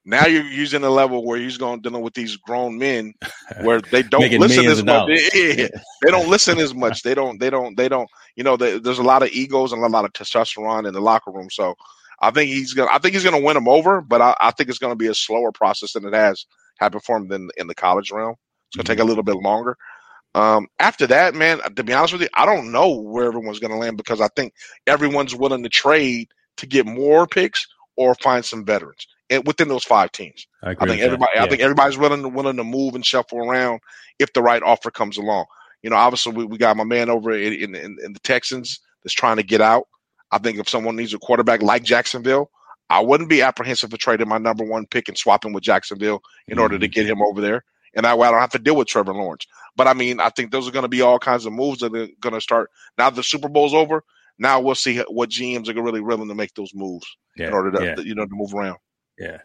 Now 0.04 0.26
you're 0.26 0.44
using 0.44 0.84
a 0.84 0.90
level 0.90 1.24
where 1.26 1.38
he's 1.38 1.58
going 1.58 1.82
dealing 1.82 2.02
with 2.02 2.16
these 2.16 2.36
grown 2.36 2.80
men 2.80 3.14
where 3.62 3.82
they 3.82 4.02
don't 4.10 4.32
listen 4.34 4.66
as 4.66 4.84
much. 4.84 5.10
Yeah, 5.34 5.68
they 6.02 6.10
don't 6.10 6.28
listen 6.28 6.58
as 6.58 6.74
much. 6.74 7.04
They 7.04 7.14
don't. 7.14 7.40
They 7.40 7.52
don't. 7.52 7.78
They 7.78 7.88
don't. 7.88 8.10
You 8.36 8.44
know, 8.44 8.58
they, 8.58 8.80
there's 8.80 8.98
a 8.98 9.04
lot 9.04 9.22
of 9.22 9.30
egos 9.30 9.74
and 9.74 9.84
a 9.84 9.88
lot 9.88 10.06
of 10.06 10.14
testosterone 10.14 10.88
in 10.88 10.94
the 10.94 11.02
locker 11.02 11.32
room. 11.32 11.50
So 11.52 11.76
I 12.20 12.32
think 12.32 12.50
he's 12.50 12.74
gonna. 12.74 12.90
I 12.92 12.98
think 12.98 13.14
he's 13.14 13.24
gonna 13.24 13.42
win 13.42 13.54
them 13.54 13.68
over, 13.68 14.02
but 14.02 14.22
I, 14.22 14.36
I 14.42 14.52
think 14.52 14.70
it's 14.70 14.80
gonna 14.80 14.96
be 14.96 15.08
a 15.08 15.14
slower 15.14 15.52
process 15.52 15.94
than 15.94 16.06
it 16.06 16.16
has 16.16 16.48
happened 16.80 17.04
for 17.04 17.18
him 17.18 17.28
than 17.28 17.50
in 17.58 17.68
the 17.68 17.76
college 17.76 18.12
realm. 18.12 18.36
It's 18.70 18.78
gonna 18.78 18.86
take 18.86 19.04
a 19.04 19.08
little 19.08 19.24
bit 19.24 19.36
longer. 19.36 19.78
Um, 20.34 20.68
after 20.80 21.06
that, 21.08 21.36
man, 21.36 21.60
to 21.76 21.84
be 21.84 21.94
honest 21.94 22.14
with 22.14 22.24
you, 22.24 22.30
I 22.34 22.48
don't 22.48 22.72
know 22.72 23.00
where 23.00 23.26
everyone's 23.26 23.60
gonna 23.60 23.78
land 23.78 23.98
because 23.98 24.20
I 24.20 24.30
think 24.36 24.54
everyone's 24.88 25.36
willing 25.36 25.62
to 25.62 25.70
trade 25.70 26.30
to 26.58 26.66
get 26.66 26.88
more 26.88 27.28
picks 27.28 27.68
or 27.98 28.16
find 28.16 28.44
some 28.44 28.66
veterans 28.66 29.06
within 29.39 29.67
those 29.67 29.84
five 29.84 30.12
teams. 30.12 30.46
I, 30.63 30.72
I 30.72 30.86
think 30.86 31.02
everybody. 31.02 31.38
I 31.38 31.48
think 31.48 31.62
everybody's 31.62 31.98
willing 31.98 32.22
to 32.22 32.30
willing 32.30 32.58
to 32.58 32.63
move 32.63 32.96
and 32.96 33.06
shuffle 33.06 33.39
around 33.39 33.80
if 34.20 34.34
the 34.34 34.41
right 34.41 34.62
offer 34.63 34.91
comes 34.91 35.17
along. 35.17 35.46
You 35.82 35.89
know, 35.89 35.96
obviously 35.96 36.34
we, 36.34 36.46
we 36.46 36.58
got 36.58 36.78
my 36.78 36.84
man 36.84 37.10
over 37.10 37.32
in, 37.32 37.54
in 37.54 37.76
in 37.76 38.13
the 38.13 38.20
Texans 38.24 38.80
that's 39.04 39.13
trying 39.13 39.38
to 39.38 39.44
get 39.44 39.62
out. 39.62 39.88
I 40.32 40.38
think 40.38 40.60
if 40.60 40.70
someone 40.70 40.96
needs 40.96 41.13
a 41.13 41.20
quarterback 41.20 41.62
like 41.62 41.84
Jacksonville, 41.84 42.50
I 42.89 43.00
wouldn't 43.00 43.30
be 43.30 43.41
apprehensive 43.41 43.89
for 43.89 43.98
trading 43.98 44.28
my 44.28 44.38
number 44.38 44.63
one 44.63 44.86
pick 44.86 45.08
and 45.08 45.17
swapping 45.17 45.54
with 45.54 45.63
Jacksonville 45.63 46.22
in 46.48 46.60
order 46.60 46.78
to 46.78 46.88
get 46.88 47.06
him 47.06 47.22
over 47.22 47.41
there. 47.41 47.63
And 47.96 48.06
that 48.06 48.17
way 48.17 48.28
I 48.28 48.32
don't 48.32 48.39
have 48.39 48.52
to 48.52 48.60
deal 48.60 48.76
with 48.76 48.88
Trevor 48.88 49.13
Lawrence. 49.13 49.46
But 49.76 49.88
I 49.88 49.94
mean, 49.94 50.20
I 50.20 50.30
think 50.30 50.52
those 50.52 50.67
are 50.67 50.72
going 50.72 50.84
to 50.84 50.89
be 50.89 51.02
all 51.02 51.20
kinds 51.20 51.46
of 51.46 51.54
moves 51.54 51.80
that 51.80 51.96
are 51.96 52.08
going 52.20 52.34
to 52.34 52.41
start 52.41 52.70
now. 52.98 53.10
The 53.10 53.24
Super 53.24 53.50
Bowl's 53.50 53.74
over. 53.74 54.04
Now 54.39 54.60
we'll 54.60 54.76
see 54.76 54.98
what 55.08 55.30
GMs 55.30 55.70
are 55.70 55.82
really 55.82 56.02
willing 56.02 56.28
to 56.28 56.36
make 56.36 56.54
those 56.56 56.74
moves 56.74 57.06
yeah, 57.36 57.48
in 57.48 57.54
order 57.54 57.72
to 57.72 57.86
yeah. 57.86 58.00
you 58.00 58.15
know 58.15 58.26
to 58.26 58.32
move 58.34 58.54
around. 58.54 58.78
Yeah. 59.17 59.39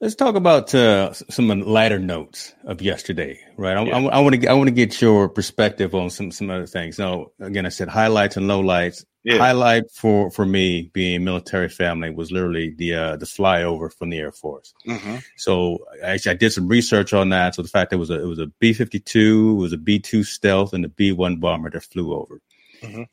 Let's 0.00 0.16
talk 0.16 0.34
about 0.34 0.74
uh, 0.74 1.12
some 1.12 1.48
lighter 1.60 2.00
notes 2.00 2.52
of 2.64 2.82
yesterday, 2.82 3.38
right? 3.56 3.76
I, 3.76 3.84
Yeah. 3.84 3.96
I, 4.08 4.18
want 4.18 4.42
to 4.42 4.48
I 4.48 4.52
want 4.54 4.66
to 4.66 4.74
get 4.74 5.00
your 5.00 5.28
perspective 5.28 5.94
on 5.94 6.10
some 6.10 6.32
some 6.32 6.50
other 6.50 6.66
things. 6.66 6.98
Now, 6.98 7.28
again, 7.38 7.66
I 7.66 7.68
said 7.68 7.88
highlights 7.88 8.36
and 8.36 8.46
lowlights. 8.46 9.04
Yeah. 9.22 9.38
Highlight 9.38 9.84
for 9.92 10.32
for 10.32 10.44
me 10.44 10.90
being 10.92 11.22
military 11.22 11.68
family 11.68 12.10
was 12.10 12.32
literally 12.32 12.74
the 12.76 12.94
uh, 12.94 13.16
the 13.16 13.26
flyover 13.26 13.92
from 13.92 14.10
the 14.10 14.18
Air 14.18 14.32
Force. 14.32 14.74
Mm-hmm. 14.88 15.18
So 15.36 15.78
actually, 16.02 16.32
I 16.32 16.34
did 16.34 16.52
some 16.52 16.66
research 16.66 17.12
on 17.12 17.28
that. 17.28 17.54
So 17.54 17.62
the 17.62 17.68
fact 17.68 17.90
that 17.90 17.96
it 17.96 18.00
was 18.00 18.10
a 18.10 18.20
it 18.20 18.26
was 18.26 18.40
a 18.40 18.48
B 18.58 18.72
fifty 18.72 18.98
two, 18.98 19.54
it 19.56 19.60
was 19.60 19.72
a 19.72 19.78
B 19.78 20.00
two 20.00 20.24
stealth, 20.24 20.72
and 20.72 20.84
a 20.84 20.88
B 20.88 21.12
one 21.12 21.36
bomber 21.36 21.70
that 21.70 21.84
flew 21.84 22.12
over. 22.12 22.40
Mhm. 22.82 23.06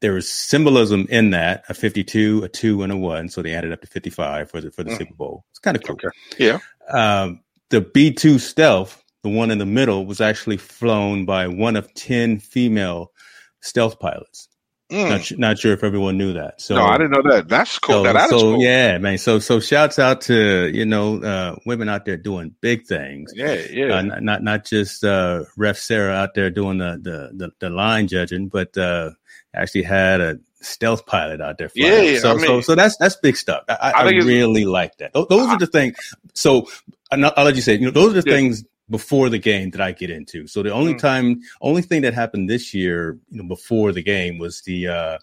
There 0.00 0.12
was 0.14 0.30
symbolism 0.30 1.06
in 1.10 1.30
that 1.30 1.64
a 1.68 1.74
fifty 1.74 2.04
two, 2.04 2.42
a 2.44 2.48
two, 2.48 2.82
and 2.82 2.92
a 2.92 2.96
one. 2.96 3.28
So 3.28 3.42
they 3.42 3.54
added 3.54 3.72
up 3.72 3.80
to 3.82 3.86
fifty 3.86 4.10
five 4.10 4.50
for 4.50 4.60
the 4.60 4.70
for 4.70 4.82
the 4.82 4.90
Mhm. 4.90 4.98
Super 4.98 5.14
Bowl. 5.14 5.44
It's 5.50 5.58
kind 5.58 5.76
of 5.76 5.82
cool. 5.82 5.96
Okay. 5.96 6.08
Yeah. 6.38 6.58
Um, 6.90 7.40
the 7.68 7.80
B 7.82 8.12
two 8.12 8.38
stealth, 8.38 9.02
the 9.22 9.28
one 9.28 9.50
in 9.50 9.58
the 9.58 9.66
middle, 9.66 10.06
was 10.06 10.20
actually 10.20 10.56
flown 10.56 11.26
by 11.26 11.48
one 11.48 11.76
of 11.76 11.92
ten 11.94 12.38
female 12.38 13.12
stealth 13.60 14.00
pilots. 14.00 14.48
Mm. 14.90 15.08
Not, 15.08 15.38
not 15.38 15.58
sure 15.58 15.72
if 15.72 15.84
everyone 15.84 16.18
knew 16.18 16.32
that. 16.32 16.60
So 16.60 16.74
no, 16.74 16.84
I 16.84 16.98
didn't 16.98 17.12
know 17.12 17.30
that. 17.30 17.48
That's 17.48 17.78
cool. 17.78 18.04
So, 18.04 18.12
that, 18.12 18.28
so 18.28 18.38
cool. 18.40 18.60
yeah, 18.60 18.98
man. 18.98 19.18
So 19.18 19.38
so 19.38 19.60
shouts 19.60 20.00
out 20.00 20.22
to 20.22 20.68
you 20.74 20.84
know 20.84 21.22
uh, 21.22 21.56
women 21.64 21.88
out 21.88 22.06
there 22.06 22.16
doing 22.16 22.56
big 22.60 22.86
things. 22.86 23.32
Yeah, 23.36 23.54
yeah. 23.70 23.98
Uh, 23.98 24.02
not, 24.02 24.22
not 24.22 24.42
not 24.42 24.64
just 24.64 25.04
uh, 25.04 25.44
Ref 25.56 25.76
Sarah 25.76 26.14
out 26.14 26.34
there 26.34 26.50
doing 26.50 26.78
the 26.78 26.98
the 27.00 27.30
the, 27.36 27.50
the 27.60 27.70
line 27.70 28.08
judging, 28.08 28.48
but 28.48 28.76
uh, 28.76 29.10
actually 29.54 29.82
had 29.82 30.20
a 30.20 30.38
stealth 30.60 31.06
pilot 31.06 31.40
out 31.40 31.58
there. 31.58 31.70
Yeah, 31.74 32.00
yeah. 32.00 32.18
So, 32.18 32.30
I 32.30 32.34
mean, 32.34 32.46
so, 32.46 32.60
so 32.60 32.74
that's 32.74 32.96
that's 32.96 33.16
big 33.16 33.36
stuff. 33.36 33.64
I, 33.68 33.74
I, 33.74 33.90
I 33.90 34.10
really 34.10 34.64
like 34.64 34.98
that. 34.98 35.12
Those, 35.12 35.26
those 35.28 35.48
are 35.48 35.58
the 35.58 35.66
things. 35.66 35.96
So 36.34 36.68
I'll, 37.10 37.32
I'll, 37.36 37.44
let 37.44 37.56
you 37.56 37.62
say. 37.62 37.74
You 37.74 37.86
know, 37.86 37.90
those 37.90 38.14
are 38.14 38.22
the 38.22 38.30
yeah. 38.30 38.36
things 38.36 38.64
before 38.88 39.28
the 39.28 39.38
game 39.38 39.70
that 39.70 39.80
I 39.80 39.92
get 39.92 40.10
into. 40.10 40.46
So 40.46 40.62
the 40.62 40.72
only 40.72 40.94
mm. 40.94 40.98
time, 40.98 41.40
only 41.60 41.82
thing 41.82 42.02
that 42.02 42.14
happened 42.14 42.50
this 42.50 42.74
year, 42.74 43.18
you 43.30 43.42
know, 43.42 43.48
before 43.48 43.92
the 43.92 44.02
game 44.02 44.38
was 44.38 44.62
the 44.62 44.88
uh, 44.88 45.18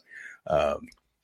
uh, 0.48 0.78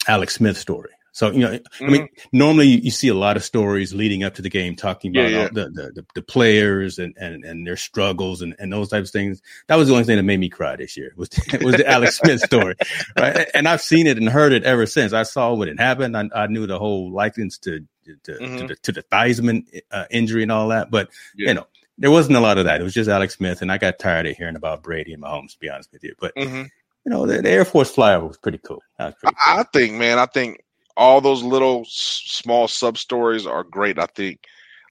Alex 0.08 0.36
Smith 0.36 0.58
story. 0.58 0.92
So 1.14 1.30
you 1.30 1.42
know, 1.42 1.52
mm-hmm. 1.52 1.86
I 1.86 1.90
mean, 1.90 2.02
mm-hmm. 2.02 2.38
normally 2.38 2.68
you, 2.68 2.90
see 2.90 3.08
a 3.08 3.14
lot 3.14 3.38
of 3.38 3.44
stories 3.44 3.94
leading 3.94 4.24
up 4.24 4.34
to 4.34 4.42
the 4.42 4.50
game 4.50 4.76
talking 4.76 5.16
about 5.16 5.30
yeah, 5.30 5.42
yeah. 5.44 5.48
The, 5.54 5.92
the, 5.94 6.06
the 6.16 6.22
players 6.24 6.98
and, 6.98 7.16
and 7.18 7.46
and 7.46 7.68
their 7.68 7.78
struggles 7.78 8.42
and, 8.42 8.56
and 8.58 8.74
those 8.74 8.90
types 8.90 9.10
of 9.10 9.14
things. 9.14 9.40
That 9.68 9.76
was 9.76 9.88
the 9.88 9.94
only 9.94 10.06
thing 10.06 10.18
that 10.18 10.24
made 10.24 10.40
me 10.40 10.50
cry 10.50 10.76
this 10.76 10.98
year 10.98 11.14
was 11.16 11.30
was 11.62 11.76
the 11.76 11.88
Alex 11.88 12.18
Smith 12.18 12.42
story, 12.42 12.74
right? 13.16 13.48
And 13.54 13.68
I've 13.68 13.82
seen 13.82 14.08
it 14.08 14.18
and 14.18 14.28
heard 14.28 14.54
it 14.54 14.64
ever 14.64 14.88
since. 14.88 15.14
I 15.14 15.22
saw 15.22 15.54
what 15.54 15.68
had 15.68 15.80
happened. 15.80 16.18
I, 16.18 16.30
I 16.34 16.48
knew 16.48 16.66
the 16.66 16.80
whole 16.80 17.12
likeness 17.12 17.60
to 17.60 17.86
to, 18.06 18.32
mm-hmm. 18.32 18.58
to, 18.58 18.68
the, 18.68 18.76
to 18.78 18.92
the 18.92 19.04
Theismann 19.04 19.66
uh, 19.92 20.06
injury 20.10 20.42
and 20.42 20.52
all 20.52 20.70
that, 20.70 20.90
but 20.90 21.10
yeah. 21.38 21.50
you 21.50 21.54
know, 21.54 21.68
there 22.00 22.12
wasn't 22.12 22.38
a 22.38 22.42
lot 22.42 22.58
of 22.58 22.66
that. 22.66 22.82
It 22.82 22.84
was 22.84 22.94
just 22.94 23.10
Alex 23.10 23.36
Smith, 23.36 23.62
and 23.62 23.72
I 23.72 23.78
got 23.78 24.00
tired 24.00 24.26
of 24.26 24.36
hearing 24.36 24.56
about 24.56 24.82
Brady 24.82 25.14
and 25.14 25.22
Mahomes. 25.22 25.52
To 25.52 25.60
be 25.60 25.70
honest 25.70 25.92
with 25.92 26.04
you, 26.04 26.16
but. 26.20 26.36
Mm-hmm 26.36 26.64
you 27.06 27.10
know, 27.10 27.26
the, 27.26 27.42
the, 27.42 27.50
Air 27.50 27.66
Force 27.66 27.94
flyover 27.94 28.30
was 28.30 28.38
pretty 28.38 28.60
cool. 28.60 28.82
Was 28.98 29.14
pretty 29.20 29.36
cool. 29.36 29.60
I 29.60 29.64
think, 29.64 29.96
man, 29.96 30.20
I 30.20 30.26
think 30.26 30.64
all 30.96 31.22
those 31.22 31.44
little 31.44 31.86
small 31.88 32.68
sub 32.68 32.98
stories 32.98 33.46
are 33.46 33.64
great. 33.64 34.00
I 34.00 34.08
think, 34.08 34.40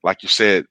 like 0.03 0.23
you 0.23 0.29
said, 0.29 0.67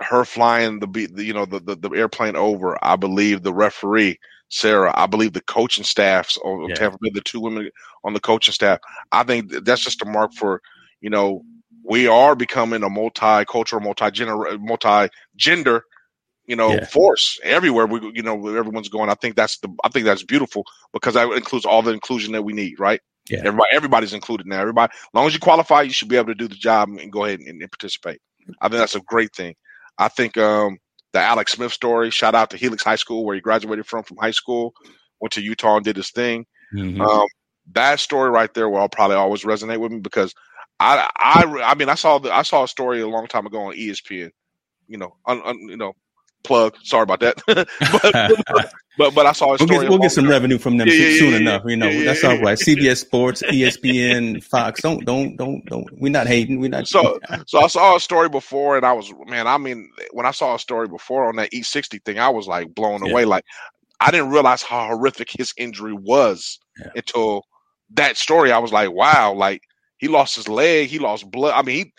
her 0.00 0.24
flying 0.24 0.80
the, 0.80 0.86
the 0.86 1.24
you 1.24 1.32
know 1.32 1.46
the, 1.46 1.60
the, 1.60 1.76
the 1.76 1.90
airplane 1.90 2.36
over. 2.36 2.76
I 2.82 2.96
believe 2.96 3.42
the 3.42 3.54
referee 3.54 4.18
Sarah. 4.48 4.92
I 4.94 5.06
believe 5.06 5.32
the 5.32 5.42
coaching 5.42 5.84
staffs 5.84 6.38
oh, 6.44 6.64
of 6.64 6.70
yeah. 6.70 6.74
Tampa 6.74 6.98
Bay, 7.00 7.10
the 7.10 7.20
two 7.20 7.40
women 7.40 7.70
on 8.04 8.12
the 8.12 8.20
coaching 8.20 8.52
staff. 8.52 8.78
I 9.12 9.22
think 9.22 9.50
that's 9.64 9.84
just 9.84 10.02
a 10.02 10.06
mark 10.06 10.32
for 10.34 10.60
you 11.00 11.10
know 11.10 11.42
we 11.84 12.06
are 12.06 12.34
becoming 12.34 12.82
a 12.82 12.88
multicultural, 12.88 13.82
multi 13.82 14.06
gener 14.06 14.58
multi 14.60 15.12
gender 15.36 15.84
you 16.46 16.56
know, 16.56 16.72
yeah. 16.72 16.84
force 16.84 17.38
everywhere. 17.42 17.86
We, 17.86 18.00
you 18.14 18.22
know, 18.22 18.34
everyone's 18.54 18.88
going. 18.88 19.10
I 19.10 19.14
think 19.14 19.36
that's 19.36 19.58
the. 19.58 19.74
I 19.82 19.88
think 19.88 20.04
that's 20.04 20.22
beautiful 20.22 20.64
because 20.92 21.14
that 21.14 21.30
includes 21.32 21.64
all 21.64 21.82
the 21.82 21.92
inclusion 21.92 22.32
that 22.32 22.42
we 22.42 22.52
need, 22.52 22.78
right? 22.78 23.00
Yeah. 23.28 23.40
Everybody, 23.40 23.68
everybody's 23.72 24.12
included 24.12 24.46
now. 24.46 24.60
Everybody, 24.60 24.92
as 24.92 25.08
long 25.14 25.26
as 25.26 25.34
you 25.34 25.40
qualify, 25.40 25.82
you 25.82 25.92
should 25.92 26.08
be 26.08 26.16
able 26.16 26.26
to 26.26 26.34
do 26.34 26.48
the 26.48 26.54
job 26.54 26.88
and 26.88 27.10
go 27.10 27.24
ahead 27.24 27.40
and, 27.40 27.60
and 27.60 27.72
participate. 27.72 28.20
I 28.60 28.68
think 28.68 28.78
that's 28.78 28.94
a 28.94 29.00
great 29.00 29.34
thing. 29.34 29.54
I 29.98 30.08
think 30.08 30.36
um, 30.36 30.78
the 31.12 31.20
Alex 31.20 31.52
Smith 31.52 31.72
story. 31.72 32.10
Shout 32.10 32.34
out 32.34 32.50
to 32.50 32.56
Helix 32.56 32.82
High 32.82 32.96
School 32.96 33.24
where 33.24 33.34
he 33.34 33.40
graduated 33.40 33.86
from 33.86 34.02
from 34.02 34.18
high 34.18 34.32
school, 34.32 34.74
went 35.20 35.32
to 35.32 35.42
Utah 35.42 35.76
and 35.76 35.84
did 35.84 35.96
his 35.96 36.10
thing. 36.10 36.44
Mm-hmm. 36.74 37.00
Um, 37.00 37.26
that 37.72 38.00
story 38.00 38.30
right 38.30 38.52
there 38.52 38.68
will 38.68 38.88
probably 38.88 39.16
always 39.16 39.44
resonate 39.44 39.80
with 39.80 39.92
me 39.92 40.00
because 40.00 40.34
I 40.80 41.08
I 41.16 41.62
I 41.64 41.74
mean 41.74 41.88
I 41.88 41.94
saw 41.94 42.18
the 42.18 42.32
I 42.32 42.42
saw 42.42 42.64
a 42.64 42.68
story 42.68 43.00
a 43.00 43.08
long 43.08 43.26
time 43.26 43.46
ago 43.46 43.62
on 43.62 43.74
ESPN. 43.74 44.30
You 44.86 44.98
know, 44.98 45.16
un, 45.26 45.40
un, 45.44 45.58
you 45.60 45.76
know, 45.76 45.94
plug. 46.44 46.76
Sorry 46.82 47.02
about 47.02 47.20
that. 47.20 47.36
but, 47.46 48.72
but, 48.98 49.14
but 49.14 49.26
I 49.26 49.32
saw 49.32 49.54
a 49.54 49.58
story. 49.58 49.70
We'll 49.70 49.80
get, 49.80 49.90
we'll 49.90 49.98
get 49.98 50.12
some 50.12 50.28
revenue 50.28 50.58
from 50.58 50.76
them 50.76 50.86
yeah, 50.88 50.94
yeah, 50.94 51.18
soon 51.18 51.30
yeah, 51.32 51.38
enough. 51.38 51.62
You 51.66 51.76
know, 51.76 52.04
that's 52.04 52.22
all 52.22 52.38
right. 52.38 52.58
CBS 52.58 52.98
Sports, 52.98 53.42
ESPN, 53.42 54.42
Fox. 54.44 54.82
Don't 54.82 55.04
don't 55.04 55.36
don't 55.36 55.64
don't. 55.66 55.86
We're 56.00 56.12
not 56.12 56.26
hating. 56.26 56.60
We're 56.60 56.70
not. 56.70 56.86
So 56.86 57.18
so 57.46 57.60
I 57.60 57.66
saw 57.66 57.96
a 57.96 58.00
story 58.00 58.28
before, 58.28 58.76
and 58.76 58.86
I 58.86 58.92
was 58.92 59.12
man. 59.26 59.46
I 59.46 59.58
mean, 59.58 59.90
when 60.12 60.26
I 60.26 60.30
saw 60.30 60.54
a 60.54 60.58
story 60.58 60.86
before 60.86 61.28
on 61.28 61.36
that 61.36 61.50
E60 61.50 62.04
thing, 62.04 62.18
I 62.18 62.28
was 62.28 62.46
like 62.46 62.74
blown 62.74 63.08
away. 63.08 63.24
Like 63.24 63.44
I 64.00 64.10
didn't 64.10 64.30
realize 64.30 64.62
how 64.62 64.86
horrific 64.86 65.30
his 65.30 65.52
injury 65.56 65.94
was 65.94 66.58
until 66.94 67.44
that 67.94 68.16
story. 68.16 68.52
I 68.52 68.58
was 68.58 68.72
like, 68.72 68.92
wow, 68.92 69.32
like 69.32 69.62
he 69.98 70.08
lost 70.08 70.36
his 70.36 70.48
leg, 70.48 70.88
he 70.88 70.98
lost 70.98 71.30
blood. 71.30 71.54
I 71.54 71.62
mean, 71.62 71.76
he 71.76 71.92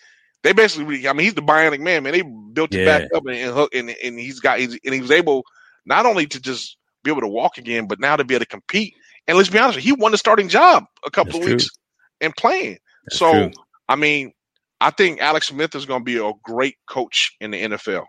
they 0.46 0.54
basically, 0.54 1.08
I 1.08 1.14
mean, 1.14 1.24
he's 1.24 1.34
the 1.34 1.42
bionic 1.42 1.80
man, 1.80 2.04
man. 2.04 2.14
They 2.14 2.22
built 2.22 2.72
it 2.76 2.86
yeah. 2.86 3.00
back 3.00 3.10
up 3.16 3.26
and, 3.26 3.36
and, 3.36 3.70
and 3.74 3.90
and 3.90 4.20
he's 4.20 4.40
got 4.40 4.60
he's, 4.60 4.78
and 4.86 4.94
he 4.94 5.02
was 5.02 5.10
able 5.10 5.44
not 5.88 6.06
only 6.06 6.28
to 6.28 6.40
just 6.40 6.78
be 7.04 7.10
able 7.10 7.22
to 7.22 7.28
walk 7.28 7.58
again, 7.58 7.88
but 7.88 8.00
now 8.00 8.16
to 8.16 8.24
be 8.24 8.36
able 8.36 8.46
to 8.46 8.50
compete. 8.50 8.94
And 9.28 9.38
let's 9.38 9.50
be 9.50 9.58
honest, 9.58 9.80
he 9.80 9.92
won 9.92 10.12
the 10.12 10.20
starting 10.20 10.48
job 10.48 10.86
a 11.04 11.10
couple 11.10 11.40
That's 11.40 11.46
of 11.46 11.52
weeks 11.52 11.70
and 12.22 12.36
playing. 12.36 12.78
That's 13.06 13.18
so 13.18 13.32
true. 13.32 13.52
I 13.90 13.96
mean, 13.96 14.34
I 14.80 14.92
think 14.92 15.20
Alex 15.20 15.48
Smith 15.48 15.74
is 15.74 15.88
going 15.88 16.02
to 16.02 16.06
be 16.06 16.18
a 16.18 16.32
great 16.44 16.76
coach 16.88 17.36
in 17.42 17.50
the 17.50 17.64
NFL 17.64 18.06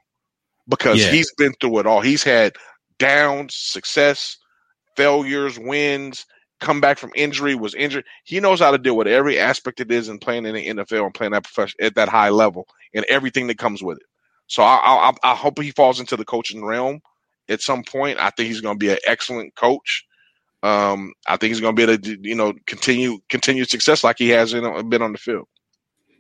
because 0.69 1.01
yeah. 1.01 1.11
he's 1.11 1.33
been 1.39 1.55
through 1.59 1.79
it 1.79 1.87
all. 1.87 2.03
He's 2.03 2.23
had 2.23 2.53
downs, 2.99 3.55
success, 3.57 4.37
failures, 4.95 5.59
wins, 5.59 6.27
come 6.61 6.81
back 6.81 6.99
from 6.99 7.13
injury, 7.15 7.55
was 7.55 7.75
injured. 7.75 8.05
He 8.25 8.41
knows 8.41 8.61
how 8.61 8.71
to 8.71 8.79
deal 8.79 8.97
with 8.97 9.07
every 9.07 9.39
aspect 9.39 9.81
it 9.81 9.91
is 9.91 10.09
in 10.09 10.19
playing 10.19 10.47
in 10.47 10.55
the 10.55 10.67
NFL 10.67 11.05
and 11.05 11.15
playing 11.15 11.33
that 11.33 11.45
profession 11.45 11.77
at 11.81 11.95
that 11.97 12.09
high 12.09 12.31
level 12.31 12.67
and 12.95 13.05
everything 13.07 13.47
that 13.49 13.59
comes 13.59 13.83
with 13.83 13.99
it. 13.99 14.07
So 14.47 14.63
I, 14.63 15.11
I, 15.11 15.13
I 15.23 15.35
hope 15.35 15.61
he 15.61 15.71
falls 15.71 16.01
into 16.01 16.17
the 16.17 16.25
coaching 16.25 16.65
realm 16.65 17.01
at 17.49 17.61
some 17.61 17.83
point. 17.85 18.19
I 18.21 18.31
think 18.31 18.49
he's 18.49 18.61
going 18.61 18.77
to 18.77 18.85
be 18.85 18.91
an 18.91 18.99
excellent 19.07 19.55
coach. 19.55 20.05
Um, 20.63 21.13
I 21.27 21.37
think 21.37 21.51
he's 21.51 21.61
going 21.61 21.77
to 21.77 21.87
be 21.87 21.93
able 21.93 22.03
to, 22.03 22.19
you 22.23 22.35
know, 22.35 22.55
continue 22.67 23.19
continue 23.29 23.65
success 23.65 24.03
like 24.03 24.19
he 24.19 24.31
has 24.31 24.55
in, 24.55 24.89
been 24.89 25.03
on 25.03 25.13
the 25.13 25.19
field. 25.19 25.47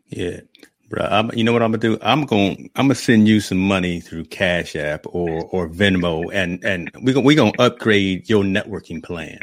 Yeah, 0.09 0.41
Bro, 0.89 1.05
I'm, 1.05 1.31
you 1.35 1.43
know 1.43 1.53
what 1.53 1.63
I'm 1.63 1.73
gonna 1.73 1.79
do? 1.79 1.99
I'm 2.01 2.27
going 2.27 2.71
I'm 2.77 2.87
gonna 2.87 2.95
send 2.95 3.27
you 3.27 3.41
some 3.41 3.59
money 3.59 4.01
through 4.01 4.27
Cash 4.27 4.77
App 4.77 5.05
or 5.09 5.45
or 5.47 5.69
Venmo, 5.69 6.31
and 6.33 6.65
and 6.65 6.91
we 7.03 7.13
we 7.17 7.35
gonna 7.35 7.53
upgrade 7.59 8.29
your 8.29 8.45
networking 8.45 9.03
plan 9.03 9.41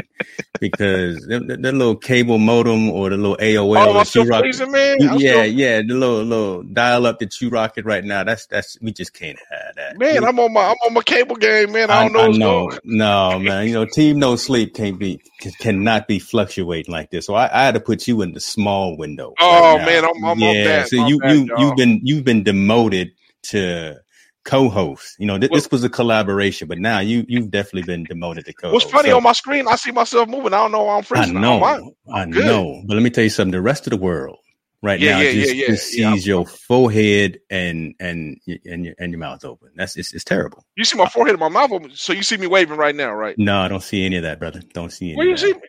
because 0.62 1.18
the, 1.28 1.58
little 1.60 1.98
cable 1.98 2.38
modem 2.38 2.90
or 2.90 3.10
the 3.10 3.18
little 3.18 3.36
AOL 3.38 3.88
oh, 3.88 3.94
that 3.94 4.16
you 4.16 4.24
rock, 4.24 4.46
man. 4.70 4.98
yeah, 5.20 5.44
yeah, 5.44 5.82
the 5.82 5.94
little 5.94 6.24
little 6.24 6.64
dial 6.64 7.06
up 7.06 7.20
that 7.20 7.42
you 7.42 7.50
rock 7.50 7.78
it 7.78 7.86
right 7.86 8.06
now. 8.06 8.24
That's 8.24 8.46
that's 8.46 8.80
we 8.82 8.94
just 8.94 9.14
can't 9.14 9.38
have 9.50 9.76
that. 9.76 9.98
Man, 9.98 10.22
we, 10.22 10.28
I'm 10.28 10.40
on 10.40 10.54
my 10.54 10.62
I'm 10.62 10.78
on 10.86 10.94
my 10.94 11.02
cable 11.02 11.36
game, 11.36 11.74
man. 11.74 11.90
I 11.90 12.08
don't 12.08 12.16
I, 12.16 12.28
know. 12.38 12.70
I 12.70 12.72
know. 12.72 12.80
No, 12.94 13.40
man. 13.40 13.68
You 13.68 13.74
know, 13.74 13.86
Team 13.86 14.20
No 14.20 14.36
Sleep 14.36 14.74
can't 14.76 14.98
be 14.98 15.20
cannot 15.60 16.08
be 16.08 16.20
fluctuating 16.20 16.92
like 16.92 17.10
this. 17.10 17.26
So 17.26 17.34
I, 17.34 17.50
I 17.52 17.66
had 17.66 17.74
to 17.74 17.80
put 17.80 18.08
you 18.08 18.22
in 18.22 18.34
the 18.34 18.40
small 18.40 18.96
window. 18.96 19.34
Oh 19.40 19.78
right 19.78 19.86
man, 19.86 20.06
I'm, 20.06 20.24
I'm 20.24 20.40
yeah. 20.40 20.86
So 20.86 21.08
you 21.08 21.20
you 21.34 21.46
y'all. 21.46 21.60
you've 21.60 21.76
been 21.76 22.00
you've 22.04 22.24
been 22.24 22.44
demoted 22.44 23.12
to 23.44 24.00
co-host. 24.44 25.16
You 25.20 25.26
know, 25.26 25.38
th- 25.38 25.52
well, 25.52 25.58
this 25.58 25.72
was 25.72 25.84
a 25.84 25.90
collaboration, 25.90 26.68
but 26.68 26.78
now 26.80 27.00
you 27.00 27.26
you've 27.28 27.50
definitely 27.52 27.84
been 27.84 28.04
demoted 28.04 28.46
to 28.46 28.54
co-host. 28.54 28.86
What's 28.86 28.92
funny 28.92 29.10
so, 29.10 29.18
on 29.18 29.24
my 29.24 29.34
screen? 29.34 29.68
I 29.68 29.76
see 29.76 29.92
myself 29.92 30.28
moving. 30.28 30.54
I 30.54 30.58
don't 30.58 30.72
know 30.72 30.84
why 30.84 30.98
I'm 30.98 31.04
freezing. 31.04 31.38
I 31.38 31.42
know, 31.42 31.94
I'm, 32.14 32.30
know. 32.32 32.84
But 32.86 32.96
let 32.96 33.04
me 33.04 33.10
tell 33.10 33.24
you 33.24 33.30
something. 33.30 33.52
The 33.52 33.62
rest 33.62 33.88
of 33.88 33.92
the 33.92 33.98
world 33.98 34.40
right 34.82 35.00
yeah, 35.00 35.12
now 35.12 35.20
yeah, 35.22 35.32
just, 35.32 35.56
yeah, 35.56 35.68
just 35.68 35.88
sees 35.88 36.28
your 36.28 36.46
forehead 36.46 37.40
and 37.50 37.96
and 38.00 38.38
and 38.66 38.86
your, 38.86 38.96
and 39.00 39.12
your 39.12 39.20
mouth 39.20 39.44
open. 39.46 39.70
That's 39.76 39.96
it's, 39.96 40.14
it's 40.14 40.24
terrible. 40.24 40.66
You 40.76 40.84
see 40.84 40.98
my 40.98 41.10
forehead 41.10 41.34
and 41.34 41.40
my 41.40 41.50
mouth 41.50 41.72
open, 41.72 41.92
so 41.96 42.14
you 42.14 42.24
see 42.24 42.38
me 42.38 42.48
waving 42.48 42.78
right 42.78 42.96
now, 42.96 43.14
right? 43.14 43.36
No, 43.38 43.60
I 43.60 43.68
don't 43.68 43.82
see 43.82 44.06
any 44.06 44.18
of 44.18 44.24
that, 44.24 44.40
brother. 44.40 44.62
Don't 44.74 44.92
see 44.92 45.08
any. 45.08 45.18
Where 45.18 45.28
you 45.28 45.38
see 45.38 45.54
me? 45.54 45.62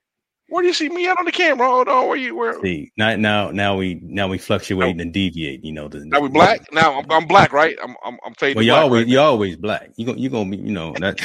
Where 0.48 0.62
do 0.62 0.68
you 0.68 0.74
see 0.74 0.88
me 0.88 1.09
at 1.09 1.18
on 1.18 1.24
the 1.24 1.33
camera? 1.33 1.66
Oh, 1.66 1.76
Hold 1.76 1.88
on, 1.88 2.09
where 2.09 2.16
you 2.16 2.37
where? 2.37 2.61
See, 2.61 2.92
now 2.96 3.16
now 3.16 3.50
now 3.50 3.76
we 3.76 3.98
now 4.02 4.28
we 4.28 4.38
fluctuate 4.38 5.00
and 5.00 5.12
deviate. 5.12 5.64
You 5.64 5.72
know, 5.72 5.88
the, 5.88 6.04
now 6.04 6.20
we 6.20 6.28
black. 6.28 6.72
Now 6.72 6.98
I'm, 6.98 7.11
I'm 7.11 7.26
black, 7.26 7.52
right? 7.52 7.76
I'm 7.83 7.96
I'm, 8.04 8.18
I'm 8.24 8.35
fading. 8.35 8.57
Well, 8.57 8.64
you 8.64 8.72
always 8.72 9.04
right 9.04 9.09
you 9.09 9.20
always 9.20 9.57
black. 9.57 9.90
You 9.96 10.07
go 10.07 10.14
you 10.14 10.28
gonna 10.28 10.50
be 10.50 10.59
you 10.59 10.72
know 10.72 10.94
that. 11.00 11.20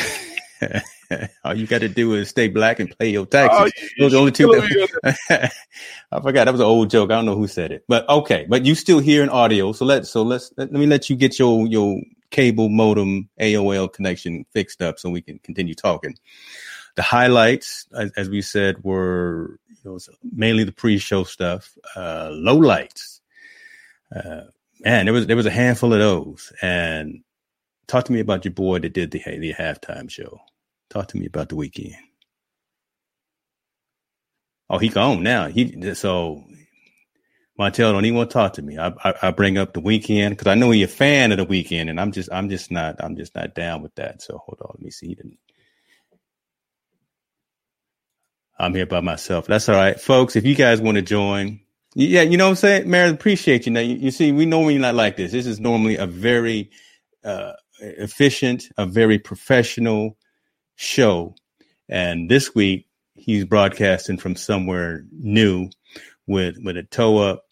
All 1.44 1.56
you 1.56 1.66
got 1.66 1.80
to 1.80 1.90
do 1.90 2.14
is 2.14 2.30
stay 2.30 2.50
black 2.50 2.80
and 2.80 2.96
pay 3.00 3.10
your 3.10 3.24
oh, 3.24 3.26
taxes. 3.26 3.72
Oh, 3.74 3.88
Those 3.98 4.08
are 4.08 4.16
the 4.16 4.20
only 4.20 4.32
two. 4.32 4.48
That, 4.48 5.52
I 6.12 6.22
forgot 6.22 6.46
that 6.46 6.52
was 6.52 6.60
an 6.60 6.68
old 6.68 6.90
joke. 6.90 7.12
I 7.12 7.16
don't 7.16 7.26
know 7.26 7.36
who 7.36 7.48
said 7.48 7.72
it, 7.72 7.84
but 7.88 8.08
okay. 8.10 8.46
But 8.48 8.66
you 8.66 8.76
still 8.76 9.00
hear 9.00 9.24
an 9.24 9.30
audio, 9.30 9.72
so 9.72 9.86
let's 9.86 10.10
so 10.10 10.22
let's 10.24 10.52
let, 10.58 10.72
let 10.72 10.80
me 10.80 10.86
let 10.86 11.10
you 11.10 11.16
get 11.16 11.40
your 11.40 11.66
your 11.68 12.00
cable 12.32 12.70
modem 12.70 13.28
AOL 13.40 13.92
connection 13.92 14.46
fixed 14.54 14.82
up 14.82 15.00
so 15.00 15.10
we 15.10 15.22
can 15.22 15.40
continue 15.40 15.74
talking. 15.74 16.16
The 17.00 17.04
highlights, 17.04 17.88
as, 17.98 18.12
as 18.18 18.30
we 18.30 18.42
said, 18.42 18.84
were 18.84 19.58
mainly 20.22 20.66
the 20.66 20.74
pre-show 20.74 21.24
stuff. 21.24 21.78
Uh, 21.96 22.28
low 22.34 22.58
lights, 22.58 23.22
uh, 24.14 24.42
man, 24.82 25.06
there 25.06 25.14
was 25.14 25.26
there 25.26 25.38
was 25.38 25.46
a 25.46 25.50
handful 25.50 25.94
of 25.94 26.00
those. 26.00 26.52
And 26.62 27.24
talk 27.88 28.04
to 28.04 28.12
me 28.12 28.20
about 28.20 28.44
your 28.44 28.54
boy 28.54 28.80
that 28.80 28.92
did 28.92 29.12
the 29.12 29.20
the 29.20 29.54
halftime 29.54 30.10
show. 30.10 30.42
Talk 30.90 31.08
to 31.08 31.18
me 31.18 31.26
about 31.26 31.48
the 31.48 31.56
Weeknd. 31.56 31.96
Oh, 34.70 34.78
he 34.78 34.90
gone 34.90 35.24
now. 35.24 35.48
He 35.48 35.94
so 35.94 36.44
Montel 37.58 37.94
don't 37.94 38.04
even 38.04 38.18
want 38.18 38.30
to 38.30 38.34
talk 38.34 38.54
to 38.56 38.62
me. 38.62 38.78
I 38.78 38.90
I, 39.06 39.14
I 39.22 39.32
bring 39.32 39.58
up 39.58 39.72
the 39.72 39.82
Weeknd 39.82 40.32
because 40.32 40.48
I 40.48 40.56
know 40.56 40.72
he's 40.72 40.84
a 40.84 40.90
fan 40.90 41.32
of 41.32 41.38
the 41.38 41.46
weekend, 41.46 41.90
and 41.90 41.98
I'm 41.98 42.12
just 42.12 42.30
I'm 42.30 42.50
just 42.50 42.72
not 42.72 43.02
I'm 43.02 43.16
just 43.16 43.36
not 43.36 43.56
down 43.56 43.84
with 43.84 43.96
that. 43.96 44.22
So 44.22 44.38
hold 44.46 44.60
on, 44.60 44.72
let 44.74 44.82
me 44.82 44.92
see. 44.92 45.08
He 45.08 45.16
didn't. 45.16 45.38
I'm 48.60 48.76
here 48.76 48.86
by 48.86 49.02
myself. 49.02 49.48
That's 49.48 49.70
all 49.70 49.76
right, 49.76 50.00
folks. 50.00 50.36
If 50.36 50.46
you 50.46 50.56
guys 50.56 50.82
want 50.82 50.96
to 50.96 51.02
join, 51.02 51.62
yeah, 51.96 52.22
you 52.22 52.38
know 52.38 52.46
what 52.46 52.52
I'm 52.52 52.56
saying, 52.56 52.90
Mary. 52.90 53.10
Appreciate 53.10 53.66
you. 53.66 53.72
Now 53.72 53.80
you, 53.80 53.96
you 53.96 54.12
see, 54.12 54.32
we 54.32 54.46
normally 54.46 54.78
not 54.78 54.96
like 54.96 55.18
this. 55.18 55.32
This 55.32 55.48
is 55.48 55.60
normally 55.60 55.96
a 55.96 56.06
very 56.06 56.72
uh, 57.24 57.54
efficient, 57.80 58.70
a 58.78 58.86
very 58.86 59.18
professional 59.18 60.18
show, 60.76 61.36
and 61.88 62.30
this 62.30 62.54
week 62.54 62.88
he's 63.16 63.46
broadcasting 63.46 64.18
from 64.18 64.36
somewhere 64.36 65.06
new 65.12 65.70
with 66.28 66.58
with 66.64 66.78
a 66.78 66.84
toe 66.84 67.18
up 67.18 67.46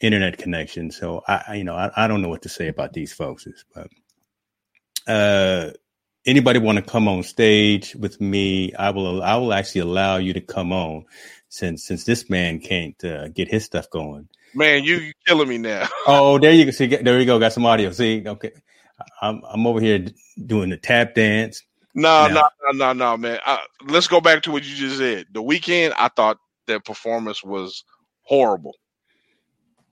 internet 0.00 0.38
connection. 0.38 0.90
So 0.90 1.22
I, 1.26 1.54
you 1.56 1.64
know, 1.64 1.74
I, 1.74 1.90
I 1.96 2.08
don't 2.08 2.22
know 2.22 2.28
what 2.28 2.42
to 2.42 2.48
say 2.48 2.68
about 2.68 2.92
these 2.92 3.12
folks, 3.12 3.46
but 3.74 3.88
uh, 5.06 5.70
anybody 6.26 6.58
want 6.58 6.76
to 6.76 6.82
come 6.82 7.08
on 7.08 7.22
stage 7.22 7.94
with 7.96 8.20
me? 8.20 8.74
I 8.74 8.90
will. 8.90 9.22
I 9.22 9.36
will 9.36 9.52
actually 9.52 9.82
allow 9.82 10.16
you 10.16 10.32
to 10.34 10.40
come 10.40 10.72
on, 10.72 11.04
since 11.48 11.84
since 11.84 12.04
this 12.04 12.28
man 12.28 12.60
can't 12.60 13.02
uh, 13.04 13.28
get 13.28 13.48
his 13.48 13.64
stuff 13.64 13.88
going. 13.90 14.28
Man, 14.54 14.84
you 14.84 14.96
you 14.96 15.12
killing 15.26 15.48
me 15.48 15.58
now. 15.58 15.88
oh, 16.06 16.38
there 16.38 16.52
you 16.52 16.64
go. 16.64 16.70
See, 16.70 16.86
there 16.86 17.18
you 17.18 17.26
go. 17.26 17.38
Got 17.38 17.52
some 17.52 17.66
audio. 17.66 17.90
See, 17.92 18.24
okay. 18.26 18.52
I'm 19.20 19.42
I'm 19.48 19.66
over 19.66 19.80
here 19.80 20.06
doing 20.44 20.70
the 20.70 20.76
tap 20.76 21.14
dance. 21.14 21.62
No, 21.94 22.28
no, 22.28 22.42
no, 22.62 22.72
no, 22.72 22.92
no, 22.92 23.16
man. 23.16 23.40
Uh, 23.46 23.56
let's 23.86 24.06
go 24.06 24.20
back 24.20 24.42
to 24.42 24.50
what 24.50 24.64
you 24.64 24.74
just 24.74 24.98
said. 24.98 25.26
The 25.32 25.42
Weeknd, 25.42 25.94
I 25.96 26.08
thought 26.08 26.36
that 26.66 26.84
performance 26.84 27.42
was 27.42 27.84
horrible. 28.22 28.74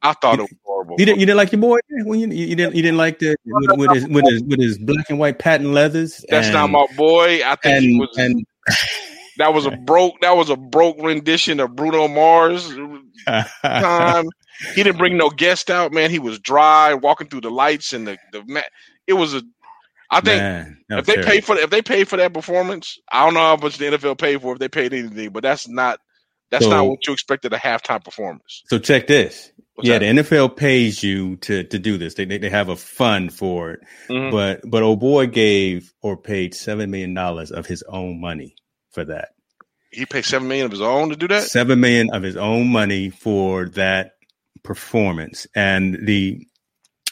I 0.05 0.13
thought 0.13 0.39
it 0.39 0.43
was 0.43 0.55
horrible. 0.65 0.97
You 0.99 1.07
didn't, 1.07 1.21
you 1.21 1.27
didn't 1.27 1.39
like 1.39 1.51
your 1.51 1.61
boy 1.63 1.79
when 1.89 2.21
you, 2.21 2.29
you 2.29 2.55
didn't 2.55 2.75
you 2.75 2.83
didn't 2.83 2.99
like 2.99 3.19
the 3.19 3.37
with, 3.47 3.79
with 3.79 3.95
his 3.95 4.09
with 4.09 4.25
his 4.29 4.43
with 4.43 4.61
his 4.61 4.79
black 4.79 5.09
and 5.09 5.19
white 5.19 5.39
patent 5.39 5.71
leathers. 5.71 6.25
That's 6.29 6.47
and, 6.49 6.55
not 6.55 6.71
my 6.71 6.87
boy. 6.97 7.41
I 7.45 7.57
think 7.57 7.85
and, 7.85 7.99
was, 7.99 8.17
and 8.19 8.45
that 9.39 9.55
was 9.55 9.67
a 9.67 9.71
broke 9.71 10.21
that 10.21 10.37
was 10.37 10.51
a 10.51 10.57
broke 10.57 10.99
rendition 11.01 11.59
of 11.59 11.75
Bruno 11.75 12.07
Mars. 12.07 12.73
Time 13.65 14.27
he 14.75 14.83
didn't 14.83 14.99
bring 14.99 15.17
no 15.17 15.31
guest 15.31 15.71
out, 15.71 15.93
man. 15.93 16.11
He 16.11 16.19
was 16.19 16.39
dry, 16.39 16.95
walking 16.95 17.29
through 17.29 17.43
the 17.43 17.51
lights 17.51 17.93
and 17.93 18.07
the 18.07 18.19
the 18.33 18.65
It 19.07 19.15
was 19.15 19.35
a. 19.35 19.43
I 20.11 20.21
think 20.21 20.41
man, 20.41 20.79
if 20.91 21.07
they 21.07 21.17
pay 21.17 21.41
for 21.41 21.57
if 21.57 21.71
they 21.71 21.83
pay 21.83 22.05
for 22.05 22.17
that 22.19 22.33
performance, 22.33 22.99
I 23.11 23.25
don't 23.25 23.35
know 23.35 23.41
how 23.41 23.57
much 23.57 23.79
the 23.79 23.87
NFL 23.87 24.19
paid 24.19 24.43
for 24.43 24.53
if 24.53 24.59
they 24.59 24.69
paid 24.69 24.93
anything, 24.93 25.31
but 25.31 25.43
that's 25.43 25.67
not 25.67 25.99
that's 26.51 26.65
so, 26.65 26.71
not 26.71 26.87
what 26.87 27.07
you 27.07 27.13
expected 27.13 27.53
a 27.53 27.57
halftime 27.57 28.05
performance. 28.05 28.63
So 28.69 28.79
check 28.79 29.07
this. 29.07 29.51
What's 29.75 29.89
yeah, 29.89 29.99
that? 29.99 30.15
the 30.15 30.23
NFL 30.23 30.57
pays 30.57 31.03
you 31.03 31.37
to 31.37 31.65
to 31.65 31.79
do 31.79 31.99
this. 31.99 32.15
They 32.15 32.25
they, 32.25 32.39
they 32.39 32.51
have 32.51 32.69
a 32.69 32.77
fund 32.77 33.35
for 33.35 33.73
it. 33.73 33.81
Mm-hmm. 34.09 34.31
But 34.31 34.61
but 34.65 34.83
old 34.83 35.01
boy 35.01 35.27
gave 35.27 35.93
or 36.01 36.17
paid 36.17 36.55
seven 36.55 36.91
million 36.91 37.15
dollars 37.15 37.51
of 37.51 37.67
his 37.67 37.83
own 37.83 38.21
money 38.21 38.55
for 38.93 39.05
that. 39.05 39.31
He 39.91 40.07
paid 40.07 40.25
seven 40.25 40.47
million 40.47 40.67
of 40.67 40.73
his 40.73 40.81
own 40.81 41.11
to 41.11 41.17
do 41.17 41.27
that. 41.29 41.45
Seven 41.45 41.81
million 41.81 42.11
of 42.11 42.23
his 42.23 42.37
own 42.37 42.69
money 42.69 43.11
for 43.11 43.69
that 43.71 44.13
performance, 44.63 45.47
and 45.57 46.07
the 46.07 46.47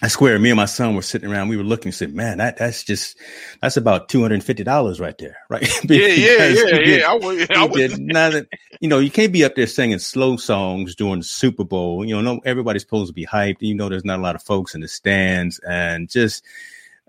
I 0.02 0.08
swear, 0.08 0.36
me 0.40 0.50
and 0.50 0.56
my 0.56 0.64
son 0.64 0.96
were 0.96 1.02
sitting 1.02 1.30
around. 1.30 1.48
We 1.48 1.56
were 1.56 1.62
looking 1.62 1.92
said, 1.92 2.12
"Man, 2.12 2.38
that 2.38 2.56
that's 2.56 2.82
just 2.82 3.16
that's 3.60 3.76
about 3.76 4.08
two 4.08 4.20
hundred 4.20 4.34
and 4.34 4.44
fifty 4.44 4.64
dollars 4.64 4.98
right 4.98 5.16
there, 5.16 5.36
right?" 5.48 5.62
yeah, 5.88 6.06
yeah, 6.06 6.48
yeah, 6.48 6.78
yeah. 6.80 7.10
I 7.10 7.14
would, 7.14 7.52
I 7.56 7.64
would. 7.64 7.90
Did 7.90 8.00
nothing. 8.00 8.46
You 8.80 8.88
know, 8.88 8.98
you 8.98 9.10
can't 9.12 9.32
be 9.32 9.44
up 9.44 9.54
there 9.54 9.68
singing 9.68 10.00
slow 10.00 10.36
songs 10.36 10.96
during 10.96 11.20
the 11.20 11.24
Super 11.24 11.62
Bowl. 11.62 12.04
You 12.04 12.16
know, 12.16 12.20
no, 12.20 12.40
everybody's 12.44 12.82
supposed 12.82 13.10
to 13.10 13.14
be 13.14 13.26
hyped. 13.26 13.58
You 13.60 13.76
know, 13.76 13.88
there's 13.88 14.04
not 14.04 14.18
a 14.18 14.22
lot 14.22 14.34
of 14.34 14.42
folks 14.42 14.74
in 14.74 14.80
the 14.80 14.88
stands, 14.88 15.60
and 15.60 16.10
just 16.10 16.44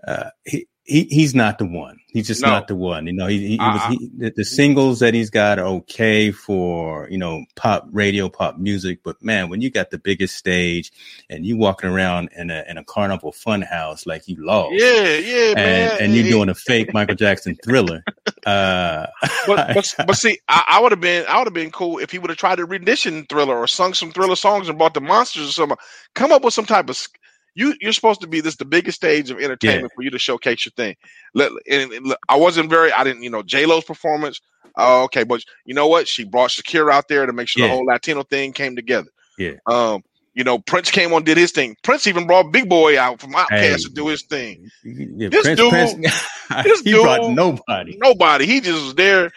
uh, 0.06 0.30
he 0.44 0.68
he 0.84 1.04
he's 1.04 1.34
not 1.34 1.58
the 1.58 1.64
one. 1.64 1.98
He's 2.08 2.26
just 2.26 2.42
no. 2.42 2.48
not 2.48 2.68
the 2.68 2.76
one. 2.76 3.06
You 3.06 3.14
know, 3.14 3.26
he, 3.26 3.48
he, 3.48 3.58
uh 3.58 3.72
was, 3.72 3.80
uh-uh. 3.80 3.90
he 3.90 4.10
the, 4.16 4.30
the, 4.36 4.44
singles 4.44 5.00
that 5.00 5.14
he's 5.14 5.30
got 5.30 5.58
are 5.58 5.66
okay 5.66 6.30
for 6.30 7.08
you 7.08 7.16
know 7.18 7.44
pop 7.56 7.88
radio, 7.90 8.28
pop 8.28 8.58
music. 8.58 9.00
But 9.02 9.22
man, 9.22 9.48
when 9.48 9.62
you 9.62 9.70
got 9.70 9.90
the 9.90 9.98
biggest 9.98 10.36
stage 10.36 10.92
and 11.30 11.46
you 11.46 11.56
walking 11.56 11.88
around 11.88 12.28
in 12.36 12.50
a 12.50 12.64
in 12.68 12.76
a 12.76 12.84
carnival 12.84 13.32
fun 13.32 13.62
house 13.62 14.06
like 14.06 14.28
you 14.28 14.36
lost, 14.44 14.74
yeah, 14.74 15.16
yeah, 15.16 15.48
and, 15.48 15.56
man. 15.56 15.96
and 16.00 16.14
you're 16.14 16.24
doing 16.24 16.50
a 16.50 16.54
fake 16.54 16.92
Michael 16.92 17.16
Jackson 17.16 17.56
thriller. 17.64 18.04
Uh, 18.46 19.06
but, 19.46 19.72
but 19.72 19.94
but 20.06 20.16
see, 20.16 20.38
I, 20.48 20.64
I 20.68 20.80
would 20.82 20.92
have 20.92 21.00
been 21.00 21.24
I 21.26 21.38
would 21.38 21.46
have 21.46 21.54
been 21.54 21.70
cool 21.70 21.98
if 21.98 22.10
he 22.10 22.18
would 22.18 22.28
have 22.28 22.36
tried 22.36 22.56
to 22.56 22.66
rendition 22.66 23.24
Thriller 23.24 23.56
or 23.56 23.66
sung 23.66 23.94
some 23.94 24.12
Thriller 24.12 24.36
songs 24.36 24.68
and 24.68 24.76
brought 24.76 24.92
the 24.92 25.00
monsters 25.00 25.48
or 25.48 25.52
something. 25.52 25.78
Come 26.14 26.30
up 26.30 26.44
with 26.44 26.52
some 26.52 26.66
type 26.66 26.90
of 26.90 27.08
you 27.54 27.74
you're 27.80 27.92
supposed 27.92 28.20
to 28.20 28.26
be 28.26 28.40
this 28.40 28.56
the 28.56 28.64
biggest 28.64 28.96
stage 28.96 29.30
of 29.30 29.38
entertainment 29.38 29.92
yeah. 29.92 29.94
for 29.94 30.02
you 30.02 30.10
to 30.10 30.18
showcase 30.18 30.64
your 30.66 30.72
thing. 30.72 30.96
Let, 31.34 31.52
and, 31.70 31.92
and, 31.92 32.16
I 32.28 32.36
wasn't 32.36 32.70
very 32.70 32.92
I 32.92 33.04
didn't 33.04 33.22
you 33.22 33.30
know 33.30 33.42
J 33.42 33.66
Lo's 33.66 33.84
performance. 33.84 34.40
Oh, 34.76 35.04
okay, 35.04 35.24
but 35.24 35.42
you 35.64 35.74
know 35.74 35.86
what? 35.86 36.08
She 36.08 36.24
brought 36.24 36.50
Shakira 36.50 36.92
out 36.92 37.08
there 37.08 37.26
to 37.26 37.32
make 37.32 37.48
sure 37.48 37.62
yeah. 37.62 37.70
the 37.70 37.76
whole 37.76 37.86
Latino 37.86 38.24
thing 38.24 38.52
came 38.52 38.76
together. 38.76 39.08
Yeah. 39.38 39.54
Um. 39.66 40.02
You 40.36 40.42
know, 40.42 40.58
Prince 40.58 40.90
came 40.90 41.12
on, 41.12 41.22
did 41.22 41.36
his 41.36 41.52
thing. 41.52 41.76
Prince 41.84 42.08
even 42.08 42.26
brought 42.26 42.50
Big 42.50 42.68
Boi 42.68 42.98
out 42.98 43.20
from 43.20 43.34
Outkast 43.34 43.50
hey, 43.50 43.76
to 43.76 43.88
do 43.88 44.08
his 44.08 44.24
thing. 44.24 44.68
Yeah, 44.82 45.28
this 45.28 45.42
Prince, 45.42 45.60
dude, 45.60 45.70
Prince, 45.70 45.92
this 46.64 46.80
he 46.80 46.90
dude, 46.90 47.04
brought 47.04 47.30
nobody. 47.30 47.96
Nobody. 47.98 48.44
He 48.44 48.60
just 48.60 48.82
was 48.82 48.94
there 48.96 49.30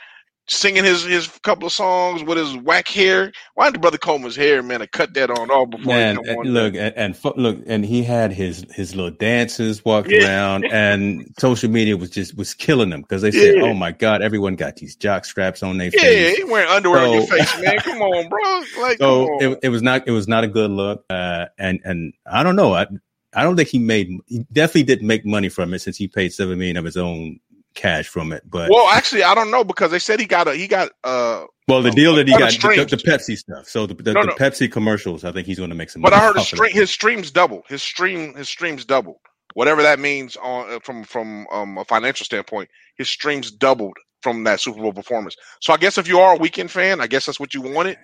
singing 0.50 0.84
his 0.84 1.04
his 1.04 1.28
couple 1.44 1.68
of 1.68 1.74
songs 1.74 2.24
with 2.24 2.38
his 2.38 2.56
whack 2.58 2.88
hair. 2.88 3.32
Why 3.54 3.70
did 3.70 3.82
brother 3.82 3.98
comb 3.98 4.24
his 4.24 4.36
hair, 4.36 4.64
man, 4.64 4.82
and 4.82 4.92
cut 4.92 5.14
that 5.14 5.30
on 5.30 5.52
all 5.52 5.66
before 5.66 5.94
man, 5.94 6.18
on 6.18 6.46
look 6.46 6.76
and, 6.76 6.94
and, 6.96 7.18
look 7.36 7.58
and 7.68 7.86
he 7.86 8.04
had 8.04 8.32
his 8.32 8.66
his 8.72 8.96
little 8.96 9.12
dances 9.12 9.84
walking 9.84 10.22
yeah. 10.22 10.28
around 10.28 10.66
and 10.66 11.34
social 11.38 11.70
media 11.70 11.98
was 11.98 12.10
just 12.10 12.38
was 12.38 12.54
killing 12.54 12.90
them 12.90 13.02
because 13.02 13.22
they 13.22 13.32
said, 13.32 13.56
yeah. 13.58 13.64
"Oh 13.64 13.74
my 13.74 13.92
god, 13.92 14.22
everyone 14.22 14.56
got 14.56 14.78
these 14.78 14.96
jock 14.96 15.26
straps 15.26 15.64
on 15.64 15.78
their 15.78 15.92
yeah, 15.94 16.02
face." 16.02 16.38
Yeah, 16.38 16.44
he 16.46 16.52
wearing 16.52 16.70
underwear 16.70 17.02
so, 17.02 17.08
on 17.08 17.14
your 17.14 17.28
face, 17.28 17.62
man. 17.62 17.78
Come 17.80 18.02
on, 18.02 18.30
bro. 18.30 18.82
Like, 18.82 18.98
so 18.98 19.40
it, 19.40 19.60
it 19.64 19.70
was 19.70 19.82
not 19.82 20.08
it 20.08 20.12
was 20.12 20.28
not 20.28 20.44
a 20.44 20.48
good 20.48 20.72
look, 20.72 21.06
uh, 21.10 21.46
and 21.58 21.80
and 21.84 22.14
I 22.32 22.44
don't 22.44 22.56
know. 22.56 22.74
I 22.74 22.88
I 23.34 23.44
don't 23.44 23.56
think 23.56 23.70
he 23.70 23.80
made 23.80 24.10
he 24.26 24.46
definitely 24.52 24.84
didn't 24.84 25.08
make 25.08 25.26
money 25.26 25.50
from 25.50 25.74
it 25.74 25.80
since 25.80 25.98
he 25.98 26.08
paid 26.08 26.34
seven 26.34 26.58
million 26.58 26.78
of 26.78 26.86
his 26.86 26.98
own 26.98 27.40
cash 27.78 28.08
from 28.08 28.34
it. 28.34 28.44
But 28.46 28.70
well, 28.70 28.90
actually, 28.90 29.24
I 29.24 29.34
don't 29.34 29.52
know 29.52 29.64
because 29.64 29.92
they 29.92 30.00
said 30.00 30.20
he 30.20 30.26
got 30.26 30.48
a 30.48 30.56
he 30.56 30.68
got 30.68 30.90
uh. 31.04 31.46
Well, 31.68 31.82
the 31.82 31.92
deal 31.92 32.16
that 32.16 32.28
he 32.28 32.38
got 32.38 32.52
the, 32.52 32.86
the, 32.90 32.98
Pepsi 32.98 33.38
stuff. 33.38 33.68
So 33.68 33.86
the, 33.86 33.94
the, 33.94 34.14
no, 34.14 34.22
no. 34.22 34.28
the, 34.28 34.40
Pepsi 34.40 34.72
commercials, 34.72 35.26
I 35.26 35.34
think 35.34 35.48
he's 35.48 35.58
going 35.58 35.70
to 35.70 35.76
make 35.76 35.90
some. 35.90 36.02
But 36.02 36.14
I 36.14 36.20
heard 36.20 36.38
his, 36.38 36.48
stream, 36.48 36.72
his 36.72 36.90
streams 36.90 37.30
doubled. 37.30 37.64
His 37.68 37.84
stream 37.84 38.36
his 38.36 38.50
streams 38.50 38.86
doubled. 38.86 39.18
Whatever 39.54 39.82
that 39.84 40.00
means 40.00 40.36
on 40.38 40.70
uh, 40.70 40.80
from 40.82 41.04
from 41.04 41.46
um, 41.52 41.78
a 41.78 41.86
financial 41.86 42.26
standpoint, 42.26 42.70
his 42.98 43.10
streams 43.10 43.52
doubled 43.52 43.96
from 44.22 44.44
that 44.46 44.60
Super 44.60 44.82
Bowl 44.82 44.94
performance. 44.94 45.36
So 45.62 45.74
I 45.74 45.78
guess 45.78 45.98
if 45.98 46.08
you 46.08 46.20
are 46.20 46.36
a 46.36 46.40
Weeknd 46.40 46.70
fan, 46.70 47.02
I 47.02 47.08
guess 47.08 47.26
that's 47.26 47.40
what 47.40 47.54
you 47.54 47.62
wanted. 47.62 47.98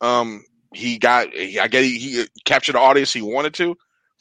Um, 0.00 0.44
he 0.72 0.98
got. 0.98 1.32
He, 1.32 1.58
I 1.58 1.68
guess 1.68 1.84
he, 1.84 1.98
he 1.98 2.26
captured 2.44 2.74
the 2.74 2.80
audience 2.80 3.12
he 3.12 3.22
wanted 3.22 3.54
to 3.54 3.76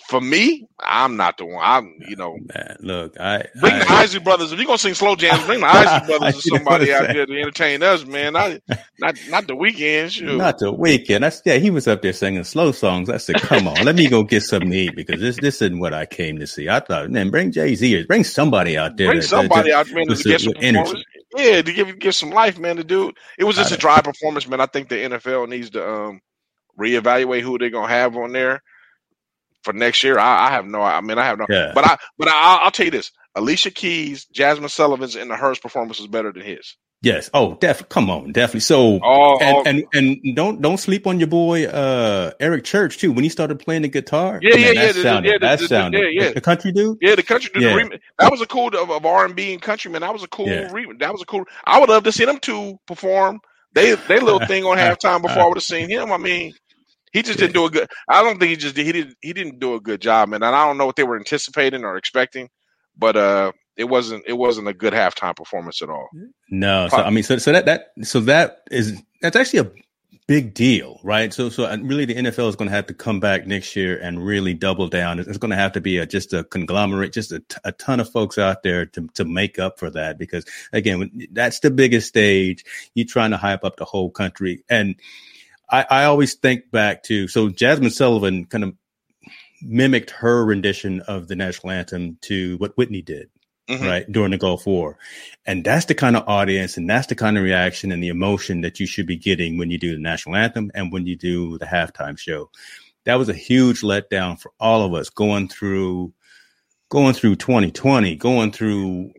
for 0.08 0.19
me, 0.19 0.67
I'm 0.79 1.15
not 1.15 1.38
the 1.38 1.45
one. 1.45 1.63
I'm, 1.63 1.95
you 2.08 2.15
know, 2.15 2.38
Man, 2.53 2.77
look, 2.82 3.19
I 3.19 3.45
bring 3.60 3.73
I, 3.73 3.79
the 3.79 3.91
Isley 3.91 4.19
Brothers. 4.19 4.51
If 4.51 4.60
you're 4.60 4.65
gonna 4.65 4.77
sing 4.77 4.93
slow 4.93 5.15
jams, 5.15 5.43
bring 5.45 5.62
the 5.62 5.65
Isley 5.67 6.08
Brothers 6.08 6.38
or 6.38 6.41
somebody 6.58 6.93
out 6.93 7.08
there 7.08 7.25
to 7.25 7.41
entertain 7.41 7.82
us, 7.84 8.06
man. 8.06 8.34
Not, 8.34 8.60
not, 8.99 9.15
not 9.29 9.47
the 9.47 9.56
Weeknd, 9.56 10.10
Sure. 10.10 10.34
Not 10.34 10.60
the 10.60 10.73
Weeknd. 10.73 11.21
That's 11.21 11.41
yeah. 11.45 11.56
He 11.56 11.69
was 11.69 11.88
up 11.88 12.01
there 12.01 12.13
singing 12.13 12.43
slow 12.43 12.71
songs. 12.71 13.10
I 13.10 13.17
said, 13.17 13.38
come 13.38 13.67
on, 13.67 13.84
let 13.86 13.95
me 13.95 14.10
go 14.10 14.23
get 14.23 14.43
something 14.43 14.71
to 14.71 14.77
eat 14.77 14.95
because 14.95 15.21
this, 15.21 15.38
this 15.39 15.62
isn't 15.62 15.79
what 15.79 15.93
I 15.93 16.06
came 16.06 16.38
to 16.39 16.47
see. 16.47 16.69
I 16.69 16.79
thought, 16.79 17.10
man, 17.10 17.29
bring 17.29 17.51
Jay 17.51 17.75
Z 17.75 18.03
bring 18.03 18.23
somebody 18.23 18.77
out 18.77 18.97
there. 18.97 19.10
Bring 19.10 19.21
to, 19.21 19.27
somebody 19.27 19.69
to, 19.69 19.77
out, 19.77 19.89
man, 19.91 20.08
to, 20.08 20.15
to 20.15 20.23
get 20.23 20.41
some 20.41 20.53
energy. 20.58 21.03
Yeah, 21.36 21.62
to 21.62 21.73
give 21.73 21.97
give 21.99 22.15
some 22.15 22.29
life, 22.29 22.60
man. 22.60 22.75
To 22.75 22.84
do 22.84 23.12
it 23.38 23.45
was 23.45 23.56
just 23.56 23.71
a 23.71 23.77
dry 23.77 24.01
performance, 24.01 24.47
man. 24.47 24.60
I 24.60 24.65
think 24.65 24.89
the 24.89 24.95
NFL 24.95 25.49
needs 25.49 25.69
to 25.71 25.89
um 25.89 26.21
reevaluate 26.77 27.41
who 27.41 27.58
they're 27.58 27.69
gonna 27.69 27.88
have 27.88 28.17
on 28.17 28.34
there 28.34 28.62
for 29.63 29.73
next 29.73 30.04
year. 30.04 30.19
I, 30.19 30.47
I, 30.47 30.52
have 30.52 30.65
no. 30.65 30.82
I 30.82 31.02
mean, 31.02 31.17
I 31.17 31.26
have 31.26 31.39
no. 31.39 31.45
Yeah. 31.49 31.71
But 31.73 31.86
I. 31.86 31.97
But 32.17 32.28
I, 32.28 32.60
I'll 32.63 32.71
tell 32.71 32.86
you 32.86 32.91
this: 32.91 33.12
Alicia 33.36 33.71
Keys, 33.71 34.28
Jazmine 34.34 34.69
Sullivan's, 34.69 35.15
and 35.15 35.30
the 35.30 35.36
hers 35.36 35.60
performance 35.60 35.99
was 35.99 36.08
better 36.08 36.32
than 36.32 36.43
his. 36.43 36.76
Yes. 37.04 37.30
Oh, 37.34 37.56
definitely. 37.56 37.93
Come 37.93 38.10
on, 38.10 38.32
definitely. 38.32 38.62
So, 38.62 38.99
oh, 39.04 39.38
and, 39.41 39.86
and, 39.93 40.19
and 40.23 40.36
don't 40.38 40.62
don't 40.62 40.78
sleep 40.78 41.06
on 41.06 41.19
your 41.19 41.28
boy 41.28 41.65
uh 41.65 42.32
Eric 42.39 42.63
Church 42.63 42.97
too. 42.97 43.12
When 43.12 43.26
he 43.26 43.30
started 43.30 43.60
playing 43.60 43.82
the 43.82 43.89
guitar, 43.89 44.39
yeah, 44.41 44.56
yeah, 44.56 44.71
yeah, 44.71 44.91
sounded, 44.93 45.30
yeah, 45.30 45.38
that 45.39 45.60
the, 45.60 45.67
sounded, 45.67 45.99
yeah, 45.99 46.23
yeah. 46.23 46.32
The 46.32 46.39
country 46.39 46.71
dude, 46.71 46.97
yeah, 47.02 47.15
the 47.15 47.23
country 47.23 47.52
dude. 47.54 47.63
Yeah. 47.63 47.76
The 47.76 47.99
that 48.19 48.32
was 48.32 48.39
a 48.39 48.45
cool 48.45 48.69
of, 48.69 48.89
of 48.89 49.06
R 49.06 49.26
and 49.26 49.36
B 49.36 49.52
and 49.52 49.62
country 49.62 49.91
man. 49.91 49.99
That 49.99 50.13
was 50.13 50.23
a 50.23 50.30
cool. 50.30 50.47
Yeah. 50.47 50.71
Re- 50.71 50.95
that 50.99 51.12
was 51.12 51.21
a 51.21 51.26
cool. 51.26 51.43
I 51.65 51.78
would 51.82 51.89
love 51.89 52.06
to 52.06 52.13
see 52.13 52.23
them 52.23 52.39
two 52.39 52.80
perform. 52.88 53.41
They 53.73 53.95
they 53.95 54.21
little 54.21 54.39
thing 54.47 54.63
on 54.63 54.78
halftime 54.78 55.21
before 55.21 55.43
I 55.43 55.45
would 55.45 55.58
have 55.58 55.63
seen 55.63 55.89
him. 55.89 56.10
I 56.10 56.17
mean, 56.17 56.54
he 57.13 57.21
just 57.21 57.39
didn't 57.39 57.54
do 57.54 57.65
a 57.65 57.69
good. 57.69 57.88
I 58.10 58.23
don't 58.23 58.39
think 58.39 58.49
he 58.49 58.56
just 58.56 58.76
did. 58.76 58.86
He 58.86 58.91
didn't. 58.91 59.15
He 59.21 59.34
didn't 59.34 59.60
do 59.60 59.76
a 59.76 59.80
good 59.80 60.02
job, 60.02 60.30
man. 60.30 60.43
And 60.43 60.56
I 60.56 60.65
don't 60.65 60.78
know 60.78 60.86
what 60.86 60.95
they 60.95 61.04
were 61.04 61.15
anticipating 61.15 61.84
or 61.84 61.95
expecting, 61.95 62.49
but 62.97 63.15
uh, 63.15 63.52
it 63.78 63.86
wasn't. 63.86 64.23
It 64.28 64.34
wasn't 64.34 64.67
a 64.67 64.73
good 64.73 64.93
halftime 64.93 65.36
performance 65.36 65.82
at 65.82 65.89
all. 65.89 66.10
No. 66.49 66.89
So 66.89 66.97
I 66.97 67.12
mean, 67.12 67.23
so 67.23 67.38
so 67.38 67.52
that 67.52 67.65
that 67.65 67.91
so 68.02 68.19
that 68.21 68.63
is 68.71 69.02
that's 69.21 69.36
actually 69.36 69.60
a 69.60 69.71
big 70.28 70.54
deal, 70.54 70.99
right? 71.04 71.34
So, 71.34 71.49
so 71.49 71.69
really, 71.78 72.06
the 72.06 72.15
NFL 72.15 72.49
is 72.49 72.56
going 72.56 72.69
to 72.69 72.76
have 72.76 72.88
to 72.88 72.93
come 72.93 73.19
back 73.19 73.45
next 73.45 73.76
year 73.76 73.99
and 73.99 74.26
really 74.26 74.54
double 74.54 74.88
down. 74.88 75.19
It's 75.19 75.38
going 75.38 75.52
to 75.52 75.58
have 75.58 75.73
to 75.73 75.82
be 75.82 75.97
a, 75.97 76.06
just 76.06 76.34
a 76.34 76.43
conglomerate, 76.43 77.13
just 77.13 77.32
a, 77.32 77.39
t- 77.39 77.58
a 77.63 77.71
ton 77.73 77.99
of 77.99 78.10
folks 78.10 78.38
out 78.38 78.63
there 78.63 78.86
to 78.88 79.08
to 79.15 79.26
make 79.26 79.60
up 79.60 79.80
for 79.80 79.89
that. 79.91 80.17
Because 80.17 80.45
again, 80.71 81.28
that's 81.32 81.60
the 81.60 81.71
biggest 81.71 82.08
stage. 82.08 82.65
You're 82.95 83.06
trying 83.06 83.32
to 83.32 83.38
hype 83.38 83.63
up 83.63 83.78
the 83.78 83.86
whole 83.86 84.10
country, 84.10 84.63
and 84.69 84.95
I, 85.69 85.86
I 85.89 86.04
always 86.06 86.36
think 86.36 86.71
back 86.71 87.04
to 87.04 87.28
so 87.28 87.49
Jazmine 87.49 87.91
Sullivan 87.91 88.45
kind 88.45 88.63
of 88.63 88.73
mimicked 89.62 90.12
her 90.12 90.45
rendition 90.45 91.02
of 91.02 91.28
the 91.28 91.36
national 91.36 91.71
anthem 91.71 92.17
to 92.21 92.58
what 92.58 92.78
Whitney 92.78 93.02
did 93.02 93.30
mm-hmm. 93.69 93.86
right, 93.86 94.12
during 94.12 94.32
the 94.32 94.38
Gulf 94.38 94.65
War. 94.65 94.97
And 95.45 95.63
that's 95.63 95.86
the 95.86 95.95
kind 95.95 96.15
of 96.15 96.28
audience 96.28 96.78
and 96.78 96.89
that's 96.89 97.08
the 97.08 97.15
kind 97.15 97.38
of 97.38 97.43
reaction 97.43 97.91
and 97.91 98.04
the 98.04 98.10
emotion 98.10 98.62
that 98.62 98.80
you 98.80 98.86
should 98.86 99.08
be 99.08 99.17
getting 99.17 99.58
when 99.58 99.71
you 99.71 99.78
do 99.78 99.93
the 99.93 100.02
national 100.02 100.36
anthem 100.36 100.71
and 100.73 100.91
when 100.91 101.06
you 101.06 101.15
do 101.15 101.58
the 101.58 101.65
halftime 101.65 102.17
show. 102.17 102.49
That 103.06 103.15
was 103.15 103.30
a 103.30 103.34
huge 103.34 103.82
letdown 103.82 104.39
for 104.39 104.52
all 104.60 104.86
of 104.86 104.93
us 104.93 105.10
going 105.10 105.49
through 105.49 106.13
going 106.89 107.13
through 107.15 107.36
2020, 107.36 108.15
going 108.17 108.52
through 108.52 109.12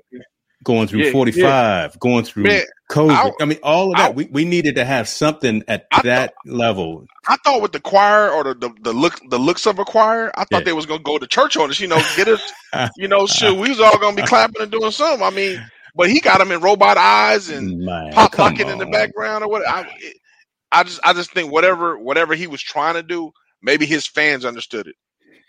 going 0.64 0.88
through 0.88 1.05
yeah, 1.05 1.12
45, 1.12 1.42
yeah. 1.42 1.88
going 2.00 2.24
through 2.24 2.44
Man, 2.44 2.62
COVID. 2.90 3.11
I, 3.11 3.31
I, 3.40 3.44
mean, 3.44 3.59
all 3.62 3.92
of 3.92 3.98
that. 3.98 4.11
I, 4.11 4.12
we, 4.12 4.24
we 4.27 4.44
needed 4.44 4.74
to 4.77 4.85
have 4.85 5.09
something 5.09 5.62
at 5.68 5.87
I 5.92 6.03
that 6.03 6.35
thought, 6.46 6.53
level. 6.53 7.07
I 7.29 7.37
thought 7.44 7.62
with 7.62 7.72
the 7.72 7.81
choir 7.81 8.31
or 8.31 8.44
the, 8.44 8.55
the, 8.55 8.74
the 8.81 8.92
look 8.92 9.20
the 9.31 9.38
looks 9.38 9.66
of 9.66 9.79
a 9.79 9.85
choir, 9.85 10.33
I 10.35 10.44
thought 10.44 10.61
yeah. 10.61 10.64
they 10.64 10.72
was 10.72 10.87
gonna 10.87 11.03
go 11.03 11.18
to 11.18 11.27
church 11.27 11.57
on 11.57 11.70
us. 11.70 11.79
You 11.79 11.88
know, 11.88 12.03
get 12.16 12.29
us. 12.29 12.53
you 12.96 13.07
know, 13.07 13.27
shit. 13.27 13.57
We 13.57 13.68
was 13.68 13.81
all 13.81 13.98
gonna 13.98 14.16
be 14.16 14.22
clapping 14.22 14.62
and 14.62 14.70
doing 14.70 14.90
something. 14.90 15.24
I 15.24 15.31
mean, 15.31 15.64
but 15.94 16.11
he 16.11 16.20
got 16.20 16.38
them 16.38 16.50
in 16.50 16.61
robot 16.61 16.96
eyes 16.96 17.48
and 17.48 17.79
Man, 17.79 18.12
pop 18.12 18.37
locking 18.38 18.68
in 18.68 18.79
the 18.79 18.87
background 18.87 19.44
or 19.44 19.50
what. 19.50 19.66
I, 19.68 19.83
it, 19.98 20.16
I 20.72 20.83
just 20.83 21.00
I 21.05 21.12
just 21.12 21.33
think 21.33 21.53
whatever 21.53 21.98
whatever 21.98 22.35
he 22.35 22.46
was 22.46 22.62
trying 22.62 22.94
to 22.94 23.03
do, 23.03 23.31
maybe 23.62 23.87
his 23.87 24.07
fans 24.07 24.44
understood 24.44 24.88
it. 24.88 24.96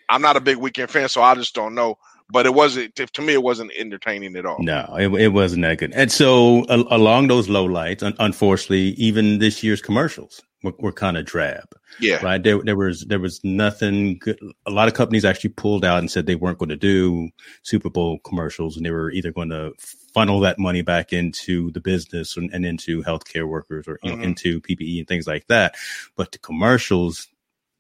I'm 0.07 0.21
not 0.21 0.37
a 0.37 0.41
big 0.41 0.57
Weeknd 0.57 0.89
fan, 0.89 1.09
so 1.09 1.23
I 1.23 1.33
just 1.33 1.55
don't 1.55 1.73
know 1.73 1.97
but 2.29 2.45
it 2.45 2.53
wasn't 2.53 2.95
to 2.95 3.21
me 3.21 3.33
it 3.33 3.43
wasn't 3.43 3.71
entertaining 3.77 4.35
at 4.35 4.45
all. 4.45 4.61
No 4.61 4.95
it, 4.97 5.13
it 5.21 5.27
wasn't 5.29 5.63
that 5.63 5.77
good. 5.77 5.93
And 5.93 6.11
so 6.11 6.63
uh, 6.65 6.83
along 6.89 7.27
those 7.27 7.49
low 7.49 7.65
lights 7.65 8.03
un- 8.03 8.15
unfortunately 8.19 8.89
even 8.97 9.39
this 9.39 9.63
year's 9.63 9.81
commercials 9.81 10.41
were, 10.63 10.73
were 10.79 10.91
kind 10.91 11.17
of 11.17 11.25
drab 11.25 11.67
yeah. 11.99 12.17
right? 12.23 12.41
There, 12.41 12.61
there 12.63 12.75
was 12.75 13.01
there 13.01 13.19
was 13.19 13.43
nothing 13.43 14.17
good. 14.19 14.39
A 14.65 14.71
lot 14.71 14.87
of 14.87 14.93
companies 14.93 15.25
actually 15.25 15.51
pulled 15.51 15.85
out 15.85 15.99
and 15.99 16.09
said 16.09 16.25
they 16.25 16.35
weren't 16.35 16.57
going 16.57 16.69
to 16.69 16.75
do 16.75 17.29
super 17.63 17.89
bowl 17.89 18.19
commercials 18.19 18.77
and 18.77 18.85
they 18.85 18.91
were 18.91 19.11
either 19.11 19.31
going 19.31 19.49
to 19.49 19.73
funnel 20.13 20.39
that 20.41 20.59
money 20.59 20.81
back 20.81 21.11
into 21.11 21.71
the 21.71 21.81
business 21.81 22.37
and, 22.37 22.49
and 22.53 22.65
into 22.65 23.03
healthcare 23.03 23.47
workers 23.47 23.87
or 23.87 23.99
you 24.03 24.11
mm-hmm. 24.11 24.21
know 24.21 24.27
into 24.27 24.61
ppe 24.61 24.99
and 24.99 25.07
things 25.07 25.27
like 25.27 25.47
that. 25.47 25.75
But 26.15 26.31
the 26.31 26.39
commercials 26.39 27.27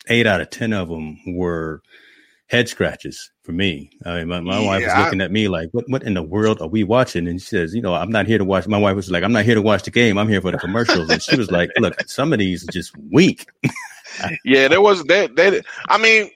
eight 0.07 0.27
out 0.27 0.41
of 0.41 0.49
ten 0.49 0.73
of 0.73 0.89
them 0.89 1.19
were 1.25 1.81
head 2.47 2.69
scratches 2.69 3.31
for 3.43 3.51
me. 3.51 3.89
I 4.05 4.19
mean, 4.19 4.27
my, 4.27 4.39
my 4.39 4.59
yeah, 4.59 4.67
wife 4.67 4.83
was 4.83 5.03
looking 5.03 5.21
I, 5.21 5.25
at 5.25 5.31
me 5.31 5.47
like, 5.47 5.69
what, 5.71 5.85
what 5.89 6.03
in 6.03 6.13
the 6.13 6.23
world 6.23 6.61
are 6.61 6.67
we 6.67 6.83
watching? 6.83 7.27
And 7.27 7.41
she 7.41 7.47
says, 7.47 7.73
you 7.73 7.81
know, 7.81 7.93
I'm 7.95 8.11
not 8.11 8.27
here 8.27 8.37
to 8.37 8.45
watch. 8.45 8.67
My 8.67 8.77
wife 8.77 8.95
was 8.95 9.09
like, 9.09 9.23
I'm 9.23 9.31
not 9.31 9.45
here 9.45 9.55
to 9.55 9.61
watch 9.61 9.83
the 9.83 9.91
game. 9.91 10.17
I'm 10.17 10.29
here 10.29 10.41
for 10.41 10.51
the 10.51 10.57
commercials. 10.57 11.09
And 11.09 11.21
she 11.21 11.35
was 11.35 11.49
like, 11.51 11.71
look, 11.79 11.99
some 12.07 12.33
of 12.33 12.39
these 12.39 12.67
are 12.67 12.71
just 12.71 12.95
weak. 13.11 13.47
yeah, 14.45 14.67
there 14.67 14.81
was 14.81 15.03
that. 15.05 15.35
That 15.35 15.65
I 15.89 15.97
mean, 15.97 16.29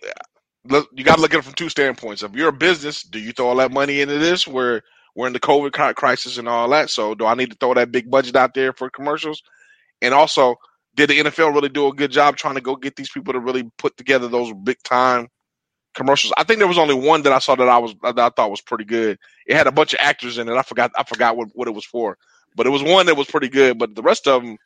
look, 0.66 0.90
you 0.94 1.04
got 1.04 1.16
to 1.16 1.22
look 1.22 1.34
at 1.34 1.40
it 1.40 1.44
from 1.44 1.54
two 1.54 1.70
standpoints. 1.70 2.24
If 2.24 2.34
you're 2.34 2.50
a 2.50 2.54
business, 2.54 3.04
do 3.04 3.20
you 3.20 3.32
throw 3.32 3.50
all 3.50 3.56
that 3.58 3.72
money 3.72 4.02
into 4.02 4.18
this? 4.18 4.48
Where 4.48 4.82
we're 5.16 5.28
in 5.28 5.34
the 5.34 5.40
COVID 5.40 5.96
crisis 5.96 6.38
and 6.38 6.48
all 6.48 6.70
that. 6.70 6.90
So, 6.90 7.14
do 7.14 7.26
I 7.26 7.36
need 7.36 7.52
to 7.52 7.58
throw 7.60 7.74
that 7.76 7.92
big 7.92 8.10
budget 8.10 8.36
out 8.36 8.54
there 8.56 8.74
for 8.74 8.90
commercials? 8.90 9.44
And 10.02 10.14
also, 10.14 10.56
did 10.96 11.10
the 11.10 11.20
NFL 11.20 11.54
really 11.54 11.70
do 11.70 11.88
a 11.88 11.94
good 11.94 12.12
job 12.12 12.36
trying 12.36 12.56
to 12.56 12.62
go 12.62 12.76
get 12.76 12.96
these 12.96 13.12
people 13.12 13.34
to 13.34 13.40
really 13.40 13.70
put 13.78 13.96
together 13.98 14.28
those 14.28 14.54
big 14.64 14.82
time 14.84 15.28
commercials. 15.94 16.34
I 16.38 16.44
think 16.44 16.60
there 16.60 16.68
was 16.68 16.78
only 16.78 16.94
one 16.94 17.24
that 17.24 17.34
I 17.34 17.40
saw 17.40 17.56
that 17.56 17.68
I 17.68 17.78
was 17.78 17.96
that 18.04 18.20
I 18.20 18.30
thought 18.30 18.52
was 18.52 18.62
pretty 18.62 18.86
good. 18.86 19.18
It 19.46 19.56
had 19.56 19.68
a 19.68 19.72
bunch 19.72 19.94
of 19.94 20.00
actors 20.02 20.38
in 20.38 20.50
it. 20.50 20.56
I 20.56 20.62
forgot 20.62 20.92
I 20.98 21.04
forgot 21.04 21.38
what, 21.38 21.50
what 21.54 21.68
it 21.68 21.74
was 21.74 21.86
for, 21.86 22.18
but 22.56 22.68
it 22.68 22.72
was 22.72 22.84
one 22.84 23.06
that 23.08 23.18
was 23.18 23.28
pretty 23.28 23.50
good. 23.50 23.78
But 23.78 23.96
the 23.96 24.02
rest 24.02 24.28
of 24.28 24.44
them, 24.44 24.58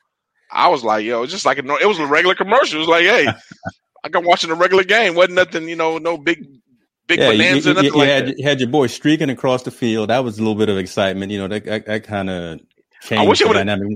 I 0.51 0.69
was 0.69 0.83
like, 0.83 1.05
yo, 1.05 1.23
it's 1.23 1.31
just 1.31 1.45
like 1.45 1.57
a, 1.57 1.75
it 1.75 1.87
was 1.87 1.99
a 1.99 2.05
regular 2.05 2.35
commercial. 2.35 2.77
It 2.77 2.87
was 2.87 2.89
like, 2.89 3.05
hey, 3.05 3.27
I 4.03 4.09
got 4.09 4.23
watching 4.23 4.51
a 4.51 4.55
regular 4.55 4.83
game. 4.83 5.15
wasn't 5.15 5.35
nothing, 5.35 5.67
you 5.69 5.75
know, 5.75 5.97
no 5.97 6.17
big 6.17 6.45
big 7.07 7.19
yeah, 7.19 7.31
bonanza. 7.31 7.71
You, 7.71 7.75
you, 7.75 7.83
you, 7.83 7.97
like 7.97 8.09
had, 8.09 8.35
had, 8.43 8.59
your 8.59 8.69
boy 8.69 8.87
streaking 8.87 9.29
across 9.29 9.63
the 9.63 9.71
field. 9.71 10.09
That 10.09 10.23
was 10.23 10.37
a 10.37 10.41
little 10.41 10.55
bit 10.55 10.69
of 10.69 10.77
excitement. 10.77 11.31
You 11.31 11.39
know, 11.39 11.47
that 11.47 11.65
that, 11.65 11.85
that 11.85 12.03
kind 12.03 12.29
of 12.29 12.59
changed 13.01 13.25
I 13.25 13.27
wish 13.27 13.39
the 13.39 13.53
dynamic. 13.53 13.87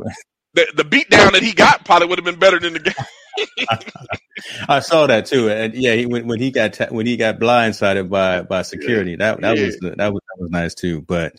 The, 0.53 0.67
the 0.75 0.83
beat 0.83 1.09
down 1.09 1.33
that 1.33 1.43
he 1.43 1.53
got 1.53 1.85
probably 1.85 2.07
would 2.07 2.17
have 2.17 2.25
been 2.25 2.39
better 2.39 2.59
than 2.59 2.73
the 2.73 2.79
game. 2.79 2.93
I 4.69 4.79
saw 4.79 5.07
that 5.07 5.25
too, 5.25 5.49
and 5.49 5.73
yeah, 5.73 5.93
he, 5.95 6.05
when, 6.05 6.27
when 6.27 6.39
he 6.39 6.51
got 6.51 6.73
ta- 6.73 6.87
when 6.89 7.05
he 7.05 7.17
got 7.17 7.39
blindsided 7.39 8.09
by 8.09 8.41
by 8.41 8.61
security, 8.61 9.15
that 9.15 9.41
that 9.41 9.57
yeah. 9.57 9.65
was 9.65 9.79
that 9.79 10.13
was 10.13 10.21
that 10.21 10.37
was 10.39 10.49
nice 10.51 10.73
too. 10.73 11.01
But 11.01 11.35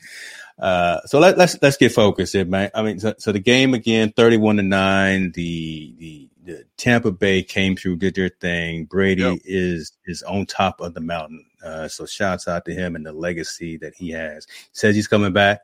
uh, 0.58 1.00
so 1.06 1.20
let, 1.20 1.38
let's 1.38 1.56
let's 1.62 1.76
get 1.76 1.92
focused, 1.92 2.32
here, 2.32 2.44
man. 2.44 2.70
I 2.74 2.82
mean, 2.82 2.98
so, 2.98 3.14
so 3.18 3.32
the 3.32 3.38
game 3.38 3.74
again, 3.74 4.12
thirty-one 4.12 4.56
to 4.56 4.62
nine. 4.62 5.32
The, 5.32 5.94
the 5.98 6.28
the 6.44 6.64
Tampa 6.76 7.12
Bay 7.12 7.42
came 7.42 7.76
through, 7.76 7.96
did 7.96 8.16
their 8.16 8.28
thing. 8.28 8.86
Brady 8.86 9.22
yep. 9.22 9.38
is 9.44 9.92
is 10.06 10.22
on 10.22 10.46
top 10.46 10.80
of 10.80 10.94
the 10.94 11.00
mountain. 11.00 11.44
Uh, 11.62 11.88
so 11.88 12.06
shouts 12.06 12.48
out 12.48 12.64
to 12.64 12.74
him 12.74 12.96
and 12.96 13.04
the 13.04 13.12
legacy 13.12 13.76
that 13.78 13.94
he 13.94 14.10
has. 14.10 14.46
He 14.46 14.68
says 14.72 14.94
he's 14.94 15.08
coming 15.08 15.32
back. 15.32 15.60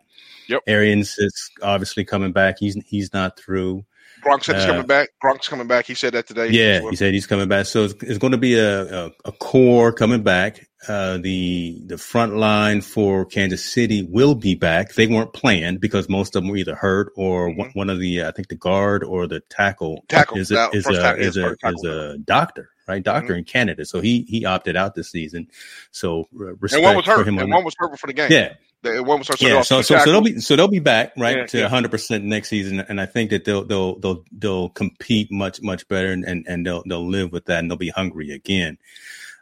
Yep. 0.49 0.63
Arians 0.67 1.17
is 1.19 1.51
obviously 1.63 2.05
coming 2.05 2.33
back. 2.33 2.57
He's 2.59 2.77
he's 2.87 3.13
not 3.13 3.39
through. 3.39 3.85
Gronk 4.25 4.45
said 4.45 4.57
he's 4.57 4.65
coming 4.65 4.83
uh, 4.83 4.87
back. 4.87 5.11
Gronk's 5.23 5.49
coming 5.49 5.67
back. 5.67 5.87
He 5.87 5.95
said 5.95 6.15
that 6.15 6.27
today. 6.27 6.51
Yeah, 6.51 6.81
well. 6.81 6.91
he 6.91 6.97
said 6.97 7.15
he's 7.15 7.27
coming 7.27 7.49
back. 7.49 7.67
So 7.67 7.85
it's, 7.85 7.95
it's 8.03 8.19
going 8.19 8.33
to 8.33 8.39
be 8.39 8.59
a, 8.59 9.07
a, 9.07 9.11
a, 9.27 9.33
core 9.33 9.93
coming 9.93 10.23
back. 10.23 10.67
Uh, 10.87 11.19
the 11.19 11.81
the 11.87 11.97
front 11.97 12.37
line 12.37 12.81
for 12.81 13.25
Kansas 13.25 13.65
City 13.65 14.03
will 14.03 14.35
be 14.35 14.55
back. 14.55 14.95
They 14.95 15.07
weren't 15.07 15.33
planned 15.33 15.81
because 15.81 16.09
most 16.09 16.37
of 16.37 16.43
them 16.43 16.51
were 16.51 16.57
either 16.57 16.75
hurt 16.75 17.13
or 17.17 17.49
mm-hmm. 17.49 17.59
one, 17.59 17.71
one, 17.75 17.91
of 17.91 18.01
the 18.01 18.25
I 18.25 18.33
think 18.33 18.49
the 18.49 18.55
guard 18.55 19.03
or 19.03 19.27
the 19.27 19.41
tackle, 19.49 20.05
tackle 20.09 20.39
is 20.39 20.51
a, 20.51 20.69
is, 20.73 20.87
a, 20.87 21.17
is, 21.17 21.37
a, 21.37 21.57
is 21.63 21.85
a 21.85 22.19
doctor 22.19 22.71
right? 22.87 23.03
Doctor 23.03 23.33
mm-hmm. 23.33 23.39
in 23.39 23.45
Canada. 23.45 23.85
So 23.85 24.01
he 24.01 24.23
he 24.29 24.45
opted 24.45 24.77
out 24.77 24.95
this 24.95 25.11
season. 25.11 25.49
So 25.91 26.29
respect 26.33 26.75
and 26.75 26.85
one 26.85 26.97
was 26.97 27.07
hurt. 27.07 27.19
for 27.19 27.29
him. 27.29 27.39
And 27.39 27.51
one 27.51 27.65
was 27.65 27.75
hurt 27.79 27.99
for 27.99 28.07
the 28.07 28.13
game. 28.13 28.31
Yeah, 28.31 28.55
one 28.85 29.19
was 29.19 29.29
hurt. 29.29 29.39
So 29.39 29.47
yeah, 29.47 29.63
so 29.63 29.83
so, 29.83 29.99
so, 29.99 30.11
they'll 30.11 30.21
be 30.21 30.41
so 30.41 30.57
they'll 30.57 30.69
be 30.69 30.79
back 30.79 31.13
right 31.17 31.39
yeah, 31.39 31.47
to 31.47 31.63
100 31.63 31.87
yeah. 31.87 31.91
percent 31.91 32.25
next 32.25 32.49
season, 32.49 32.81
and 32.81 33.01
I 33.01 33.07
think 33.07 33.31
that 33.31 33.45
they'll 33.45 33.65
they'll 33.65 33.99
they'll 33.99 34.25
they'll 34.33 34.69
compete 34.71 35.31
much 35.31 35.63
much 35.63 35.87
better, 35.89 36.13
and 36.13 36.25
and, 36.25 36.45
and 36.49 36.67
they'll 36.67 36.83
they'll 36.87 37.09
live 37.09 37.33
with 37.33 37.47
that, 37.47 37.61
and 37.61 37.71
they'll 37.71 37.79
be 37.79 37.91
hungry 37.91 38.31
again. 38.31 38.79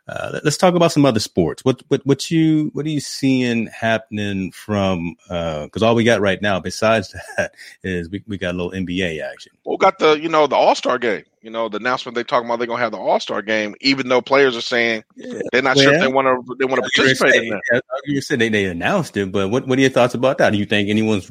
Uh, 0.09 0.41
let's 0.43 0.57
talk 0.57 0.75
about 0.75 0.91
some 0.91 1.07
other 1.07 1.21
sports. 1.21 1.65
What 1.65 1.83
what 1.89 2.05
what 2.05 2.31
you 2.31 2.71
what 2.73 2.85
are 2.87 2.91
you 2.91 3.01
seeing 3.01 3.69
happening 3.69 4.51
from? 4.51 5.15
Because 5.29 5.83
uh, 5.83 5.87
all 5.87 5.95
we 5.95 6.03
got 6.03 6.21
right 6.21 6.43
now, 6.43 6.59
besides 6.59 7.15
that, 7.37 7.55
is 7.85 8.11
we, 8.11 8.23
we 8.27 8.37
got 8.37 8.55
a 8.55 8.59
little 8.59 8.73
NBA 8.73 9.23
action. 9.23 9.53
Well, 9.65 9.77
we 9.77 9.79
got 9.79 9.99
the 9.99 10.21
you 10.21 10.29
know 10.29 10.47
the 10.47 10.57
All 10.57 10.75
Star 10.75 10.99
game. 10.99 11.25
You 11.43 11.51
know 11.51 11.69
the 11.69 11.79
announcement 11.79 12.15
they 12.15 12.23
talking 12.23 12.49
about 12.49 12.59
they're 12.59 12.69
gonna 12.69 12.81
have 12.81 12.93
the 12.93 12.99
All 12.99 13.19
Star 13.19 13.43
game, 13.43 13.75
even 13.81 14.09
though 14.09 14.23
players 14.23 14.57
are 14.57 14.61
saying 14.63 15.03
yeah. 15.17 15.41
they're 15.51 15.63
not 15.63 15.77
well, 15.77 15.85
sure 15.85 15.95
if 15.95 16.01
they 16.01 16.07
want 16.07 16.27
to 16.27 16.57
they 16.59 16.65
want 16.65 16.85
to 16.85 16.91
participate 16.95 17.43
in 17.43 17.49
that. 17.51 17.83
You 18.07 18.21
said 18.21 18.39
they, 18.39 18.49
they 18.49 18.67
announced 18.67 19.17
it, 19.17 19.33
but 19.33 19.51
what 19.51 19.67
what 19.67 19.77
are 19.79 19.83
your 19.83 19.91
thoughts 19.91 20.15
about 20.15 20.39
that? 20.39 20.51
Do 20.51 20.59
you 20.59 20.67
think 20.67 20.89
anyone's 20.89 21.31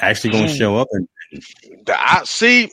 actually 0.00 0.30
going 0.30 0.46
to 0.46 0.50
hmm. 0.50 0.56
show 0.56 0.76
up? 0.76 0.88
And 0.90 1.08
I 1.88 2.22
see. 2.24 2.72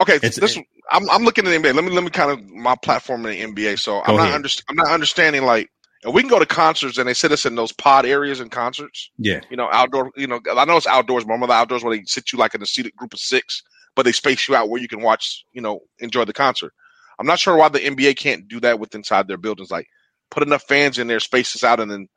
Okay, 0.00 0.18
it's, 0.22 0.36
this 0.36 0.58
I'm, 0.90 1.08
I'm 1.10 1.24
looking 1.24 1.46
at 1.46 1.50
the 1.50 1.56
NBA. 1.56 1.74
Let 1.74 1.84
me 1.84 1.90
let 1.90 2.04
me 2.04 2.10
kind 2.10 2.30
of 2.30 2.44
my 2.50 2.76
platform 2.76 3.26
in 3.26 3.54
the 3.54 3.62
NBA. 3.62 3.78
So 3.78 4.02
go 4.02 4.12
I'm 4.12 4.16
not 4.16 4.32
under, 4.32 4.48
I'm 4.68 4.76
not 4.76 4.88
understanding 4.88 5.42
like 5.44 5.68
and 6.04 6.12
we 6.12 6.22
can 6.22 6.28
go 6.28 6.38
to 6.38 6.46
concerts 6.46 6.98
and 6.98 7.08
they 7.08 7.14
sit 7.14 7.32
us 7.32 7.46
in 7.46 7.54
those 7.54 7.72
pod 7.72 8.04
areas 8.04 8.40
in 8.40 8.48
concerts. 8.48 9.10
Yeah. 9.18 9.40
You 9.50 9.56
know, 9.56 9.68
outdoor, 9.70 10.10
you 10.16 10.26
know, 10.26 10.40
I 10.50 10.64
know 10.64 10.76
it's 10.76 10.86
outdoors, 10.86 11.24
but 11.24 11.34
I'm 11.34 11.40
the 11.40 11.52
outdoors 11.52 11.84
where 11.84 11.96
they 11.96 12.02
sit 12.06 12.32
you 12.32 12.38
like 12.38 12.54
in 12.54 12.62
a 12.62 12.66
seated 12.66 12.96
group 12.96 13.12
of 13.12 13.20
six, 13.20 13.62
but 13.94 14.04
they 14.04 14.12
space 14.12 14.48
you 14.48 14.54
out 14.54 14.68
where 14.68 14.80
you 14.80 14.88
can 14.88 15.02
watch, 15.02 15.44
you 15.52 15.60
know, 15.60 15.80
enjoy 15.98 16.24
the 16.24 16.32
concert. 16.32 16.72
I'm 17.18 17.26
not 17.26 17.38
sure 17.38 17.56
why 17.56 17.68
the 17.68 17.80
NBA 17.80 18.16
can't 18.16 18.48
do 18.48 18.60
that 18.60 18.80
with 18.80 18.94
inside 18.94 19.28
their 19.28 19.36
buildings. 19.36 19.70
Like 19.70 19.86
put 20.30 20.42
enough 20.42 20.64
fans 20.64 20.98
in 20.98 21.06
there, 21.06 21.20
spaces 21.20 21.62
out, 21.62 21.80
and 21.80 21.90
then 21.90 22.08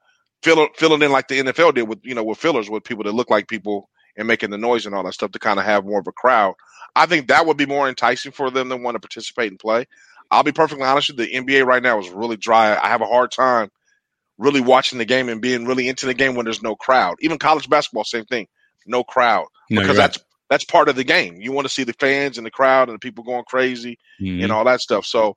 fill 0.41 0.67
fill 0.75 0.93
it 0.93 1.03
in 1.03 1.11
like 1.11 1.27
the 1.27 1.39
NFL 1.39 1.75
did 1.75 1.83
with, 1.83 1.99
you 2.03 2.15
know, 2.15 2.23
with 2.23 2.37
fillers 2.37 2.69
with 2.69 2.83
people 2.83 3.03
that 3.03 3.13
look 3.13 3.29
like 3.29 3.47
people 3.47 3.89
and 4.17 4.27
making 4.27 4.49
the 4.49 4.57
noise 4.57 4.85
and 4.85 4.95
all 4.95 5.03
that 5.03 5.13
stuff 5.13 5.31
to 5.31 5.39
kind 5.39 5.59
of 5.59 5.65
have 5.65 5.85
more 5.85 5.99
of 5.99 6.07
a 6.07 6.11
crowd. 6.11 6.55
I 6.95 7.05
think 7.05 7.27
that 7.27 7.45
would 7.45 7.57
be 7.57 7.65
more 7.65 7.89
enticing 7.89 8.31
for 8.31 8.49
them 8.49 8.69
to 8.69 8.77
want 8.77 8.95
to 8.95 8.99
participate 8.99 9.51
and 9.51 9.59
play. 9.59 9.85
I'll 10.31 10.43
be 10.43 10.53
perfectly 10.53 10.85
honest 10.85 11.09
with 11.09 11.19
you, 11.19 11.43
the 11.43 11.53
NBA 11.53 11.65
right 11.65 11.83
now 11.83 11.99
is 11.99 12.09
really 12.09 12.37
dry. 12.37 12.75
I 12.75 12.87
have 12.87 13.01
a 13.01 13.05
hard 13.05 13.31
time 13.31 13.69
really 14.37 14.61
watching 14.61 14.97
the 14.97 15.05
game 15.05 15.29
and 15.29 15.41
being 15.41 15.65
really 15.65 15.87
into 15.87 16.05
the 16.05 16.13
game 16.13 16.35
when 16.35 16.45
there's 16.45 16.63
no 16.63 16.75
crowd. 16.75 17.17
Even 17.19 17.37
college 17.37 17.69
basketball, 17.69 18.03
same 18.03 18.25
thing, 18.25 18.47
no 18.85 19.03
crowd 19.03 19.45
no, 19.69 19.81
because 19.81 19.97
right. 19.97 20.03
that's 20.03 20.24
part 20.65 20.89
of 20.89 20.95
the 20.95 21.03
game. 21.03 21.41
You 21.41 21.51
want 21.51 21.67
to 21.67 21.73
see 21.73 21.83
the 21.83 21.93
fans 21.93 22.37
and 22.37 22.45
the 22.45 22.51
crowd 22.51 22.89
and 22.89 22.95
the 22.95 22.99
people 22.99 23.23
going 23.23 23.43
crazy 23.45 23.97
mm-hmm. 24.21 24.43
and 24.43 24.51
all 24.51 24.65
that 24.65 24.81
stuff. 24.81 25.05
So 25.05 25.35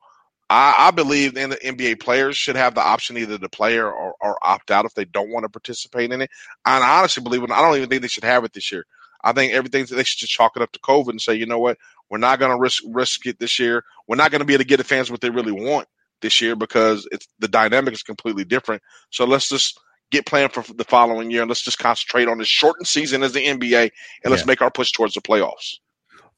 I, 0.50 0.74
I 0.78 0.90
believe 0.90 1.36
in 1.36 1.50
the 1.50 1.56
NBA 1.56 2.00
players 2.00 2.36
should 2.36 2.56
have 2.56 2.74
the 2.74 2.80
option 2.80 3.16
either 3.16 3.38
to 3.38 3.48
play 3.48 3.78
or, 3.78 3.90
or, 3.90 4.14
or, 4.20 4.38
opt 4.42 4.70
out 4.70 4.86
if 4.86 4.94
they 4.94 5.04
don't 5.04 5.30
want 5.30 5.44
to 5.44 5.50
participate 5.50 6.10
in 6.10 6.22
it. 6.22 6.30
And 6.64 6.84
I 6.84 6.98
honestly 6.98 7.22
believe 7.22 7.42
it. 7.42 7.50
I 7.50 7.60
don't 7.60 7.76
even 7.76 7.88
think 7.88 8.02
they 8.02 8.08
should 8.08 8.24
have 8.24 8.44
it 8.44 8.52
this 8.52 8.72
year. 8.72 8.84
I 9.22 9.32
think 9.32 9.52
everything 9.52 9.84
they 9.84 10.04
should 10.04 10.20
just 10.20 10.32
chalk 10.32 10.52
it 10.56 10.62
up 10.62 10.72
to 10.72 10.80
COVID 10.80 11.10
and 11.10 11.20
say, 11.20 11.34
you 11.34 11.46
know 11.46 11.58
what, 11.58 11.76
We're 12.08 12.18
not 12.18 12.38
going 12.38 12.52
to 12.52 12.60
risk 12.60 12.82
risk 12.86 13.26
it 13.26 13.38
this 13.38 13.58
year. 13.58 13.84
We're 14.06 14.16
not 14.16 14.30
going 14.30 14.40
to 14.40 14.46
be 14.46 14.54
able 14.54 14.62
to 14.62 14.68
get 14.68 14.76
the 14.78 14.84
fans 14.84 15.10
what 15.10 15.20
they 15.20 15.30
really 15.30 15.52
want 15.52 15.88
this 16.20 16.40
year 16.40 16.56
because 16.56 17.06
it's 17.10 17.26
the 17.38 17.48
dynamic 17.48 17.94
is 17.94 18.02
completely 18.02 18.44
different. 18.44 18.82
So 19.10 19.24
let's 19.24 19.48
just 19.48 19.78
get 20.10 20.26
planned 20.26 20.52
for 20.52 20.64
the 20.72 20.84
following 20.84 21.30
year 21.30 21.42
and 21.42 21.48
let's 21.48 21.62
just 21.62 21.78
concentrate 21.78 22.28
on 22.28 22.38
this 22.38 22.48
shortened 22.48 22.86
season 22.86 23.22
as 23.22 23.32
the 23.32 23.46
NBA 23.46 23.90
and 24.24 24.30
let's 24.30 24.46
make 24.46 24.62
our 24.62 24.70
push 24.70 24.92
towards 24.92 25.14
the 25.14 25.20
playoffs. 25.20 25.76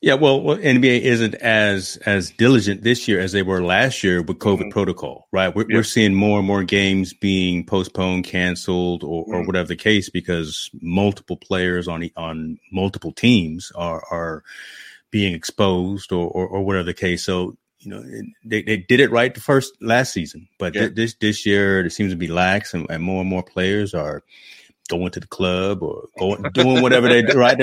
Yeah, 0.03 0.15
well, 0.15 0.41
well, 0.41 0.57
NBA 0.57 1.03
isn't 1.03 1.35
as 1.35 1.99
as 2.07 2.31
diligent 2.31 2.83
this 2.83 3.07
year 3.07 3.21
as 3.21 3.33
they 3.33 3.43
were 3.43 3.63
last 3.63 4.03
year 4.03 4.23
with 4.23 4.39
COVID 4.39 4.59
mm-hmm. 4.61 4.71
protocol, 4.71 5.29
right? 5.31 5.55
We're, 5.55 5.67
yeah. 5.69 5.77
we're, 5.77 5.83
seeing 5.83 6.15
more 6.15 6.39
and 6.39 6.47
more 6.47 6.65
games 6.65 7.13
being 7.13 7.67
postponed, 7.67 8.25
canceled, 8.25 9.05
or, 9.05 9.25
mm-hmm. 9.25 9.35
or 9.35 9.45
whatever 9.45 9.69
the 9.69 9.77
case, 9.77 10.09
because 10.09 10.71
multiple 10.81 11.37
players 11.37 11.87
on 11.87 12.09
on 12.17 12.59
multiple 12.73 13.13
teams 13.13 13.73
are 13.75 14.03
are 14.11 14.43
being 15.11 15.35
exposed, 15.35 16.13
or 16.13 16.27
or, 16.29 16.49
or 16.49 16.63
whatever 16.63 16.85
the 16.85 16.95
case. 16.95 17.23
So 17.23 17.59
you 17.81 17.91
know 17.91 18.05
they, 18.45 18.63
they 18.63 18.77
did 18.77 19.01
it 19.01 19.11
right 19.11 19.35
the 19.35 19.41
first 19.41 19.73
last 19.81 20.13
season, 20.13 20.49
but 20.59 20.75
yeah. 20.75 20.83
th- 20.83 20.95
this 20.95 21.15
this 21.15 21.47
year 21.47 21.85
it 21.85 21.91
seems 21.91 22.13
to 22.13 22.17
be 22.17 22.29
lax, 22.29 22.75
and, 22.75 22.87
and 22.91 23.03
more 23.03 23.21
and 23.21 23.31
more 23.31 23.43
players 23.43 23.95
are 23.95 24.23
going 24.89 25.11
to 25.13 25.21
the 25.21 25.27
club 25.27 25.83
or 25.83 26.09
going 26.19 26.43
doing 26.55 26.83
whatever 26.83 27.09
they 27.09 27.23
do. 27.23 27.39
Right, 27.39 27.57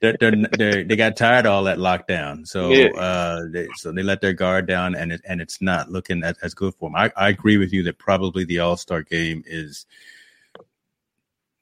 they're, 0.00 0.16
they're, 0.20 0.36
they're, 0.52 0.84
they 0.84 0.96
got 0.96 1.16
tired 1.16 1.46
of 1.46 1.52
all 1.52 1.64
that 1.64 1.78
lockdown, 1.78 2.46
so 2.46 2.70
yeah. 2.70 2.90
uh, 2.90 3.46
they, 3.50 3.68
so 3.76 3.92
they 3.92 4.02
let 4.02 4.20
their 4.20 4.34
guard 4.34 4.66
down, 4.66 4.94
and 4.94 5.12
it, 5.12 5.20
and 5.28 5.40
it's 5.40 5.60
not 5.60 5.90
looking 5.90 6.22
as, 6.22 6.36
as 6.42 6.54
good 6.54 6.74
for 6.74 6.88
them. 6.88 6.96
I, 6.96 7.12
I 7.16 7.28
agree 7.28 7.56
with 7.56 7.72
you 7.72 7.82
that 7.84 7.98
probably 7.98 8.44
the 8.44 8.60
All 8.60 8.76
Star 8.76 9.02
game 9.02 9.42
is 9.46 9.86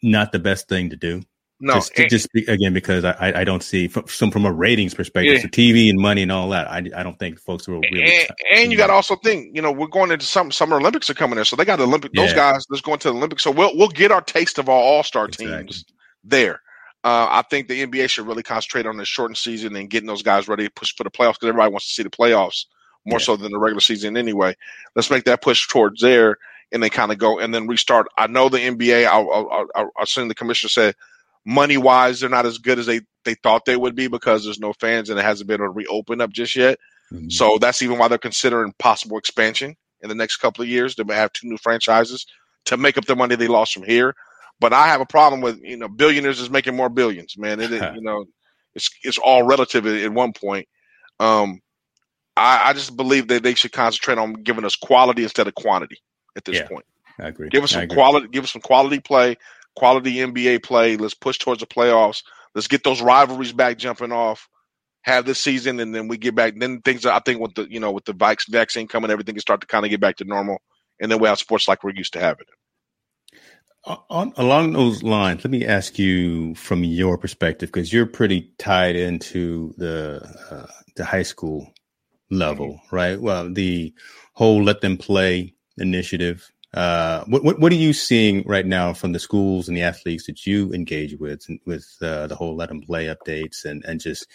not 0.02 0.32
the 0.32 0.38
best 0.38 0.68
thing 0.68 0.90
to 0.90 0.96
do. 0.96 1.22
No, 1.60 1.74
just, 1.74 1.98
and, 1.98 2.08
just 2.08 2.28
again 2.34 2.72
because 2.72 3.04
I, 3.04 3.32
I 3.40 3.44
don't 3.44 3.64
see 3.64 3.88
from 3.88 4.06
some 4.06 4.30
from 4.30 4.44
a 4.44 4.52
ratings 4.52 4.94
perspective, 4.94 5.34
yeah. 5.34 5.40
so 5.40 5.48
TV 5.48 5.90
and 5.90 5.98
money 5.98 6.22
and 6.22 6.30
all 6.30 6.48
that. 6.50 6.68
I, 6.70 6.78
I 6.94 7.02
don't 7.02 7.18
think 7.18 7.40
folks 7.40 7.66
will 7.66 7.80
really. 7.80 8.04
And, 8.04 8.28
and 8.54 8.72
you 8.72 8.78
got 8.78 8.86
to 8.86 8.92
also 8.92 9.16
think, 9.16 9.56
you 9.56 9.62
know, 9.62 9.72
we're 9.72 9.88
going 9.88 10.12
into 10.12 10.24
some 10.24 10.52
summer 10.52 10.76
Olympics 10.76 11.10
are 11.10 11.14
coming 11.14 11.34
there, 11.34 11.44
so 11.44 11.56
they 11.56 11.64
got 11.64 11.76
the 11.76 11.84
Olympic. 11.84 12.12
Yeah. 12.14 12.26
Those 12.26 12.34
guys 12.34 12.64
that's 12.70 12.80
going 12.80 13.00
to 13.00 13.10
the 13.10 13.16
Olympics, 13.16 13.42
so 13.42 13.50
we'll 13.50 13.76
we'll 13.76 13.88
get 13.88 14.12
our 14.12 14.20
taste 14.20 14.58
of 14.58 14.68
our 14.68 14.76
All 14.76 15.02
Star 15.02 15.24
exactly. 15.24 15.64
teams 15.64 15.84
there. 16.22 16.62
Uh, 17.02 17.26
I 17.28 17.42
think 17.42 17.66
the 17.66 17.84
NBA 17.84 18.08
should 18.08 18.26
really 18.26 18.42
concentrate 18.44 18.86
on 18.86 18.96
the 18.96 19.04
shortened 19.04 19.38
season 19.38 19.74
and 19.74 19.90
getting 19.90 20.06
those 20.06 20.22
guys 20.22 20.46
ready 20.46 20.64
to 20.64 20.70
push 20.70 20.94
for 20.94 21.04
the 21.04 21.10
playoffs 21.10 21.34
because 21.34 21.48
everybody 21.48 21.72
wants 21.72 21.88
to 21.88 21.94
see 21.94 22.02
the 22.02 22.10
playoffs 22.10 22.66
more 23.04 23.18
yeah. 23.18 23.24
so 23.24 23.36
than 23.36 23.50
the 23.50 23.58
regular 23.58 23.80
season 23.80 24.16
anyway. 24.16 24.54
Let's 24.94 25.10
make 25.10 25.24
that 25.24 25.42
push 25.42 25.66
towards 25.66 26.02
there 26.02 26.38
and 26.70 26.82
then 26.82 26.90
kind 26.90 27.10
of 27.10 27.18
go 27.18 27.38
and 27.38 27.54
then 27.54 27.66
restart. 27.66 28.08
I 28.16 28.26
know 28.26 28.48
the 28.48 28.58
NBA. 28.58 29.06
I'll, 29.06 29.30
I'll, 29.32 29.48
I'll, 29.50 29.68
I'll 29.74 30.02
assume 30.02 30.28
the 30.28 30.34
commissioner 30.34 30.70
said 30.70 30.94
money 31.48 31.78
wise, 31.78 32.20
they're 32.20 32.28
not 32.28 32.44
as 32.44 32.58
good 32.58 32.78
as 32.78 32.84
they, 32.84 33.00
they 33.24 33.34
thought 33.34 33.64
they 33.64 33.76
would 33.76 33.94
be 33.94 34.06
because 34.06 34.44
there's 34.44 34.60
no 34.60 34.74
fans 34.74 35.08
and 35.08 35.18
it 35.18 35.24
hasn't 35.24 35.48
been 35.48 35.62
able 35.62 35.72
to 35.72 35.76
reopen 35.76 36.20
up 36.20 36.30
just 36.30 36.54
yet. 36.54 36.78
Mm-hmm. 37.10 37.30
So 37.30 37.56
that's 37.58 37.80
even 37.80 37.96
why 37.96 38.08
they're 38.08 38.18
considering 38.18 38.74
possible 38.78 39.16
expansion 39.16 39.74
in 40.02 40.10
the 40.10 40.14
next 40.14 40.36
couple 40.36 40.62
of 40.62 40.68
years. 40.68 40.94
They 40.94 41.04
may 41.04 41.14
have 41.14 41.32
two 41.32 41.48
new 41.48 41.56
franchises 41.56 42.26
to 42.66 42.76
make 42.76 42.98
up 42.98 43.06
the 43.06 43.16
money 43.16 43.34
they 43.34 43.48
lost 43.48 43.72
from 43.72 43.84
here. 43.84 44.14
But 44.60 44.74
I 44.74 44.88
have 44.88 45.00
a 45.00 45.06
problem 45.06 45.40
with 45.40 45.58
you 45.62 45.76
know 45.76 45.88
billionaires 45.88 46.40
is 46.40 46.50
making 46.50 46.76
more 46.76 46.90
billions, 46.90 47.38
man. 47.38 47.60
It 47.60 47.70
you 47.94 48.02
know 48.02 48.26
it's 48.74 48.90
it's 49.02 49.16
all 49.16 49.44
relative 49.44 49.86
at, 49.86 50.12
one 50.12 50.32
point. 50.32 50.68
Um, 51.20 51.60
I, 52.36 52.70
I, 52.70 52.72
just 52.72 52.96
believe 52.96 53.28
that 53.28 53.42
they 53.42 53.54
should 53.54 53.72
concentrate 53.72 54.18
on 54.18 54.34
giving 54.34 54.64
us 54.64 54.76
quality 54.76 55.22
instead 55.22 55.46
of 55.46 55.54
quantity 55.54 55.98
at 56.36 56.44
this 56.44 56.56
yeah, 56.56 56.68
point. 56.68 56.84
I 57.18 57.28
agree. 57.28 57.48
Give 57.48 57.64
us 57.64 57.70
some 57.70 57.88
quality. 57.88 58.28
Give 58.28 58.44
us 58.44 58.52
some 58.52 58.62
quality 58.62 59.00
play 59.00 59.36
quality 59.78 60.16
NBA 60.16 60.64
play. 60.64 60.96
Let's 60.96 61.14
push 61.14 61.38
towards 61.38 61.60
the 61.60 61.66
playoffs. 61.66 62.22
Let's 62.54 62.66
get 62.66 62.82
those 62.82 63.00
rivalries 63.00 63.52
back 63.52 63.78
jumping 63.78 64.10
off. 64.10 64.48
Have 65.02 65.24
this 65.24 65.40
season, 65.40 65.78
and 65.78 65.94
then 65.94 66.08
we 66.08 66.18
get 66.18 66.34
back. 66.34 66.54
Then 66.58 66.82
things, 66.82 67.06
I 67.06 67.20
think, 67.20 67.40
with 67.40 67.54
the 67.54 67.70
you 67.70 67.78
know 67.78 67.92
with 67.92 68.04
the 68.04 68.12
Vikes 68.12 68.48
vaccine 68.48 68.88
coming, 68.88 69.10
everything 69.10 69.36
can 69.36 69.40
start 69.40 69.60
to 69.60 69.66
kind 69.66 69.84
of 69.84 69.90
get 69.90 70.00
back 70.00 70.16
to 70.16 70.24
normal, 70.24 70.58
and 71.00 71.10
then 71.10 71.20
we 71.20 71.28
have 71.28 71.38
sports 71.38 71.68
like 71.68 71.84
we're 71.84 71.94
used 71.94 72.12
to 72.14 72.20
having 72.20 72.46
it. 72.48 73.98
On, 74.10 74.32
along 74.36 74.72
those 74.72 75.04
lines, 75.04 75.44
let 75.44 75.52
me 75.52 75.64
ask 75.64 75.98
you 75.98 76.54
from 76.56 76.82
your 76.82 77.16
perspective 77.16 77.68
because 77.68 77.92
you're 77.92 78.06
pretty 78.06 78.50
tied 78.58 78.96
into 78.96 79.72
the 79.78 80.20
uh, 80.50 80.66
the 80.96 81.04
high 81.04 81.22
school 81.22 81.72
level, 82.28 82.70
mm-hmm. 82.70 82.96
right? 82.96 83.20
Well, 83.20 83.50
the 83.50 83.94
whole 84.34 84.62
"let 84.62 84.80
them 84.80 84.98
play" 84.98 85.54
initiative 85.78 86.50
uh, 86.74 87.24
what, 87.24 87.42
what, 87.42 87.58
what 87.58 87.72
are 87.72 87.76
you 87.76 87.94
seeing 87.94 88.42
right 88.46 88.66
now 88.66 88.92
from 88.92 89.12
the 89.12 89.18
schools 89.18 89.68
and 89.68 89.76
the 89.76 89.82
athletes 89.82 90.26
that 90.26 90.46
you 90.46 90.70
engage 90.74 91.16
with 91.18 91.46
with 91.64 91.86
uh, 92.02 92.26
the 92.26 92.34
whole 92.34 92.56
let 92.56 92.68
them 92.68 92.82
play 92.82 93.06
updates 93.06 93.64
and 93.64 93.82
and 93.86 94.00
just 94.00 94.26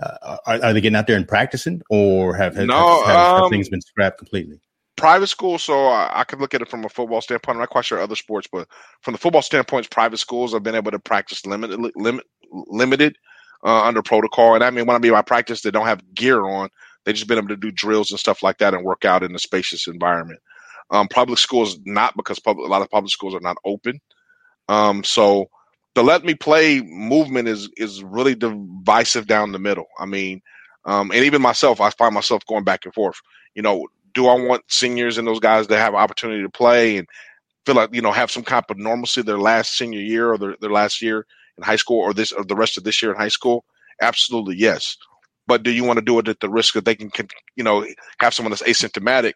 uh, 0.00 0.36
are, 0.46 0.62
are 0.62 0.72
they 0.74 0.80
getting 0.80 0.96
out 0.96 1.06
there 1.06 1.16
and 1.16 1.26
practicing 1.26 1.80
or 1.88 2.36
have, 2.36 2.54
have, 2.54 2.66
no, 2.66 3.02
have, 3.04 3.16
have, 3.16 3.42
um, 3.44 3.50
things 3.50 3.70
been 3.70 3.80
scrapped 3.80 4.18
completely? 4.18 4.60
Private 4.96 5.28
school, 5.28 5.58
so 5.58 5.86
I, 5.86 6.20
I 6.20 6.24
could 6.24 6.40
look 6.40 6.52
at 6.52 6.60
it 6.60 6.68
from 6.68 6.84
a 6.84 6.88
football 6.90 7.22
standpoint. 7.22 7.56
I'm 7.56 7.60
not 7.60 7.70
quite 7.70 7.86
sure 7.86 7.98
other 7.98 8.16
sports, 8.16 8.46
but 8.52 8.68
from 9.00 9.12
the 9.12 9.18
football 9.18 9.40
standpoint, 9.40 9.88
private 9.88 10.18
schools 10.18 10.52
have 10.52 10.62
been 10.62 10.74
able 10.74 10.90
to 10.90 10.98
practice 10.98 11.46
limited 11.46 11.80
limit 11.96 12.26
limited 12.52 13.16
uh, 13.64 13.84
under 13.84 14.02
protocol. 14.02 14.54
And 14.54 14.62
I 14.62 14.68
mean, 14.68 14.84
when 14.84 14.96
I 14.96 14.98
mean 14.98 15.12
by 15.12 15.22
practice, 15.22 15.62
they 15.62 15.70
don't 15.70 15.86
have 15.86 16.14
gear 16.14 16.44
on. 16.44 16.68
They 17.04 17.14
just 17.14 17.26
been 17.26 17.38
able 17.38 17.48
to 17.48 17.56
do 17.56 17.70
drills 17.70 18.10
and 18.10 18.20
stuff 18.20 18.42
like 18.42 18.58
that 18.58 18.74
and 18.74 18.84
work 18.84 19.06
out 19.06 19.22
in 19.22 19.34
a 19.34 19.38
spacious 19.38 19.86
environment. 19.86 20.40
Um, 20.90 21.08
public 21.08 21.38
schools 21.38 21.78
not 21.84 22.16
because 22.16 22.40
public, 22.40 22.66
a 22.66 22.70
lot 22.70 22.82
of 22.82 22.90
public 22.90 23.12
schools 23.12 23.34
are 23.34 23.40
not 23.40 23.56
open. 23.64 24.00
Um, 24.68 25.04
so 25.04 25.46
the 25.94 26.02
let 26.02 26.24
me 26.24 26.34
play 26.34 26.80
movement 26.80 27.48
is 27.48 27.68
is 27.76 28.02
really 28.02 28.34
divisive 28.34 29.26
down 29.26 29.52
the 29.52 29.58
middle. 29.58 29.86
I 29.98 30.06
mean, 30.06 30.42
um, 30.84 31.10
and 31.10 31.24
even 31.24 31.42
myself, 31.42 31.80
I 31.80 31.90
find 31.90 32.14
myself 32.14 32.44
going 32.46 32.64
back 32.64 32.84
and 32.84 32.94
forth. 32.94 33.20
You 33.54 33.62
know, 33.62 33.86
do 34.14 34.26
I 34.26 34.34
want 34.34 34.62
seniors 34.68 35.18
and 35.18 35.26
those 35.26 35.40
guys 35.40 35.66
to 35.66 35.76
have 35.76 35.94
an 35.94 36.00
opportunity 36.00 36.42
to 36.42 36.50
play 36.50 36.96
and 36.96 37.06
feel 37.66 37.74
like 37.74 37.94
you 37.94 38.02
know 38.02 38.12
have 38.12 38.30
some 38.30 38.44
kind 38.44 38.64
of 38.68 38.78
normalcy 38.78 39.22
their 39.22 39.38
last 39.38 39.76
senior 39.76 40.00
year 40.00 40.32
or 40.32 40.38
their, 40.38 40.56
their 40.60 40.70
last 40.70 41.02
year 41.02 41.26
in 41.58 41.64
high 41.64 41.76
school 41.76 41.98
or 41.98 42.14
this 42.14 42.32
or 42.32 42.44
the 42.44 42.56
rest 42.56 42.78
of 42.78 42.84
this 42.84 43.02
year 43.02 43.12
in 43.12 43.18
high 43.18 43.28
school? 43.28 43.64
Absolutely 44.00 44.56
yes. 44.56 44.96
But 45.46 45.62
do 45.62 45.70
you 45.70 45.84
want 45.84 45.98
to 45.98 46.04
do 46.04 46.18
it 46.20 46.28
at 46.28 46.40
the 46.40 46.48
risk 46.48 46.74
that 46.74 46.84
they 46.84 46.94
can, 46.94 47.10
can 47.10 47.28
you 47.56 47.64
know, 47.64 47.84
have 48.20 48.32
someone 48.34 48.50
that's 48.50 48.62
asymptomatic 48.62 49.32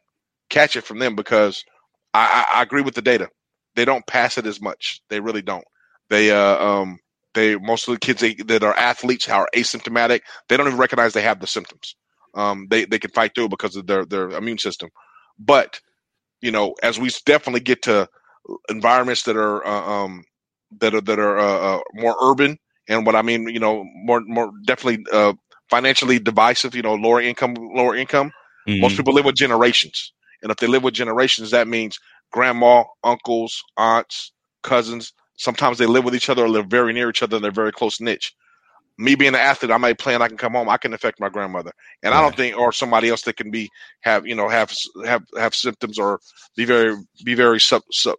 catch 0.50 0.76
it 0.76 0.84
from 0.84 0.98
them 0.98 1.16
because 1.16 1.64
I, 2.12 2.46
I, 2.52 2.58
I 2.58 2.62
agree 2.62 2.82
with 2.82 2.94
the 2.94 3.02
data. 3.02 3.28
They 3.74 3.84
don't 3.84 4.06
pass 4.06 4.38
it 4.38 4.46
as 4.46 4.60
much. 4.60 5.00
They 5.08 5.20
really 5.20 5.42
don't. 5.42 5.64
They 6.10 6.30
uh 6.30 6.64
um 6.64 6.98
they 7.34 7.56
most 7.56 7.88
of 7.88 7.94
the 7.94 8.00
kids 8.00 8.20
they, 8.20 8.34
that 8.34 8.62
are 8.62 8.76
athletes 8.76 9.28
are 9.28 9.48
asymptomatic. 9.54 10.20
They 10.48 10.56
don't 10.56 10.66
even 10.66 10.78
recognize 10.78 11.12
they 11.12 11.22
have 11.22 11.40
the 11.40 11.46
symptoms. 11.46 11.96
Um, 12.34 12.66
they 12.70 12.84
they 12.84 12.98
can 12.98 13.10
fight 13.10 13.34
through 13.34 13.48
because 13.48 13.76
of 13.76 13.86
their 13.86 14.04
their 14.04 14.30
immune 14.30 14.58
system. 14.58 14.90
But 15.38 15.80
you 16.40 16.50
know, 16.50 16.74
as 16.82 16.98
we 16.98 17.10
definitely 17.26 17.60
get 17.60 17.82
to 17.82 18.08
environments 18.68 19.22
that 19.24 19.36
are 19.36 19.66
uh, 19.66 20.04
um 20.04 20.24
that 20.80 20.94
are 20.94 21.00
that 21.00 21.18
are 21.18 21.38
uh, 21.38 21.76
uh, 21.76 21.80
more 21.94 22.16
urban, 22.22 22.58
and 22.88 23.06
what 23.06 23.16
I 23.16 23.22
mean, 23.22 23.48
you 23.48 23.60
know, 23.60 23.84
more 24.04 24.20
more 24.26 24.50
definitely 24.66 25.04
uh, 25.12 25.34
financially 25.70 26.18
divisive. 26.18 26.74
You 26.74 26.82
know, 26.82 26.94
lower 26.94 27.20
income, 27.20 27.54
lower 27.74 27.96
income. 27.96 28.30
Mm-hmm. 28.68 28.80
Most 28.80 28.96
people 28.96 29.14
live 29.14 29.24
with 29.24 29.36
generations. 29.36 30.12
And 30.44 30.50
if 30.50 30.58
they 30.58 30.66
live 30.66 30.84
with 30.84 30.94
generations, 30.94 31.50
that 31.50 31.66
means 31.66 31.98
grandma, 32.30 32.84
uncles, 33.02 33.64
aunts, 33.78 34.32
cousins. 34.62 35.12
Sometimes 35.36 35.78
they 35.78 35.86
live 35.86 36.04
with 36.04 36.14
each 36.14 36.28
other 36.28 36.44
or 36.44 36.48
live 36.48 36.66
very 36.66 36.92
near 36.92 37.08
each 37.08 37.22
other 37.22 37.36
and 37.36 37.44
they're 37.44 37.50
very 37.50 37.72
close 37.72 37.98
niche. 37.98 38.34
Me 38.98 39.14
being 39.16 39.34
an 39.34 39.40
athlete, 39.40 39.72
I 39.72 39.78
might 39.78 39.98
play 39.98 40.14
and 40.14 40.22
I 40.22 40.28
can 40.28 40.36
come 40.36 40.52
home. 40.52 40.68
I 40.68 40.76
can 40.76 40.92
affect 40.92 41.18
my 41.18 41.28
grandmother, 41.28 41.72
and 42.04 42.12
right. 42.12 42.18
I 42.18 42.22
don't 42.22 42.36
think, 42.36 42.56
or 42.56 42.70
somebody 42.70 43.08
else 43.08 43.22
that 43.22 43.36
can 43.36 43.50
be 43.50 43.68
have 44.02 44.24
you 44.24 44.36
know 44.36 44.48
have 44.48 44.72
have 45.04 45.24
have 45.36 45.52
symptoms 45.52 45.98
or 45.98 46.20
be 46.56 46.64
very 46.64 46.94
be 47.24 47.34
very 47.34 47.58
sub, 47.58 47.82
sub 47.90 48.14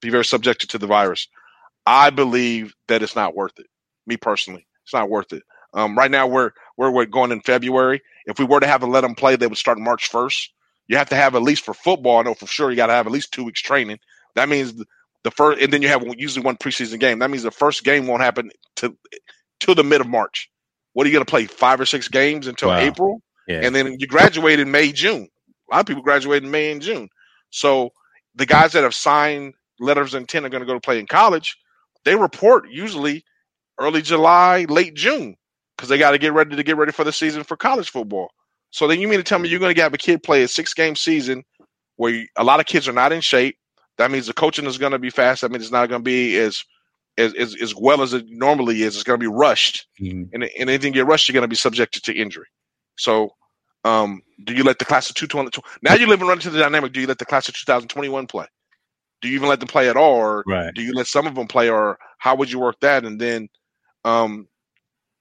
be 0.00 0.08
very 0.08 0.24
subjected 0.24 0.70
to 0.70 0.78
the 0.78 0.86
virus. 0.86 1.28
I 1.84 2.08
believe 2.08 2.72
that 2.88 3.02
it's 3.02 3.14
not 3.14 3.36
worth 3.36 3.58
it. 3.58 3.66
Me 4.06 4.16
personally, 4.16 4.66
it's 4.84 4.94
not 4.94 5.10
worth 5.10 5.34
it. 5.34 5.42
Um, 5.74 5.98
right 5.98 6.10
now, 6.10 6.26
we're, 6.26 6.52
we're 6.78 6.90
we're 6.90 7.04
going 7.04 7.30
in 7.30 7.42
February. 7.42 8.00
If 8.24 8.38
we 8.38 8.46
were 8.46 8.60
to 8.60 8.66
have 8.66 8.80
to 8.80 8.86
let 8.86 9.02
them 9.02 9.14
play, 9.14 9.36
they 9.36 9.46
would 9.46 9.58
start 9.58 9.78
March 9.78 10.08
first 10.08 10.50
you 10.88 10.96
have 10.96 11.08
to 11.10 11.16
have 11.16 11.34
at 11.34 11.42
least 11.42 11.64
for 11.64 11.74
football. 11.74 12.18
I 12.18 12.22
know 12.22 12.34
for 12.34 12.46
sure 12.46 12.70
you 12.70 12.76
got 12.76 12.86
to 12.86 12.92
have 12.92 13.06
at 13.06 13.12
least 13.12 13.32
two 13.32 13.44
weeks 13.44 13.60
training. 13.60 13.98
That 14.34 14.48
means 14.48 14.74
the 15.24 15.30
first, 15.30 15.60
and 15.60 15.72
then 15.72 15.82
you 15.82 15.88
have 15.88 16.04
usually 16.16 16.44
one 16.44 16.56
preseason 16.56 17.00
game. 17.00 17.18
That 17.18 17.30
means 17.30 17.42
the 17.42 17.50
first 17.50 17.84
game 17.84 18.06
won't 18.06 18.22
happen 18.22 18.50
to 18.76 18.96
to 19.60 19.74
the 19.74 19.84
mid 19.84 20.00
of 20.00 20.08
March. 20.08 20.48
What 20.92 21.04
are 21.04 21.08
you 21.08 21.14
going 21.14 21.24
to 21.24 21.30
play? 21.30 21.46
Five 21.46 21.80
or 21.80 21.86
six 21.86 22.08
games 22.08 22.46
until 22.46 22.68
wow. 22.68 22.78
April, 22.78 23.22
yeah. 23.48 23.60
and 23.62 23.74
then 23.74 23.96
you 23.98 24.06
graduate 24.06 24.60
in 24.60 24.70
May, 24.70 24.92
June. 24.92 25.28
A 25.70 25.74
lot 25.74 25.80
of 25.80 25.86
people 25.86 26.02
graduate 26.02 26.44
in 26.44 26.50
May 26.50 26.70
and 26.70 26.80
June. 26.80 27.08
So 27.50 27.90
the 28.34 28.46
guys 28.46 28.72
that 28.72 28.84
have 28.84 28.94
signed 28.94 29.54
letters 29.80 30.14
of 30.14 30.20
intent 30.20 30.46
are 30.46 30.48
going 30.48 30.60
to 30.62 30.66
go 30.66 30.74
to 30.74 30.80
play 30.80 30.98
in 30.98 31.06
college. 31.06 31.56
They 32.04 32.14
report 32.14 32.68
usually 32.70 33.24
early 33.78 34.02
July, 34.02 34.66
late 34.68 34.94
June, 34.94 35.36
because 35.76 35.88
they 35.88 35.98
got 35.98 36.12
to 36.12 36.18
get 36.18 36.32
ready 36.32 36.54
to 36.54 36.62
get 36.62 36.76
ready 36.76 36.92
for 36.92 37.04
the 37.04 37.12
season 37.12 37.42
for 37.42 37.56
college 37.56 37.90
football. 37.90 38.30
So 38.76 38.86
then 38.86 39.00
you 39.00 39.08
mean 39.08 39.18
to 39.18 39.24
tell 39.24 39.38
me 39.38 39.48
you're 39.48 39.58
going 39.58 39.74
to 39.74 39.80
have 39.80 39.94
a 39.94 39.98
kid 39.98 40.22
play 40.22 40.42
a 40.42 40.48
six 40.48 40.74
game 40.74 40.96
season 40.96 41.44
where 41.96 42.12
you, 42.12 42.26
a 42.36 42.44
lot 42.44 42.60
of 42.60 42.66
kids 42.66 42.86
are 42.86 42.92
not 42.92 43.10
in 43.10 43.22
shape? 43.22 43.56
That 43.96 44.10
means 44.10 44.26
the 44.26 44.34
coaching 44.34 44.66
is 44.66 44.76
going 44.76 44.92
to 44.92 44.98
be 44.98 45.08
fast. 45.08 45.40
That 45.40 45.50
means 45.50 45.62
it's 45.62 45.72
not 45.72 45.88
going 45.88 46.00
to 46.02 46.04
be 46.04 46.36
as 46.36 46.62
as, 47.16 47.32
as, 47.32 47.56
as 47.62 47.74
well 47.74 48.02
as 48.02 48.12
it 48.12 48.26
normally 48.28 48.82
is. 48.82 48.94
It's 48.94 49.02
going 49.02 49.18
to 49.18 49.24
be 49.24 49.34
rushed, 49.34 49.86
mm-hmm. 49.98 50.24
and, 50.34 50.44
and 50.44 50.68
anything 50.68 50.92
get 50.92 51.06
rushed, 51.06 51.26
you're 51.26 51.32
going 51.32 51.40
to 51.40 51.48
be 51.48 51.56
subjected 51.56 52.02
to 52.02 52.14
injury. 52.14 52.44
So, 52.98 53.30
um, 53.84 54.20
do 54.44 54.52
you 54.52 54.62
let 54.62 54.78
the 54.78 54.84
class 54.84 55.08
of 55.08 55.16
220 55.16 55.58
now 55.80 55.94
you 55.94 56.06
live 56.06 56.20
and 56.20 56.28
run 56.28 56.36
into 56.36 56.50
the 56.50 56.58
dynamic? 56.58 56.92
Do 56.92 57.00
you 57.00 57.06
let 57.06 57.16
the 57.16 57.24
class 57.24 57.48
of 57.48 57.54
2021 57.54 58.26
play? 58.26 58.44
Do 59.22 59.28
you 59.28 59.36
even 59.36 59.48
let 59.48 59.60
them 59.60 59.68
play 59.68 59.88
at 59.88 59.96
all, 59.96 60.16
or 60.16 60.44
Right. 60.46 60.74
do 60.74 60.82
you 60.82 60.92
let 60.92 61.06
some 61.06 61.26
of 61.26 61.34
them 61.34 61.46
play, 61.46 61.70
or 61.70 61.96
how 62.18 62.36
would 62.36 62.52
you 62.52 62.60
work 62.60 62.76
that? 62.80 63.06
And 63.06 63.18
then, 63.18 63.48
um, 64.04 64.48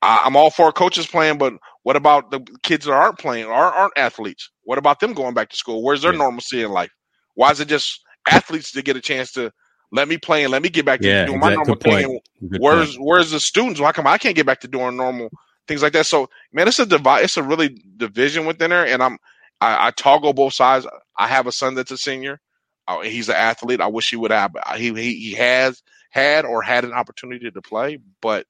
I, 0.01 0.23
I'm 0.25 0.35
all 0.35 0.49
for 0.49 0.71
coaches 0.71 1.07
playing, 1.07 1.37
but 1.37 1.53
what 1.83 1.95
about 1.95 2.31
the 2.31 2.41
kids 2.63 2.85
that 2.85 2.93
aren't 2.93 3.19
playing 3.19 3.45
or 3.45 3.53
aren't 3.53 3.97
athletes? 3.97 4.49
What 4.63 4.77
about 4.77 4.99
them 4.99 5.13
going 5.13 5.33
back 5.33 5.49
to 5.49 5.57
school? 5.57 5.83
Where's 5.83 6.01
their 6.01 6.13
Yeah. 6.13 6.13
normalcy 6.13 6.63
in 6.63 6.71
life? 6.71 6.91
Why 7.35 7.51
is 7.51 7.59
it 7.59 7.67
just 7.67 8.01
athletes 8.29 8.71
to 8.73 8.81
get 8.81 8.97
a 8.97 9.01
chance 9.01 9.31
to 9.33 9.51
let 9.91 10.07
me 10.07 10.17
play 10.17 10.43
and 10.43 10.51
let 10.51 10.61
me 10.63 10.69
get 10.69 10.85
back 10.85 11.01
to 11.01 11.11
Yeah, 11.11 11.25
doing 11.25 11.39
my 11.39 11.49
normal 11.49 11.75
thing? 11.75 12.03
point. 12.03 12.05
And 12.05 12.19
Good 12.49 12.65
where's 12.65 12.95
point. 12.95 12.97
where's 12.97 13.31
the 13.31 13.39
students? 13.39 13.79
Why 13.79 13.91
come 13.91 14.07
I 14.07 14.17
can't 14.17 14.35
get 14.35 14.45
back 14.45 14.61
to 14.61 14.67
doing 14.67 14.97
normal 14.97 15.29
things 15.67 15.81
like 15.83 15.93
that? 15.93 16.05
So 16.05 16.29
man, 16.53 16.67
it's 16.67 16.79
a 16.79 16.85
divide. 16.85 17.23
It's 17.23 17.37
a 17.37 17.43
really 17.43 17.77
division 17.97 18.45
within 18.45 18.71
there, 18.71 18.85
and 18.85 19.01
I'm 19.03 19.17
I, 19.61 19.87
I 19.87 19.91
toggle 19.91 20.33
both 20.33 20.53
sides. 20.53 20.87
I 21.17 21.27
have 21.27 21.47
a 21.47 21.51
son 21.51 21.75
that's 21.75 21.91
a 21.91 21.97
senior. 21.97 22.39
Uh, 22.87 23.01
he's 23.01 23.29
an 23.29 23.35
athlete. 23.35 23.81
I 23.81 23.87
wish 23.87 24.09
he 24.09 24.15
would 24.17 24.31
have. 24.31 24.55
He 24.77 24.93
he, 24.93 25.15
he 25.19 25.33
has 25.33 25.81
had 26.11 26.45
or 26.45 26.61
had 26.61 26.85
an 26.85 26.93
opportunity 26.93 27.49
to 27.51 27.61
play, 27.61 27.99
but 28.21 28.45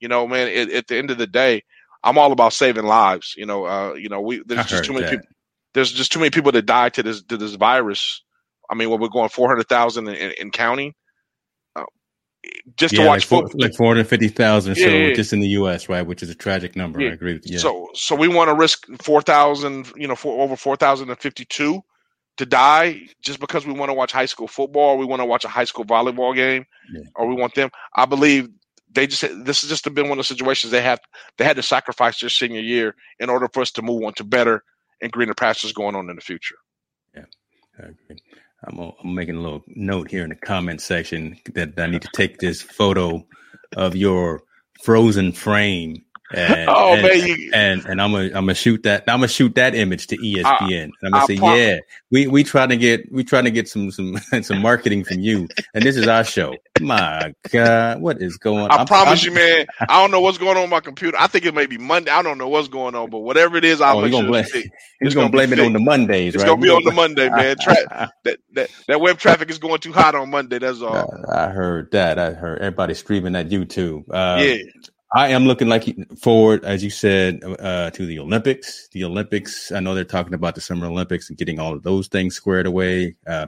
you 0.00 0.08
know, 0.08 0.26
man, 0.26 0.48
it, 0.48 0.70
at 0.72 0.86
the 0.88 0.96
end 0.96 1.10
of 1.10 1.18
the 1.18 1.26
day, 1.26 1.62
I'm 2.02 2.18
all 2.18 2.32
about 2.32 2.52
saving 2.52 2.84
lives. 2.84 3.34
You 3.36 3.46
know, 3.46 3.64
uh, 3.64 3.94
you 3.94 4.08
know, 4.08 4.20
we 4.20 4.40
I 4.40 4.42
there's 4.46 4.66
just 4.66 4.84
too 4.84 4.92
many 4.92 5.04
that. 5.04 5.10
people. 5.12 5.26
There's 5.72 5.92
just 5.92 6.12
too 6.12 6.18
many 6.20 6.30
people 6.30 6.52
that 6.52 6.66
die 6.66 6.88
to 6.90 7.02
this 7.02 7.22
to 7.24 7.36
this 7.36 7.54
virus. 7.54 8.22
I 8.70 8.74
mean, 8.74 8.90
when 8.90 9.00
we're 9.00 9.08
going 9.08 9.28
400,000 9.28 10.08
in, 10.08 10.32
and 10.40 10.52
counting, 10.52 10.94
uh, 11.76 11.84
just 12.76 12.94
to 12.94 13.00
watch 13.06 13.30
like, 13.30 13.44
football. 13.44 13.60
like 13.60 13.74
450,000 13.76 14.72
or 14.72 14.74
so 14.74 14.80
Yeah, 14.80 14.88
yeah, 14.88 15.06
yeah. 15.08 15.14
just 15.14 15.32
in 15.32 15.40
the 15.40 15.48
U.S., 15.48 15.88
right? 15.88 16.06
Which 16.06 16.22
is 16.22 16.30
a 16.30 16.34
tragic 16.34 16.74
number. 16.76 17.00
Yeah. 17.00 17.10
I 17.10 17.12
agree 17.12 17.34
with 17.34 17.42
you. 17.46 17.54
Yeah. 17.54 17.60
So 17.60 17.88
so 17.94 18.14
we 18.14 18.28
want 18.28 18.48
to 18.48 18.54
risk 18.54 18.86
four 19.02 19.20
thousand, 19.22 19.92
you 19.96 20.06
know, 20.08 20.14
for 20.16 20.42
over 20.42 20.56
four 20.56 20.76
thousand 20.76 21.10
and 21.10 21.18
fifty 21.18 21.44
two 21.44 21.82
to 22.36 22.46
die 22.46 23.00
just 23.22 23.38
because 23.40 23.66
we 23.66 23.72
want 23.72 23.90
to 23.90 23.94
watch 23.94 24.12
high 24.12 24.26
school 24.26 24.48
football, 24.48 24.90
or 24.94 24.96
we 24.98 25.06
want 25.06 25.20
to 25.20 25.26
watch 25.26 25.44
a 25.44 25.48
high 25.48 25.64
school 25.64 25.84
volleyball 25.84 26.34
game, 26.34 26.64
Yeah. 26.92 27.02
or 27.16 27.26
we 27.26 27.34
want 27.34 27.54
them. 27.54 27.70
I 27.94 28.06
believe 28.06 28.48
they 28.94 29.06
just 29.06 29.22
this 29.44 29.62
has 29.62 29.70
just 29.70 29.92
been 29.94 30.08
one 30.08 30.18
of 30.18 30.18
the 30.18 30.24
situations 30.24 30.70
they 30.70 30.82
have 30.82 31.00
they 31.36 31.44
had 31.44 31.56
to 31.56 31.62
sacrifice 31.62 32.20
their 32.20 32.30
senior 32.30 32.60
year 32.60 32.94
in 33.18 33.28
order 33.28 33.48
for 33.52 33.60
us 33.60 33.70
to 33.72 33.82
move 33.82 34.02
on 34.04 34.14
to 34.14 34.24
better 34.24 34.62
and 35.00 35.12
greener 35.12 35.34
pastures 35.34 35.72
going 35.72 35.94
on 35.94 36.08
in 36.08 36.16
the 36.16 36.22
future. 36.22 36.56
Yeah, 37.14 37.24
I 37.78 37.82
agree. 37.82 38.22
I'm, 38.66 38.78
I'm 38.78 39.14
making 39.14 39.36
a 39.36 39.40
little 39.40 39.62
note 39.66 40.10
here 40.10 40.22
in 40.22 40.30
the 40.30 40.36
comment 40.36 40.80
section 40.80 41.38
that 41.54 41.78
I 41.78 41.86
need 41.86 42.02
to 42.02 42.08
take 42.14 42.38
this 42.38 42.62
photo 42.62 43.26
of 43.76 43.96
your 43.96 44.42
frozen 44.82 45.32
frame. 45.32 46.04
And, 46.32 46.68
Oh, 46.70 46.94
and, 46.94 47.02
man, 47.02 47.26
you- 47.26 47.50
and 47.52 47.84
and 47.84 48.00
I'm 48.00 48.10
gonna 48.10 48.24
I'm 48.28 48.32
gonna 48.32 48.54
shoot 48.54 48.82
that 48.84 49.04
I'm 49.08 49.18
gonna 49.18 49.28
shoot 49.28 49.54
that 49.56 49.74
image 49.74 50.06
to 50.08 50.16
ESPN. 50.16 50.84
and 50.84 50.92
I'm 51.04 51.10
gonna 51.10 51.22
I 51.22 51.26
say, 51.26 51.36
prom- 51.36 51.58
yeah, 51.58 51.78
we 52.10 52.26
we 52.26 52.42
trying 52.42 52.70
to 52.70 52.78
get 52.78 53.12
we 53.12 53.24
trying 53.24 53.44
to 53.44 53.50
get 53.50 53.68
some 53.68 53.90
some 53.90 54.16
some 54.42 54.62
marketing 54.62 55.04
from 55.04 55.20
you, 55.20 55.48
and 55.74 55.84
this 55.84 55.96
is 55.96 56.08
our 56.08 56.24
show. 56.24 56.56
My 56.80 57.34
God, 57.50 58.00
what 58.00 58.22
is 58.22 58.38
going? 58.38 58.70
I 58.70 58.76
I'm- 58.76 58.86
promise 58.86 59.22
I'm- 59.22 59.32
you, 59.32 59.38
man. 59.38 59.66
I 59.80 60.00
don't 60.00 60.10
know 60.10 60.22
what's 60.22 60.38
going 60.38 60.56
on 60.56 60.62
with 60.62 60.70
my 60.70 60.80
computer. 60.80 61.16
I 61.20 61.26
think 61.26 61.44
it 61.44 61.54
may 61.54 61.66
be 61.66 61.76
Monday. 61.76 62.10
I 62.10 62.22
don't 62.22 62.38
know 62.38 62.48
what's 62.48 62.68
going 62.68 62.94
on, 62.94 63.10
but 63.10 63.18
whatever 63.18 63.58
it 63.58 63.64
is, 63.64 63.82
I'll 63.82 63.98
Oh, 63.98 64.02
make 64.02 64.10
gonna 64.12 64.26
blame, 64.26 64.44
it's 64.44 64.52
he's 65.00 65.14
gonna 65.14 65.26
gonna 65.26 65.28
blame 65.28 65.52
it 65.52 65.60
on 65.60 65.74
the 65.74 65.78
Mondays, 65.78 66.34
It's 66.34 66.42
right? 66.42 66.48
gonna 66.48 66.60
be 66.62 66.70
on 66.70 66.82
the 66.84 66.92
Monday, 66.92 67.28
man. 67.28 67.56
Tra- 67.60 68.10
that, 68.24 68.38
that 68.54 68.70
that 68.88 69.00
web 69.00 69.18
traffic 69.18 69.50
is 69.50 69.58
going 69.58 69.78
too 69.78 69.92
hot 69.92 70.14
on 70.14 70.30
Monday. 70.30 70.58
That's 70.58 70.80
all. 70.80 71.14
I 71.30 71.48
heard 71.50 71.90
that. 71.92 72.18
I 72.18 72.30
heard 72.32 72.60
everybody 72.60 72.94
streaming 72.94 73.36
at 73.36 73.50
YouTube. 73.50 74.04
Uh, 74.10 74.40
yeah, 74.42 74.56
I 75.14 75.28
am 75.28 75.44
looking 75.44 75.68
like 75.68 75.86
forward, 76.18 76.64
as 76.64 76.82
you 76.82 76.90
said, 76.90 77.40
uh, 77.60 77.90
to 77.92 78.04
the 78.04 78.18
Olympics. 78.18 78.88
The 78.88 79.04
Olympics. 79.04 79.70
I 79.70 79.78
know 79.78 79.94
they're 79.94 80.04
talking 80.04 80.34
about 80.34 80.56
the 80.56 80.60
Summer 80.60 80.86
Olympics 80.86 81.28
and 81.28 81.38
getting 81.38 81.60
all 81.60 81.72
of 81.72 81.84
those 81.84 82.08
things 82.08 82.34
squared 82.34 82.66
away. 82.66 83.14
Uh, 83.24 83.46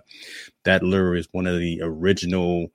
that 0.64 0.84
lure 0.84 1.16
is 1.16 1.28
one 1.32 1.48
of 1.48 1.58
the 1.58 1.80
original 1.82 2.68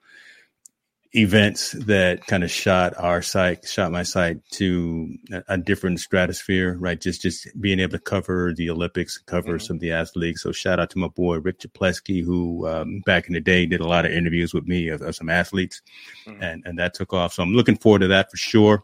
events 1.13 1.71
that 1.73 2.25
kind 2.27 2.43
of 2.43 2.49
shot 2.49 2.93
our 2.97 3.21
site, 3.21 3.67
shot 3.67 3.91
my 3.91 4.03
site 4.03 4.37
to 4.51 5.13
a, 5.49 5.57
different 5.57 5.99
stratosphere. 5.99 6.77
Right, 6.79 6.99
just 6.99 7.21
just 7.21 7.47
being 7.59 7.79
able 7.79 7.93
to 7.93 7.99
cover 7.99 8.53
the 8.55 8.69
Olympics, 8.69 9.17
cover 9.17 9.57
Mhm. 9.57 9.61
some 9.61 9.75
of 9.77 9.81
the 9.81 9.91
athletes. 9.91 10.41
So 10.41 10.51
shout 10.51 10.79
out 10.79 10.89
to 10.91 10.99
my 10.99 11.09
boy 11.09 11.39
Rick 11.39 11.59
Chaplesky, 11.59 12.23
who 12.23 12.67
um, 12.67 13.01
back 13.05 13.27
in 13.27 13.33
the 13.33 13.41
day 13.41 13.65
did 13.65 13.81
a 13.81 13.87
lot 13.87 14.05
of 14.05 14.11
interviews 14.11 14.53
with 14.53 14.67
me 14.67 14.87
of, 14.87 15.01
of 15.01 15.15
some 15.15 15.29
athletes 15.29 15.81
Mhm. 16.25 16.37
and 16.41 16.63
and 16.65 16.79
that 16.79 16.93
took 16.93 17.13
off. 17.13 17.33
So 17.33 17.43
I'm 17.43 17.53
looking 17.53 17.77
forward 17.77 17.99
to 17.99 18.07
that 18.07 18.31
for 18.31 18.37
sure. 18.37 18.81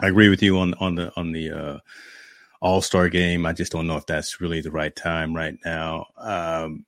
I 0.00 0.08
agree 0.08 0.28
with 0.28 0.42
you 0.42 0.58
on 0.58 0.74
on 0.74 0.94
the 0.94 1.12
on 1.16 1.32
the 1.32 1.50
uh, 1.50 1.78
All 2.60 2.80
Star 2.80 3.08
game. 3.08 3.44
I 3.44 3.52
just 3.52 3.72
don't 3.72 3.86
know 3.86 3.96
if 3.96 4.06
that's 4.06 4.40
really 4.40 4.60
the 4.60 4.70
right 4.70 4.94
time 4.94 5.34
right 5.34 5.56
now. 5.64 6.06
Um, 6.16 6.84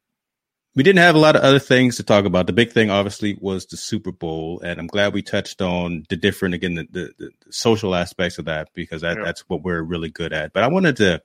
we 0.75 0.83
didn't 0.83 1.01
have 1.01 1.15
a 1.15 1.19
lot 1.19 1.37
of 1.37 1.43
other 1.43 1.59
things 1.59 1.97
to 1.97 2.03
talk 2.03 2.25
about. 2.25 2.47
The 2.47 2.53
big 2.53 2.73
thing, 2.73 2.91
obviously, 2.91 3.37
was 3.41 3.67
the 3.67 3.77
Super 3.77 4.13
Bowl, 4.13 4.61
and 4.65 4.81
I'm 4.81 4.87
glad 4.87 5.13
we 5.13 5.23
touched 5.23 5.61
on 5.61 6.05
the 6.09 6.17
different 6.17 6.55
again 6.55 6.75
the, 6.77 6.87
the, 6.91 7.13
the 7.19 7.31
social 7.51 7.95
aspects 7.95 8.39
of 8.39 8.47
that 8.47 8.69
because 8.75 9.03
that, 9.03 9.19
Yeah. 9.19 9.25
that's 9.25 9.43
what 9.49 9.63
we're 9.63 9.83
really 9.83 10.09
good 10.11 10.33
at. 10.33 10.53
But 10.53 10.65
I 10.65 10.69
wanted 10.69 10.97
to 10.99 11.23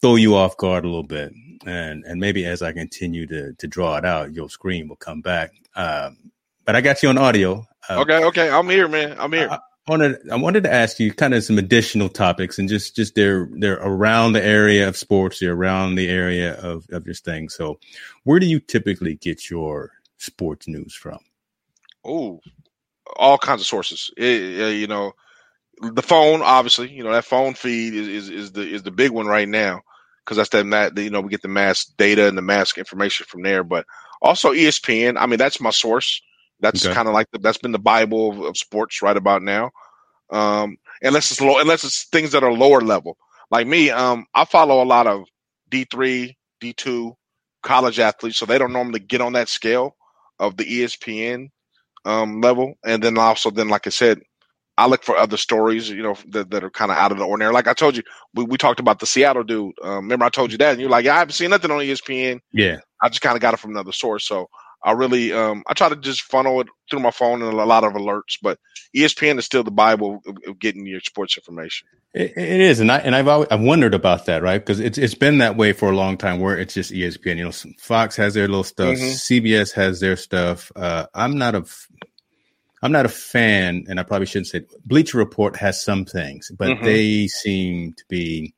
throw 0.00 0.16
you 0.16 0.34
off 0.34 0.56
guard 0.56 0.84
a 0.84 0.88
little 0.88 1.02
bit, 1.04 1.32
and 1.66 2.04
and 2.04 2.20
maybe 2.20 2.44
as 2.46 2.62
I 2.62 2.72
continue 2.72 3.26
to 3.26 3.52
to 3.52 3.66
draw 3.66 3.96
it 3.96 4.04
out, 4.04 4.32
your 4.32 4.48
screen 4.48 4.88
will 4.88 4.96
come 4.96 5.20
back. 5.20 5.52
Um, 5.76 6.32
but 6.64 6.74
I 6.74 6.80
got 6.80 7.02
you 7.02 7.08
on 7.10 7.18
audio. 7.18 7.66
Uh, 7.88 8.00
okay, 8.00 8.24
okay. 8.24 8.50
I'm 8.50 8.68
here, 8.68 8.88
man. 8.88 9.16
I'm 9.18 9.32
here. 9.32 9.48
I 9.50 9.58
wanted 9.88 10.30
I 10.30 10.36
wanted 10.36 10.64
to 10.64 10.72
ask 10.72 11.00
you 11.00 11.12
kind 11.12 11.34
of 11.34 11.44
some 11.44 11.58
additional 11.58 12.08
topics 12.08 12.58
and 12.58 12.68
just 12.68 12.96
just 12.96 13.14
they're 13.14 13.48
they're 13.52 13.80
around 13.80 14.34
the 14.34 14.44
area 14.44 14.88
of 14.88 14.96
sports, 14.96 15.40
they're 15.40 15.54
around 15.54 15.94
the 15.96 16.08
area 16.08 16.54
of 16.54 16.86
of 16.90 17.04
this 17.04 17.20
thing. 17.20 17.48
So, 17.48 17.78
where 18.24 18.40
do 18.40 18.46
you 18.46 18.60
typically 18.60 19.14
get 19.16 19.50
your 19.50 19.92
sports 20.18 20.68
news 20.68 20.94
from? 20.94 21.18
Oh, 22.04 22.40
all 23.16 23.38
kinds 23.38 23.60
of 23.62 23.66
sources. 23.66 24.10
It- 24.16 24.60
uh, 24.60 24.66
you 24.68 24.86
know, 24.86 25.12
the 25.80 26.02
phone, 26.02 26.42
obviously. 26.42 26.90
You 26.90 27.04
know 27.04 27.12
that 27.12 27.24
phone 27.24 27.54
feed 27.54 27.94
is 27.94 28.08
is, 28.08 28.30
is 28.30 28.52
the 28.52 28.62
is 28.62 28.82
the 28.82 28.90
big 28.90 29.10
one 29.10 29.26
right 29.26 29.48
now 29.48 29.82
because 30.24 30.36
that's 30.36 30.50
that 30.50 30.66
ma- 30.66 30.90
you 31.00 31.10
know 31.10 31.20
we 31.20 31.30
get 31.30 31.42
the 31.42 31.48
mass 31.48 31.84
data 31.84 32.28
and 32.28 32.36
the 32.36 32.42
mass 32.42 32.76
information 32.76 33.26
from 33.28 33.42
there. 33.42 33.64
But 33.64 33.86
also 34.20 34.52
ESPN. 34.52 35.16
I 35.18 35.26
mean, 35.26 35.38
that's 35.38 35.60
my 35.60 35.70
source. 35.70 36.20
That's 36.60 36.84
Okay. 36.84 36.94
kind 36.94 37.08
of 37.08 37.14
like 37.14 37.28
the, 37.32 37.38
that's 37.38 37.58
been 37.58 37.72
the 37.72 37.78
bible 37.78 38.32
of, 38.32 38.40
of 38.40 38.56
sports 38.58 39.02
right 39.02 39.16
about 39.16 39.42
now. 39.42 39.70
Um, 40.30 40.76
unless 41.02 41.30
it's 41.30 41.40
low, 41.40 41.58
unless 41.60 41.84
it's 41.84 42.04
things 42.04 42.32
that 42.32 42.44
are 42.44 42.52
lower 42.52 42.80
level. 42.80 43.16
Like 43.50 43.66
me, 43.66 43.90
um, 43.90 44.26
I 44.34 44.44
follow 44.44 44.82
a 44.82 44.84
lot 44.84 45.06
of 45.06 45.24
D 45.70 45.86
three, 45.90 46.36
D 46.60 46.72
two 46.74 47.14
college 47.62 47.98
athletes, 47.98 48.38
so 48.38 48.46
they 48.46 48.58
don't 48.58 48.72
normally 48.72 49.00
get 49.00 49.20
on 49.20 49.32
that 49.34 49.48
scale 49.48 49.96
of 50.38 50.56
the 50.56 50.64
ESPN 50.64 51.48
um, 52.04 52.40
level. 52.40 52.74
And 52.84 53.02
then 53.02 53.18
also, 53.18 53.50
then 53.50 53.68
like 53.68 53.86
I 53.86 53.90
said, 53.90 54.20
I 54.76 54.86
look 54.86 55.02
for 55.02 55.16
other 55.16 55.36
stories, 55.36 55.90
you 55.90 56.02
know, 56.02 56.16
that, 56.28 56.50
that 56.50 56.62
are 56.64 56.70
kind 56.70 56.90
of 56.92 56.98
out 56.98 57.10
of 57.10 57.18
the 57.18 57.24
ordinary. 57.24 57.52
Like 57.52 57.66
I 57.66 57.74
told 57.74 57.96
you, 57.96 58.02
we, 58.34 58.44
we 58.44 58.56
talked 58.58 58.80
about 58.80 59.00
the 59.00 59.06
Seattle 59.06 59.42
dude. 59.42 59.74
Um, 59.82 60.04
remember, 60.04 60.24
I 60.24 60.28
told 60.30 60.52
you 60.52 60.58
that, 60.58 60.72
and 60.72 60.80
you're 60.80 60.90
like, 60.90 61.04
yeah, 61.04 61.16
I 61.16 61.18
haven't 61.18 61.34
seen 61.34 61.50
nothing 61.50 61.70
on 61.70 61.78
ESPN. 61.78 62.40
Yeah, 62.52 62.78
I 63.02 63.08
just 63.08 63.20
kind 63.22 63.34
of 63.36 63.42
got 63.42 63.54
it 63.54 63.60
from 63.60 63.72
another 63.72 63.92
source. 63.92 64.26
So 64.26 64.46
I 64.82 64.92
really, 64.92 65.32
um, 65.32 65.62
I 65.66 65.74
try 65.74 65.88
to 65.88 65.96
just 65.96 66.22
funnel 66.22 66.60
it 66.60 66.68
through 66.90 67.00
my 67.00 67.10
phone 67.10 67.42
and 67.42 67.52
a 67.52 67.64
lot 67.64 67.84
of 67.84 67.94
alerts. 67.94 68.38
But 68.40 68.58
ESPN 68.96 69.38
is 69.38 69.44
still 69.44 69.64
the 69.64 69.70
bible 69.70 70.20
of, 70.26 70.58
getting 70.58 70.86
your 70.86 71.00
sports 71.00 71.36
information. 71.36 71.88
it, 72.14 72.32
it 72.36 72.60
is, 72.60 72.80
and 72.80 72.90
I 72.90 72.98
and 72.98 73.14
I've 73.14 73.28
always, 73.28 73.48
I've 73.50 73.60
wondered 73.60 73.94
about 73.94 74.26
that, 74.26 74.42
right? 74.42 74.58
Because 74.58 74.80
it's 74.80 74.96
it's 74.98 75.14
been 75.14 75.38
that 75.38 75.56
way 75.56 75.72
for 75.72 75.90
a 75.90 75.96
long 75.96 76.16
time, 76.16 76.40
where 76.40 76.56
it's 76.56 76.74
just 76.74 76.92
ESPN. 76.92 77.36
You 77.38 77.44
know, 77.44 77.72
Fox 77.80 78.16
has 78.16 78.34
their 78.34 78.48
little 78.48 78.64
stuff, 78.64 78.96
Mhm. 78.96 79.14
CBS 79.14 79.72
has 79.72 80.00
their 80.00 80.16
stuff. 80.16 80.70
Uh, 80.76 81.06
I'm 81.14 81.36
not 81.36 81.54
a 81.54 81.58
f- 81.58 81.88
I'm 82.80 82.92
not 82.92 83.06
a 83.06 83.10
fan, 83.10 83.86
and 83.88 83.98
I 83.98 84.04
probably 84.04 84.26
shouldn't 84.26 84.46
say. 84.46 84.58
It. 84.58 84.70
Bleacher 84.86 85.18
Report 85.18 85.56
has 85.56 85.82
some 85.82 86.04
things, 86.04 86.50
but 86.56 86.68
Mhm. 86.78 86.84
they 86.84 87.26
seem 87.26 87.92
to 87.94 88.04
be 88.08 88.54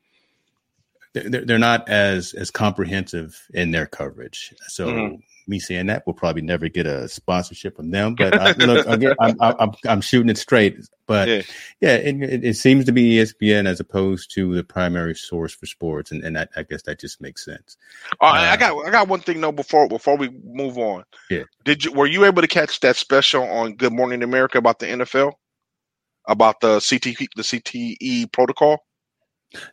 they're, 1.12 1.44
they're 1.44 1.58
not 1.58 1.88
as 1.88 2.34
as 2.34 2.50
comprehensive 2.50 3.46
in 3.52 3.70
their 3.72 3.86
coverage. 3.86 4.54
So 4.68 4.86
Mhm. 4.86 5.22
Me 5.50 5.60
saying 5.60 5.88
that, 5.88 6.04
we'll 6.06 6.14
probably 6.14 6.42
never 6.42 6.68
get 6.70 6.86
a 6.86 7.08
sponsorship 7.10 7.76
from 7.76 7.92
them. 7.92 8.16
But 8.16 8.38
I, 8.38 8.52
look, 8.58 8.84
again, 8.86 9.14
I'm, 9.20 9.36
I'm 9.40 9.72
I'm 9.88 10.02
shooting 10.02 10.30
it 10.30 10.38
straight. 10.38 10.78
But 11.08 11.28
Yeah. 11.28 11.42
yeah, 11.82 11.96
it, 11.96 12.22
it, 12.22 12.44
it 12.46 12.54
seems 12.56 12.86
to 12.86 12.92
be 12.92 13.16
ESPN 13.16 13.66
as 13.68 13.80
opposed 13.80 14.32
to 14.36 14.54
the 14.56 14.64
primary 14.64 15.16
source 15.16 15.54
for 15.54 15.66
sports, 15.66 16.12
and 16.12 16.24
and 16.24 16.38
I, 16.38 16.48
I 16.56 16.64
guess 16.64 16.82
that 16.84 17.00
just 17.00 17.20
makes 17.20 17.44
sense. 17.44 17.76
Oh, 18.20 18.26
I 18.28 18.52
I 18.52 18.56
Uh, 18.56 18.56
got 18.56 18.86
I 18.86 18.90
got 18.90 19.08
one 19.08 19.20
thing 19.20 19.40
though 19.40 19.52
before 19.52 19.88
before 19.88 20.16
we 20.18 20.30
move 20.44 20.78
on. 20.78 21.04
Yeah. 21.30 21.44
Did 21.64 21.84
you 21.84 21.92
were 21.92 22.06
you 22.06 22.24
able 22.26 22.42
to 22.42 22.48
catch 22.48 22.80
that 22.80 22.96
special 22.96 23.44
on 23.44 23.76
Good 23.76 23.92
Morning 23.92 24.22
America 24.22 24.58
about 24.58 24.80
the 24.80 24.86
NFL? 24.86 25.34
About 26.28 26.60
the 26.60 26.74
CT 26.80 27.28
the 27.36 27.42
CTE 27.42 28.32
protocol? 28.32 28.84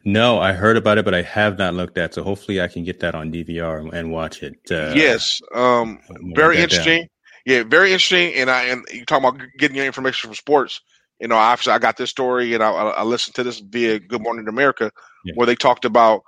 No, 0.03 0.39
I 0.39 0.53
heard 0.53 0.77
about 0.77 0.97
it, 0.97 1.05
but 1.05 1.13
I 1.13 1.21
have 1.21 1.57
not 1.57 1.73
looked 1.73 1.97
at. 1.97 2.13
So 2.13 2.23
hopefully, 2.23 2.61
I 2.61 2.67
can 2.67 2.83
get 2.83 2.99
that 3.01 3.15
on 3.15 3.31
DVR 3.31 3.79
and, 3.79 3.93
and 3.93 4.11
watch 4.11 4.43
it. 4.43 4.55
Uh, 4.69 4.93
yes. 4.95 5.41
Um 5.53 5.99
very 6.35 6.55
get 6.55 6.69
down. 6.71 6.79
interesting. 6.79 7.09
Yeah, 7.45 7.63
very 7.63 7.91
interesting. 7.91 8.33
And 8.33 8.49
I 8.49 8.63
and 8.63 8.85
you 8.91 9.05
talking 9.05 9.27
about 9.27 9.41
getting 9.57 9.77
your 9.77 9.85
information 9.85 10.29
from 10.29 10.35
sports. 10.35 10.81
you 11.19 11.27
know, 11.27 11.35
obviously 11.35 11.73
I 11.73 11.79
got 11.79 11.97
this 11.97 12.09
story 12.09 12.53
and 12.53 12.63
I, 12.63 12.71
I 12.71 13.03
listened 13.03 13.35
to 13.35 13.43
this 13.43 13.59
via 13.59 13.99
Good 13.99 14.21
Morning 14.21 14.47
America, 14.47 14.91
yeah. 15.25 15.33
where 15.35 15.47
they 15.47 15.55
talked 15.55 15.85
about 15.85 16.21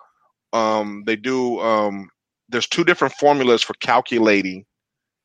um, 0.53 1.03
they 1.05 1.15
do 1.15 1.59
um, 1.59 2.09
there's 2.49 2.67
two 2.67 2.83
different 2.83 3.13
formulas 3.15 3.61
for 3.61 3.73
calculating 3.75 4.65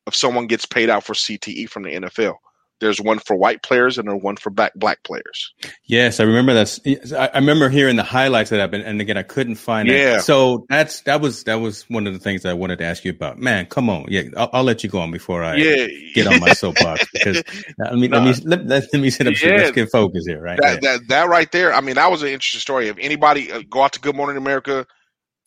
if 0.07 0.15
someone 0.15 0.47
gets 0.47 0.65
paid 0.65 0.89
out 0.89 1.03
for 1.03 1.13
CTE 1.13 1.69
from 1.69 1.83
the 1.83 1.89
NFL. 1.89 2.35
There's 2.81 2.99
one 2.99 3.19
for 3.19 3.35
white 3.37 3.63
players 3.63 3.97
and 3.97 4.07
there's 4.07 4.21
one 4.21 4.35
for 4.35 4.49
black 4.49 4.73
black 4.75 5.01
players. 5.03 5.53
Yes, 5.85 6.19
I 6.19 6.23
remember 6.23 6.53
that. 6.53 7.31
I 7.33 7.37
remember 7.39 7.69
hearing 7.69 7.95
the 7.95 8.03
highlights 8.03 8.51
of 8.51 8.57
that, 8.57 8.73
and 8.73 8.99
again, 8.99 9.17
I 9.17 9.23
couldn't 9.23 9.55
find 9.55 9.87
yeah. 9.87 10.15
That. 10.15 10.23
So 10.23 10.65
that's 10.67 11.01
that 11.01 11.21
was 11.21 11.45
that 11.45 11.55
was 11.55 11.83
one 11.89 12.05
of 12.05 12.13
the 12.13 12.19
things 12.19 12.45
I 12.45 12.53
wanted 12.53 12.79
to 12.79 12.85
ask 12.85 13.05
you 13.05 13.11
about. 13.11 13.37
Man, 13.37 13.65
come 13.67 13.89
on, 13.89 14.05
yeah, 14.09 14.23
I'll, 14.35 14.49
I'll 14.51 14.63
let 14.63 14.83
you 14.83 14.89
go 14.89 14.99
on 14.99 15.11
before 15.11 15.41
I 15.41 15.55
yeah. 15.55 15.87
get 16.13 16.27
on 16.27 16.41
my 16.41 16.51
soapbox 16.51 17.05
because 17.13 17.43
I 17.85 17.95
mean, 17.95 18.11
let 18.11 18.23
me 18.23 18.33
let, 18.43 18.65
let, 18.65 18.83
let 18.91 19.01
me 19.01 19.09
sit 19.09 19.27
up. 19.27 19.41
Yeah. 19.41 19.51
Let's 19.51 19.71
get 19.71 19.89
focused 19.89 20.27
here, 20.27 20.41
right? 20.41 20.59
That, 20.61 20.81
that 20.81 20.99
that 21.07 21.29
right 21.29 21.49
there. 21.51 21.73
I 21.73 21.79
mean, 21.79 21.95
that 21.95 22.11
was 22.11 22.23
an 22.23 22.29
interesting 22.29 22.59
story. 22.59 22.89
If 22.89 22.97
anybody 22.99 23.53
uh, 23.53 23.61
go 23.69 23.83
out 23.83 23.93
to 23.93 24.01
Good 24.01 24.17
Morning 24.17 24.35
America, 24.35 24.85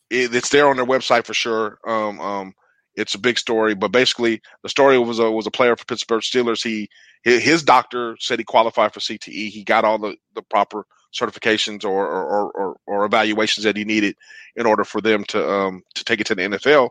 it, 0.09 0.33
it's 0.33 0.49
there 0.49 0.67
on 0.67 0.77
their 0.77 0.85
website 0.85 1.25
for 1.25 1.35
sure. 1.35 1.77
Um, 1.85 2.19
um, 2.19 2.53
it's 2.95 3.15
a 3.15 3.19
big 3.19 3.37
story, 3.37 3.75
but 3.75 3.91
basically, 3.91 4.41
the 4.63 4.69
story 4.69 4.97
was 4.97 5.19
a 5.19 5.31
was 5.31 5.47
a 5.47 5.51
player 5.51 5.75
for 5.75 5.85
Pittsburgh 5.85 6.21
Steelers. 6.21 6.63
He 6.63 6.89
his 7.23 7.63
doctor 7.63 8.15
said 8.19 8.39
he 8.39 8.45
qualified 8.45 8.93
for 8.93 8.99
CTE. 8.99 9.49
He 9.49 9.63
got 9.63 9.83
all 9.83 9.97
the, 9.97 10.15
the 10.35 10.41
proper 10.41 10.85
certifications 11.13 11.83
or, 11.83 12.07
or, 12.07 12.51
or, 12.51 12.77
or 12.85 13.05
evaluations 13.05 13.63
that 13.63 13.75
he 13.75 13.83
needed 13.83 14.15
in 14.55 14.65
order 14.65 14.83
for 14.83 15.01
them 15.01 15.23
to 15.25 15.51
um, 15.51 15.83
to 15.95 16.03
take 16.03 16.21
it 16.21 16.27
to 16.27 16.35
the 16.35 16.43
NFL. 16.43 16.89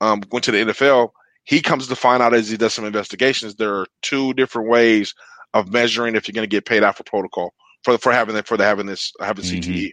Um, 0.00 0.22
went 0.30 0.44
to 0.44 0.52
the 0.52 0.58
NFL. 0.58 1.10
He 1.44 1.60
comes 1.60 1.88
to 1.88 1.96
find 1.96 2.22
out 2.22 2.34
as 2.34 2.50
he 2.50 2.56
does 2.56 2.74
some 2.74 2.84
investigations. 2.84 3.56
There 3.56 3.74
are 3.74 3.86
two 4.02 4.34
different 4.34 4.68
ways 4.68 5.14
of 5.54 5.72
measuring 5.72 6.14
if 6.14 6.28
you're 6.28 6.34
going 6.34 6.48
to 6.48 6.56
get 6.56 6.66
paid 6.66 6.84
out 6.84 6.96
for 6.96 7.04
protocol 7.04 7.54
for 7.82 7.98
for 7.98 8.12
having 8.12 8.40
for 8.42 8.56
the 8.56 8.64
having 8.64 8.86
this 8.86 9.12
having 9.20 9.44
mm-hmm. 9.44 9.70
CTE. 9.70 9.92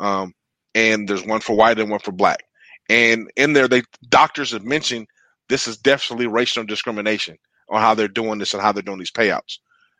Um, 0.00 0.34
and 0.74 1.08
there's 1.08 1.24
one 1.24 1.40
for 1.40 1.56
white 1.56 1.78
and 1.78 1.90
one 1.90 2.00
for 2.00 2.12
black. 2.12 2.44
And 2.88 3.30
in 3.36 3.52
there, 3.52 3.68
they 3.68 3.82
doctors 4.08 4.52
have 4.52 4.64
mentioned 4.64 5.06
this 5.48 5.66
is 5.66 5.76
definitely 5.78 6.26
racial 6.26 6.64
discrimination 6.64 7.38
on 7.70 7.80
how 7.80 7.94
they're 7.94 8.08
doing 8.08 8.38
this 8.38 8.54
and 8.54 8.62
how 8.62 8.72
they're 8.72 8.82
doing 8.82 8.98
these 8.98 9.10
payouts. 9.10 9.58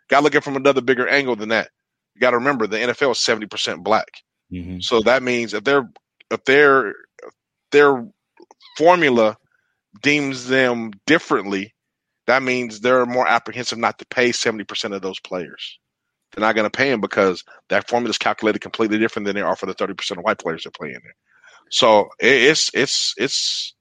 Got 0.09 0.21
to 0.21 0.25
look 0.25 0.35
at 0.35 0.45
from 0.45 0.57
another 0.57 0.81
bigger 0.81 1.09
angle 1.09 1.37
than 1.37 1.51
that. 1.51 1.71
You 2.15 2.21
got 2.21 2.31
to 2.31 2.39
remember 2.39 2.67
the 2.67 2.79
NFL 2.79 3.13
is 3.13 3.21
seventy 3.21 3.47
percent 3.47 3.85
black, 3.85 4.09
mm-hmm. 4.53 4.81
so 4.81 5.01
that 5.03 5.23
means 5.23 5.55
if 5.55 5.65
their 5.65 5.89
if 6.31 6.45
their 6.45 6.95
their 7.71 8.07
formula 8.77 9.37
deems 10.03 10.49
them 10.49 10.93
differently, 11.07 11.75
that 12.27 12.43
means 12.43 12.81
they're 12.81 13.07
more 13.07 13.29
apprehensive 13.29 13.79
not 13.79 13.99
to 13.99 14.07
pay 14.07 14.33
seventy 14.33 14.65
percent 14.65 14.95
of 14.95 15.03
those 15.03 15.21
players. 15.21 15.79
They're 16.33 16.45
not 16.45 16.55
going 16.55 16.67
to 16.67 16.77
pay 16.77 16.91
them 16.91 17.01
because 17.01 17.45
that 17.69 17.89
formula 17.89 18.11
is 18.11 18.19
calculated 18.19 18.61
completely 18.61 18.99
different 18.99 19.27
than 19.27 19.37
they 19.37 19.43
are 19.43 19.57
for 19.57 19.67
the 19.67 19.75
thirty 19.75 19.95
percent 19.95 20.19
of 20.19 20.25
white 20.25 20.39
players 20.39 20.65
that 20.65 20.75
play 20.75 20.89
in 20.89 21.01
there. 21.03 21.15
So 21.71 22.09
it's 22.19 22.71
it's 22.75 23.15
it's 23.17 23.75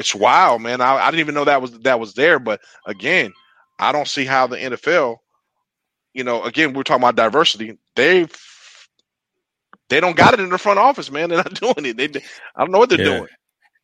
it's 0.00 0.14
wild, 0.14 0.62
man. 0.62 0.80
I, 0.80 0.96
I 0.96 1.10
didn't 1.10 1.20
even 1.20 1.34
know 1.34 1.44
that 1.44 1.62
was 1.62 1.78
that 1.80 2.00
was 2.00 2.14
there. 2.14 2.38
But 2.38 2.60
again, 2.86 3.32
I 3.78 3.92
don't 3.92 4.08
see 4.08 4.24
how 4.24 4.46
the 4.46 4.56
NFL, 4.56 5.18
you 6.14 6.24
know, 6.24 6.42
again, 6.42 6.72
we're 6.72 6.82
talking 6.82 7.02
about 7.02 7.16
diversity. 7.16 7.78
They've 7.94 8.34
they 9.90 10.00
don't 10.00 10.16
got 10.16 10.34
it 10.34 10.40
in 10.40 10.48
the 10.48 10.58
front 10.58 10.78
office, 10.78 11.10
man. 11.10 11.28
They're 11.28 11.38
not 11.38 11.54
doing 11.60 11.74
it. 11.84 11.96
They, 11.98 12.22
I 12.56 12.60
don't 12.60 12.72
know 12.72 12.78
what 12.78 12.88
they're 12.88 12.98
yeah. 12.98 13.18
doing. 13.18 13.28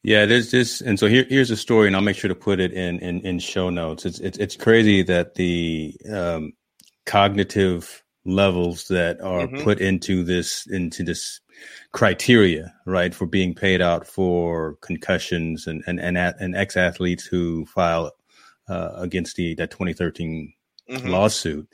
Yeah, 0.02 0.24
there's 0.24 0.52
this, 0.52 0.80
and 0.80 0.98
so 1.00 1.08
here, 1.08 1.26
here's 1.28 1.50
a 1.50 1.56
story, 1.56 1.88
and 1.88 1.96
I'll 1.96 2.02
make 2.02 2.16
sure 2.16 2.28
to 2.28 2.34
put 2.34 2.60
it 2.60 2.72
in 2.72 2.98
in, 3.00 3.20
in 3.22 3.38
show 3.40 3.70
notes. 3.70 4.06
It's, 4.06 4.20
it's 4.20 4.38
it's 4.38 4.56
crazy 4.56 5.02
that 5.02 5.34
the 5.34 5.94
um, 6.10 6.52
cognitive 7.04 8.02
levels 8.26 8.88
that 8.88 9.20
are 9.20 9.46
mm-hmm. 9.46 9.62
put 9.62 9.80
into 9.80 10.24
this 10.24 10.66
into 10.66 11.02
this 11.02 11.40
criteria, 11.92 12.74
right, 12.84 13.14
for 13.14 13.26
being 13.26 13.54
paid 13.54 13.80
out 13.80 14.06
for 14.06 14.76
concussions 14.80 15.66
and 15.66 15.82
and 15.86 16.00
and, 16.00 16.16
and 16.16 16.56
ex 16.56 16.76
athletes 16.76 17.24
who 17.24 17.66
file 17.66 18.12
uh, 18.68 18.90
against 18.96 19.36
the 19.36 19.54
that 19.54 19.70
2013 19.70 20.52
mm-hmm. 20.90 21.08
lawsuit. 21.08 21.68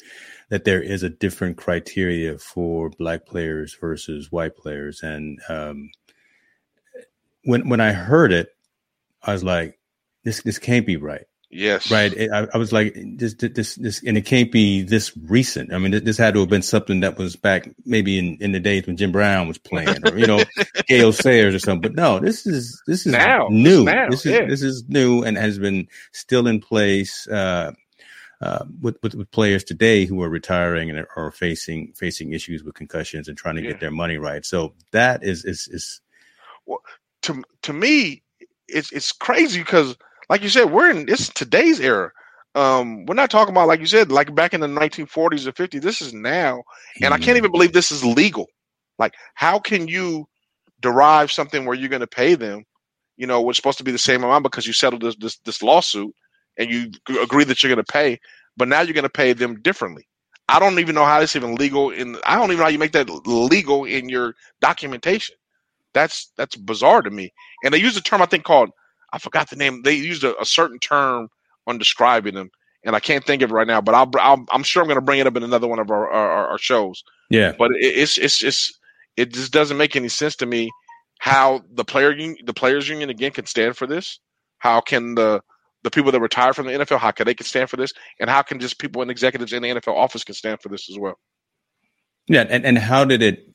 That 0.50 0.64
there 0.64 0.82
is 0.82 1.02
a 1.02 1.08
different 1.08 1.56
criteria 1.56 2.36
for 2.36 2.90
black 2.90 3.24
players 3.24 3.74
versus 3.80 4.30
white 4.30 4.54
players, 4.54 5.02
and 5.02 5.40
um, 5.48 5.90
when 7.44 7.68
when 7.68 7.80
I 7.80 7.92
heard 7.92 8.32
it, 8.32 8.50
I 9.22 9.32
was 9.32 9.42
like, 9.42 9.78
"This 10.24 10.42
this 10.42 10.58
can't 10.58 10.86
be 10.86 10.96
right." 10.96 11.24
Yes. 11.52 11.90
Right. 11.90 12.18
I, 12.32 12.48
I, 12.54 12.56
was 12.56 12.72
like, 12.72 12.96
this, 12.96 13.34
this, 13.34 13.74
this, 13.74 14.02
and 14.02 14.16
it 14.16 14.22
can't 14.22 14.50
be 14.50 14.80
this 14.80 15.14
recent. 15.16 15.72
I 15.72 15.78
mean, 15.78 16.02
this 16.02 16.16
had 16.16 16.32
to 16.32 16.40
have 16.40 16.48
been 16.48 16.62
something 16.62 17.00
that 17.00 17.18
was 17.18 17.36
back 17.36 17.68
maybe 17.84 18.18
in, 18.18 18.38
in 18.40 18.52
the 18.52 18.60
days 18.60 18.86
when 18.86 18.96
Jim 18.96 19.12
Brown 19.12 19.48
was 19.48 19.58
playing 19.58 20.08
or, 20.08 20.16
you 20.16 20.26
know, 20.26 20.42
Gale 20.88 21.12
Sayers 21.12 21.54
or 21.54 21.58
something. 21.58 21.92
But 21.92 21.94
no, 21.94 22.18
this 22.18 22.46
is, 22.46 22.82
this 22.86 23.06
is 23.06 23.12
now. 23.12 23.48
new. 23.50 23.84
Now. 23.84 24.08
This 24.08 24.24
is, 24.24 24.32
yeah. 24.32 24.46
this 24.46 24.62
is 24.62 24.88
new 24.88 25.22
and 25.22 25.36
has 25.36 25.58
been 25.58 25.88
still 26.12 26.46
in 26.46 26.58
place, 26.58 27.28
uh, 27.28 27.72
uh, 28.40 28.64
with, 28.80 28.96
with, 29.02 29.14
with 29.14 29.30
players 29.30 29.62
today 29.62 30.06
who 30.06 30.22
are 30.22 30.30
retiring 30.30 30.90
and 30.90 31.06
are 31.16 31.30
facing 31.30 31.92
facing 31.92 32.32
issues 32.32 32.64
with 32.64 32.74
concussions 32.74 33.28
and 33.28 33.38
trying 33.38 33.54
to 33.54 33.62
yeah. 33.62 33.70
get 33.70 33.78
their 33.78 33.92
money 33.92 34.16
right. 34.16 34.44
So 34.44 34.74
that 34.90 35.22
is 35.22 35.44
is 35.44 35.68
is 35.70 36.00
well, 36.66 36.80
to 37.22 37.44
to 37.62 37.72
me, 37.72 38.24
it's 38.66 38.90
it's 38.90 39.12
crazy 39.12 39.60
because 39.60 39.96
like 40.32 40.42
you 40.42 40.48
said, 40.48 40.72
we're 40.72 40.88
in 40.88 41.04
this 41.04 41.28
today's 41.28 41.78
era. 41.78 42.10
Um, 42.54 43.04
we're 43.04 43.14
not 43.14 43.30
talking 43.30 43.52
about 43.52 43.68
like 43.68 43.80
you 43.80 43.86
said, 43.86 44.10
like 44.10 44.34
back 44.34 44.54
in 44.54 44.62
the 44.62 44.66
1940s 44.66 45.46
or 45.46 45.52
50s. 45.52 45.82
This 45.82 46.00
is 46.00 46.14
now, 46.14 46.62
and 47.02 47.12
I 47.12 47.18
can't 47.18 47.36
even 47.36 47.52
believe 47.52 47.74
this 47.74 47.92
is 47.92 48.02
legal. 48.02 48.46
Like, 48.98 49.12
how 49.34 49.58
can 49.58 49.88
you 49.88 50.26
derive 50.80 51.30
something 51.30 51.66
where 51.66 51.76
you're 51.76 51.90
going 51.90 52.00
to 52.00 52.06
pay 52.06 52.34
them? 52.34 52.64
You 53.18 53.26
know, 53.26 53.42
what's 53.42 53.58
supposed 53.58 53.76
to 53.76 53.84
be 53.84 53.90
the 53.90 53.98
same 53.98 54.24
amount 54.24 54.42
because 54.42 54.66
you 54.66 54.72
settled 54.72 55.02
this 55.02 55.16
this, 55.16 55.36
this 55.44 55.62
lawsuit 55.62 56.14
and 56.56 56.70
you 56.70 56.90
agree 57.22 57.44
that 57.44 57.62
you're 57.62 57.74
going 57.74 57.84
to 57.84 57.92
pay, 57.92 58.18
but 58.56 58.68
now 58.68 58.80
you're 58.80 58.94
going 58.94 59.04
to 59.04 59.10
pay 59.10 59.34
them 59.34 59.60
differently. 59.60 60.08
I 60.48 60.58
don't 60.58 60.78
even 60.78 60.94
know 60.94 61.04
how 61.04 61.20
this 61.20 61.36
even 61.36 61.56
legal 61.56 61.90
in. 61.90 62.16
I 62.24 62.36
don't 62.36 62.46
even 62.46 62.56
know 62.56 62.64
how 62.64 62.70
you 62.70 62.78
make 62.78 62.92
that 62.92 63.10
legal 63.26 63.84
in 63.84 64.08
your 64.08 64.34
documentation. 64.62 65.36
That's 65.92 66.32
that's 66.38 66.56
bizarre 66.56 67.02
to 67.02 67.10
me. 67.10 67.34
And 67.64 67.74
they 67.74 67.78
use 67.78 67.98
a 67.98 68.02
term 68.02 68.22
I 68.22 68.26
think 68.26 68.44
called 68.44 68.70
I 69.12 69.18
forgot 69.18 69.50
the 69.50 69.56
name. 69.56 69.82
They 69.82 69.94
used 69.94 70.24
a, 70.24 70.38
a 70.40 70.44
certain 70.44 70.78
term 70.78 71.28
on 71.66 71.78
describing 71.78 72.34
them, 72.34 72.50
and 72.84 72.96
I 72.96 73.00
can't 73.00 73.24
think 73.24 73.42
of 73.42 73.50
it 73.50 73.54
right 73.54 73.66
now. 73.66 73.80
But 73.80 73.94
I'll, 73.94 74.10
i 74.18 74.54
am 74.54 74.62
sure 74.62 74.82
I'm 74.82 74.88
going 74.88 74.96
to 74.96 75.02
bring 75.02 75.20
it 75.20 75.26
up 75.26 75.36
in 75.36 75.42
another 75.42 75.68
one 75.68 75.78
of 75.78 75.90
our, 75.90 76.10
our, 76.10 76.48
our 76.48 76.58
shows. 76.58 77.02
Yeah. 77.30 77.52
But 77.58 77.72
it, 77.72 77.96
it's 77.96 78.18
it's 78.18 78.42
it's 78.42 78.72
it 79.16 79.32
just 79.32 79.52
doesn't 79.52 79.76
make 79.76 79.96
any 79.96 80.08
sense 80.08 80.36
to 80.36 80.46
me 80.46 80.70
how 81.18 81.62
the 81.72 81.84
player 81.84 82.14
the 82.44 82.54
players 82.54 82.88
union 82.88 83.10
again 83.10 83.32
can 83.32 83.46
stand 83.46 83.76
for 83.76 83.86
this. 83.86 84.18
How 84.58 84.80
can 84.80 85.14
the 85.14 85.40
the 85.82 85.90
people 85.90 86.12
that 86.12 86.20
retire 86.20 86.52
from 86.52 86.66
the 86.66 86.72
NFL, 86.72 86.98
how 86.98 87.10
can 87.10 87.26
they 87.26 87.34
can 87.34 87.46
stand 87.46 87.68
for 87.68 87.76
this, 87.76 87.92
and 88.20 88.30
how 88.30 88.42
can 88.42 88.60
just 88.60 88.78
people 88.78 89.02
and 89.02 89.10
executives 89.10 89.52
in 89.52 89.62
the 89.62 89.68
NFL 89.68 89.94
office 89.94 90.24
can 90.24 90.34
stand 90.34 90.60
for 90.60 90.68
this 90.68 90.88
as 90.88 90.98
well? 90.98 91.18
Yeah, 92.28 92.46
and, 92.48 92.64
and 92.64 92.78
how 92.78 93.04
did 93.04 93.22
it 93.22 93.48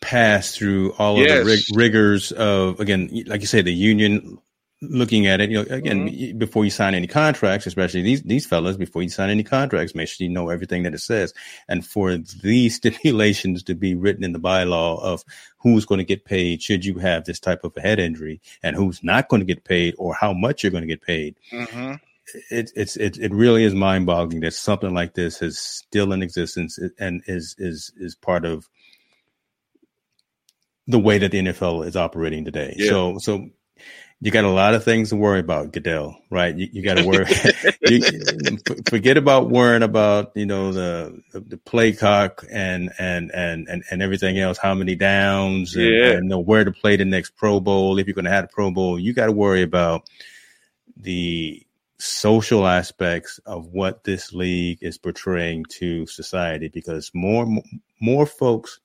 pass 0.00 0.54
through 0.54 0.92
all 0.92 1.16
of 1.16 1.26
yes. 1.26 1.38
the 1.38 1.44
rig- 1.44 1.76
rigors 1.78 2.32
of 2.32 2.80
again, 2.80 3.10
like 3.26 3.40
you 3.40 3.46
say, 3.46 3.62
the 3.62 3.72
union 3.72 4.38
looking 4.82 5.26
at 5.26 5.40
it, 5.40 5.50
you 5.50 5.58
know, 5.62 5.74
again, 5.74 6.08
mm-hmm. 6.08 6.38
before 6.38 6.64
you 6.64 6.70
sign 6.70 6.94
any 6.94 7.06
contracts, 7.06 7.66
especially 7.66 8.02
these 8.02 8.22
these 8.22 8.46
fellas, 8.46 8.76
before 8.76 9.02
you 9.02 9.08
sign 9.08 9.30
any 9.30 9.42
contracts, 9.42 9.94
make 9.94 10.08
sure 10.08 10.24
you 10.26 10.32
know 10.32 10.48
everything 10.48 10.84
that 10.84 10.94
it 10.94 11.00
says. 11.00 11.34
And 11.68 11.86
for 11.86 12.16
these 12.16 12.74
stipulations 12.80 13.62
to 13.64 13.74
be 13.74 13.94
written 13.94 14.24
in 14.24 14.32
the 14.32 14.40
bylaw 14.40 15.00
of 15.02 15.24
who's 15.58 15.84
going 15.84 15.98
to 15.98 16.04
get 16.04 16.24
paid 16.24 16.62
should 16.62 16.84
you 16.84 16.98
have 16.98 17.24
this 17.24 17.40
type 17.40 17.64
of 17.64 17.76
a 17.76 17.80
head 17.80 17.98
injury, 17.98 18.40
and 18.62 18.76
who's 18.76 19.02
not 19.02 19.28
going 19.28 19.40
to 19.40 19.46
get 19.46 19.64
paid, 19.64 19.94
or 19.98 20.14
how 20.14 20.32
much 20.32 20.62
you're 20.62 20.72
going 20.72 20.82
to 20.82 20.88
get 20.88 21.02
paid. 21.02 21.36
Mm-hmm. 21.52 21.94
It, 22.50 22.70
it's 22.76 22.96
it, 22.96 23.18
it 23.18 23.32
really 23.32 23.64
is 23.64 23.74
mind 23.74 24.06
boggling 24.06 24.40
that 24.40 24.54
something 24.54 24.94
like 24.94 25.14
this 25.14 25.42
is 25.42 25.58
still 25.58 26.12
in 26.12 26.22
existence 26.22 26.78
and 26.98 27.22
is 27.26 27.54
is 27.58 27.92
is 27.96 28.14
part 28.14 28.44
of 28.44 28.68
the 30.86 30.98
way 30.98 31.18
that 31.18 31.32
the 31.32 31.40
NFL 31.40 31.86
is 31.86 31.96
operating 31.96 32.44
today. 32.44 32.74
Yeah. 32.76 32.90
So 32.90 33.18
so 33.18 33.50
you 34.22 34.30
got 34.30 34.44
a 34.44 34.50
lot 34.50 34.74
of 34.74 34.84
things 34.84 35.08
to 35.08 35.16
worry 35.16 35.40
about, 35.40 35.72
Goodell, 35.72 36.14
right? 36.28 36.54
You, 36.54 36.68
you 36.72 36.82
got 36.82 36.98
to 36.98 37.06
worry. 37.06 37.24
you, 37.80 38.58
forget 38.86 39.16
about 39.16 39.48
worrying 39.48 39.82
about, 39.82 40.32
you 40.34 40.44
know, 40.44 40.72
the, 40.72 41.22
the 41.32 41.56
play 41.56 41.92
clock 41.92 42.44
and, 42.50 42.92
and, 42.98 43.30
and, 43.32 43.66
and, 43.66 43.82
and 43.90 44.02
everything 44.02 44.38
else, 44.38 44.58
how 44.58 44.74
many 44.74 44.94
downs 44.94 45.74
and, 45.74 45.86
yeah. 45.86 46.10
and 46.10 46.28
know 46.28 46.38
where 46.38 46.64
to 46.64 46.70
play 46.70 46.96
the 46.96 47.06
next 47.06 47.34
Pro 47.36 47.60
Bowl. 47.60 47.98
If 47.98 48.06
you're 48.06 48.14
going 48.14 48.26
to 48.26 48.30
have 48.30 48.44
a 48.44 48.48
Pro 48.48 48.70
Bowl, 48.70 48.98
you 48.98 49.14
got 49.14 49.26
to 49.26 49.32
worry 49.32 49.62
about 49.62 50.02
the 50.98 51.66
social 51.96 52.66
aspects 52.66 53.40
of 53.46 53.68
what 53.72 54.04
this 54.04 54.34
league 54.34 54.78
is 54.82 54.98
portraying 54.98 55.64
to 55.70 56.06
society 56.06 56.68
because 56.68 57.10
more, 57.14 57.46
more 58.00 58.26
folks 58.26 58.80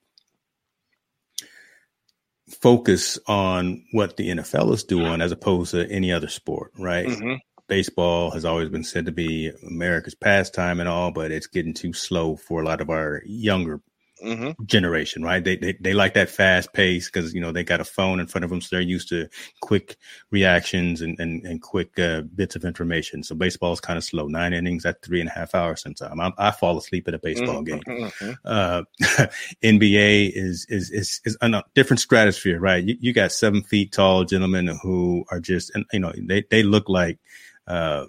focus 2.48 3.18
on 3.28 3.84
what 3.91 4.18
the 4.18 4.30
NFL 4.30 4.74
is 4.74 4.84
doing 4.84 5.22
as 5.22 5.32
opposed 5.32 5.72
to 5.72 5.89
any 5.89 6.12
other 6.12 6.28
sport, 6.28 6.72
right? 6.78 7.08
Mm-hmm. 7.08 7.36
baseball 7.68 8.32
has 8.32 8.46
always 8.46 8.70
been 8.70 8.84
said 8.84 9.06
to 9.06 9.12
be 9.12 9.52
America's 9.66 10.16
pastime 10.16 10.80
and 10.80 10.88
all, 10.88 11.12
but 11.12 11.32
it's 11.32 11.48
getting 11.48 11.74
too 11.74 11.93
slow 11.93 12.36
for 12.36 12.62
a 12.62 12.66
lot 12.66 12.82
of 12.82 12.89
our 12.89 13.24
younger 13.26 13.82
mm-hmm. 14.24 14.63
generation, 14.66 15.24
right? 15.24 15.43
They, 15.43 15.55
they 15.55 15.74
they 15.80 15.93
like 15.93 16.13
that 16.13 16.30
fast 16.30 16.74
pace 16.74 17.09
because 17.09 17.34
you 17.34 17.41
know 17.41 17.51
they 17.51 17.63
got 17.63 17.82
a 17.82 17.86
phone 17.86 18.20
in 18.20 18.28
front 18.28 18.43
of 18.43 18.49
them, 18.49 18.61
so 18.61 18.76
they're 18.76 18.82
used 18.82 19.09
to 19.09 19.28
quick 19.61 19.97
reactions 20.32 21.01
and 21.01 21.20
and, 21.20 21.43
and 21.45 21.61
quick 21.61 21.97
uh, 21.99 22.22
bits 22.22 22.55
of 22.55 22.66
information. 22.66 23.24
So 23.24 23.36
baseball 23.36 23.74
is 23.74 23.80
kind 23.80 23.97
of 23.97 24.03
slow. 24.03 24.28
Nine 24.28 24.53
innings 24.53 24.86
at 24.86 25.01
three 25.01 25.20
and 25.20 25.30
a 25.30 25.34
half 25.34 25.55
hours 25.55 25.82
sometimes. 25.82 26.20
I, 26.20 26.32
I 26.38 26.51
fall 26.51 26.78
asleep 26.78 27.07
at 27.07 27.13
a 27.13 27.20
baseball 27.20 27.63
mm-hmm. 27.63 27.91
game. 27.91 28.09
Mm-hmm. 28.11 28.32
Uh, 28.45 28.84
NBA 29.63 30.32
is 30.34 30.66
is 30.70 30.91
is 30.91 31.22
is 31.26 31.38
a 31.41 31.63
different 31.74 31.99
stratosphere, 31.99 32.59
right? 32.59 32.84
You, 32.84 32.97
you 32.99 33.13
got 33.13 33.32
seven 33.32 33.63
feet 33.63 33.91
tall 33.91 34.24
gentlemen 34.24 34.78
who 34.82 35.26
are 35.30 35.39
just 35.39 35.72
and 35.76 35.86
you 35.93 35.99
know 35.99 36.13
they 36.18 36.43
they 36.49 36.63
look 36.63 36.89
like. 36.89 37.20
Uh, 37.68 38.05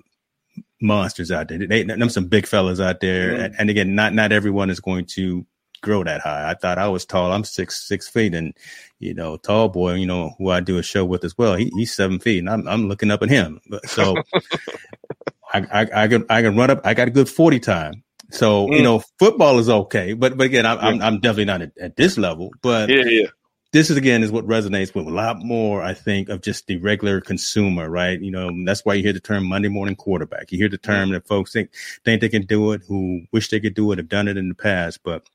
monsters 0.82 1.32
out 1.32 1.48
there. 1.48 1.66
They, 1.66 1.82
them 1.82 2.10
some 2.10 2.26
big 2.26 2.46
fellas 2.46 2.80
out 2.80 3.00
there, 3.00 3.32
mm-hmm. 3.32 3.42
and, 3.42 3.54
and, 3.58 3.70
again, 3.70 3.94
not 3.94 4.12
not 4.12 4.30
everyone 4.30 4.68
is 4.68 4.78
going 4.78 5.06
to 5.06 5.46
grow 5.80 6.04
that 6.04 6.20
high. 6.20 6.50
I 6.50 6.54
thought 6.54 6.78
I 6.78 6.88
was 6.88 7.04
tall. 7.04 7.32
I'm 7.32 7.44
six 7.44 7.86
six 7.86 8.08
feet, 8.08 8.34
and 8.34 8.54
you 8.98 9.14
know, 9.14 9.36
tall 9.36 9.68
boy, 9.68 9.94
you 9.94 10.06
know, 10.06 10.34
who 10.38 10.50
I 10.50 10.60
do 10.60 10.78
a 10.78 10.82
show 10.82 11.04
with 11.04 11.24
as 11.24 11.36
well. 11.36 11.54
He, 11.54 11.70
he's 11.76 11.94
seven 11.94 12.18
feet, 12.18 12.38
and 12.38 12.50
I'm 12.50 12.66
I'm 12.66 12.88
looking 12.88 13.10
up 13.10 13.22
at 13.22 13.28
him. 13.28 13.60
So 13.86 14.16
I, 15.52 15.60
I, 15.72 16.04
I 16.04 16.08
can 16.08 16.26
I 16.28 16.42
can 16.42 16.56
run 16.56 16.70
up. 16.70 16.80
I 16.84 16.94
got 16.94 17.08
a 17.08 17.12
good 17.12 17.28
forty 17.28 17.60
time. 17.60 18.02
So 18.30 18.66
mm. 18.66 18.76
you 18.76 18.82
know, 18.82 19.02
football 19.18 19.58
is 19.58 19.68
okay, 19.68 20.12
but 20.12 20.36
but 20.36 20.44
again, 20.44 20.66
I'm 20.66 20.78
yeah. 20.78 20.86
I'm, 20.86 21.02
I'm, 21.02 21.20
definitely 21.20 21.44
not 21.46 21.62
at, 21.62 21.78
at, 21.78 21.96
this 21.96 22.18
level. 22.18 22.50
But 22.62 22.88
yeah, 22.88 23.04
yeah. 23.04 23.26
This 23.72 23.90
is 23.90 23.96
again 23.96 24.22
is 24.22 24.32
what 24.32 24.46
resonates 24.46 24.94
with 24.94 25.06
a 25.06 25.10
lot 25.10 25.38
more, 25.38 25.82
I 25.82 25.92
think, 25.92 26.28
of 26.28 26.40
just 26.40 26.66
the 26.66 26.78
regular 26.78 27.20
consumer, 27.20 27.90
right? 27.90 28.18
You 28.20 28.30
know, 28.30 28.50
that's 28.64 28.84
why 28.84 28.94
you 28.94 29.02
hear 29.02 29.12
the 29.12 29.20
term 29.20 29.44
Monday 29.44 29.68
morning 29.68 29.96
quarterback. 29.96 30.50
You 30.50 30.58
hear 30.58 30.68
the 30.68 30.78
term 30.78 31.10
that 31.10 31.26
folks 31.26 31.52
think 31.52 31.70
think 32.04 32.20
they 32.20 32.28
can 32.28 32.46
do 32.46 32.72
it, 32.72 32.82
who 32.88 33.22
wish 33.32 33.50
they 33.50 33.60
could 33.60 33.74
do 33.74 33.92
it, 33.92 33.98
have 33.98 34.08
done 34.08 34.28
it 34.28 34.36
in 34.36 34.48
the 34.48 34.54
past, 34.54 35.00
but 35.04 35.28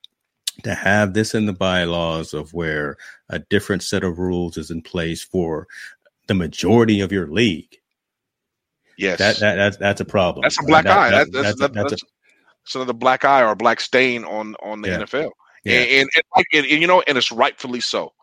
to 0.63 0.73
have 0.75 1.13
this 1.13 1.33
in 1.33 1.45
the 1.45 1.53
bylaws 1.53 2.33
of 2.33 2.53
where 2.53 2.97
a 3.29 3.39
different 3.39 3.83
set 3.83 4.03
of 4.03 4.19
rules 4.19 4.57
is 4.57 4.71
in 4.71 4.81
place 4.81 5.23
for 5.23 5.67
the 6.27 6.33
majority 6.33 7.01
of 7.01 7.11
your 7.11 7.27
league. 7.27 7.77
Yes, 8.97 9.19
that, 9.19 9.39
that 9.39 9.55
that's 9.55 9.77
that's 9.77 10.01
a 10.01 10.05
problem. 10.05 10.43
That's 10.43 10.59
a 10.59 10.65
black 10.65 10.85
that, 10.85 10.97
eye. 10.97 11.09
That, 11.09 11.31
that's, 11.31 11.47
that's, 11.47 11.59
that's, 11.59 11.73
that's, 11.73 11.89
that's 11.91 12.75
a, 12.75 12.79
another 12.79 12.93
black 12.93 13.25
eye 13.25 13.43
or 13.43 13.55
black 13.55 13.79
stain 13.79 14.23
on 14.25 14.55
on 14.61 14.81
the 14.81 14.89
yeah. 14.89 14.99
NFL. 14.99 15.31
Yeah. 15.63 15.73
And, 15.73 16.09
and, 16.15 16.23
and, 16.53 16.65
and, 16.65 16.81
you 16.81 16.87
know, 16.87 17.01
and 17.07 17.17
it's 17.17 17.31
rightfully 17.31 17.79
so. 17.81 18.13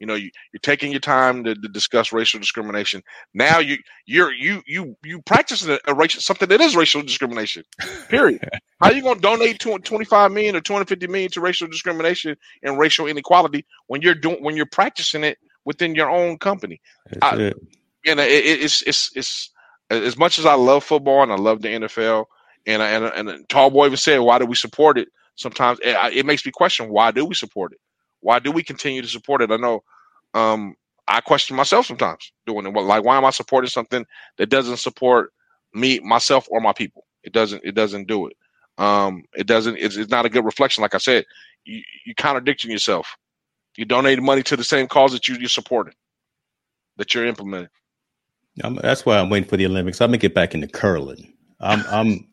You 0.00 0.06
know, 0.06 0.14
you, 0.14 0.30
are 0.54 0.58
taking 0.58 0.90
your 0.90 1.00
time 1.00 1.44
to, 1.44 1.54
to, 1.54 1.68
discuss 1.68 2.12
racial 2.12 2.40
discrimination. 2.40 3.02
Now 3.34 3.58
you 3.58 3.78
you're 4.04 4.32
you 4.32 4.62
you 4.66 4.96
you 5.04 5.22
practicing 5.22 5.70
a, 5.70 5.78
a 5.86 5.94
racial 5.94 6.20
something 6.20 6.48
that 6.48 6.60
is 6.60 6.76
racial 6.76 7.02
discrimination. 7.02 7.64
Period. 8.08 8.46
How 8.80 8.90
are 8.90 8.92
you 8.92 9.14
donate 9.16 9.58
to 9.60 9.78
25 9.78 10.32
million 10.32 10.56
or 10.56 10.60
250 10.60 11.06
million 11.06 11.30
to 11.30 11.40
racial 11.40 11.66
discrimination 11.66 12.36
and 12.62 12.78
racial 12.78 13.06
inequality 13.06 13.64
when 13.86 14.02
you're 14.02 14.14
doing 14.14 14.42
when 14.42 14.56
you're 14.56 14.66
practicing 14.66 15.24
it 15.24 15.38
within 15.64 15.94
your 15.94 16.10
own 16.10 16.38
company? 16.38 16.80
I, 17.22 17.36
it. 17.36 17.56
And 18.06 18.20
it, 18.20 18.30
it's 18.30 18.82
it's 18.82 19.16
it's 19.16 19.50
as 19.90 20.16
much 20.16 20.38
as 20.38 20.46
I 20.46 20.54
love 20.54 20.84
football 20.84 21.22
and 21.22 21.32
I 21.32 21.36
love 21.36 21.62
the 21.62 21.68
NFL, 21.68 22.26
and 22.66 22.82
and 22.82 23.28
and 23.28 23.48
Tall 23.48 23.70
Boy 23.70 23.86
even 23.86 23.96
said, 23.96 24.18
"Why 24.18 24.38
do 24.38 24.46
we 24.46 24.54
support 24.54 24.98
it?" 24.98 25.08
Sometimes 25.36 25.78
eh, 25.82 26.08
it, 26.08 26.18
it 26.18 26.26
makes 26.26 26.44
me 26.44 26.52
question, 26.52 26.88
"Why 26.88 27.10
do 27.10 27.24
we 27.24 27.34
support 27.34 27.72
it?" 27.72 27.80
Why 28.26 28.40
do 28.40 28.50
we 28.50 28.64
continue 28.64 29.02
to 29.02 29.08
support 29.08 29.40
it? 29.40 29.52
I 29.52 29.56
know 29.56 29.84
um, 30.34 30.74
I 31.06 31.20
question 31.20 31.54
myself 31.54 31.86
sometimes 31.86 32.32
doing 32.44 32.66
it. 32.66 32.70
Like, 32.70 33.04
why 33.04 33.16
am 33.16 33.24
I 33.24 33.30
supporting 33.30 33.70
something 33.70 34.04
that 34.36 34.48
doesn't 34.48 34.78
support 34.78 35.32
me, 35.72 36.00
myself, 36.00 36.48
or 36.50 36.60
my 36.60 36.72
people? 36.72 37.06
It 37.22 37.32
doesn't. 37.32 37.62
It 37.64 37.76
doesn't 37.76 38.08
do 38.08 38.26
it. 38.26 38.36
Um, 38.78 39.22
it 39.36 39.46
doesn't. 39.46 39.76
It's, 39.76 39.96
it's 39.96 40.10
not 40.10 40.26
a 40.26 40.28
good 40.28 40.44
reflection. 40.44 40.82
Like 40.82 40.96
I 40.96 40.98
said, 40.98 41.24
you, 41.64 41.80
you 42.04 42.16
contradicting 42.16 42.72
yourself. 42.72 43.16
You 43.76 43.84
donated 43.84 44.24
money 44.24 44.42
to 44.42 44.56
the 44.56 44.64
same 44.64 44.88
cause 44.88 45.12
that 45.12 45.28
you 45.28 45.36
you 45.36 45.46
supported, 45.46 45.94
that 46.96 47.14
you're 47.14 47.26
implementing. 47.26 47.70
I'm, 48.64 48.74
that's 48.74 49.06
why 49.06 49.20
I'm 49.20 49.30
waiting 49.30 49.48
for 49.48 49.56
the 49.56 49.66
Olympics. 49.66 50.00
I'm 50.00 50.08
gonna 50.08 50.18
get 50.18 50.34
back 50.34 50.52
into 50.52 50.66
curling. 50.66 51.32
I'm 51.60 51.84
I'm, 51.86 52.26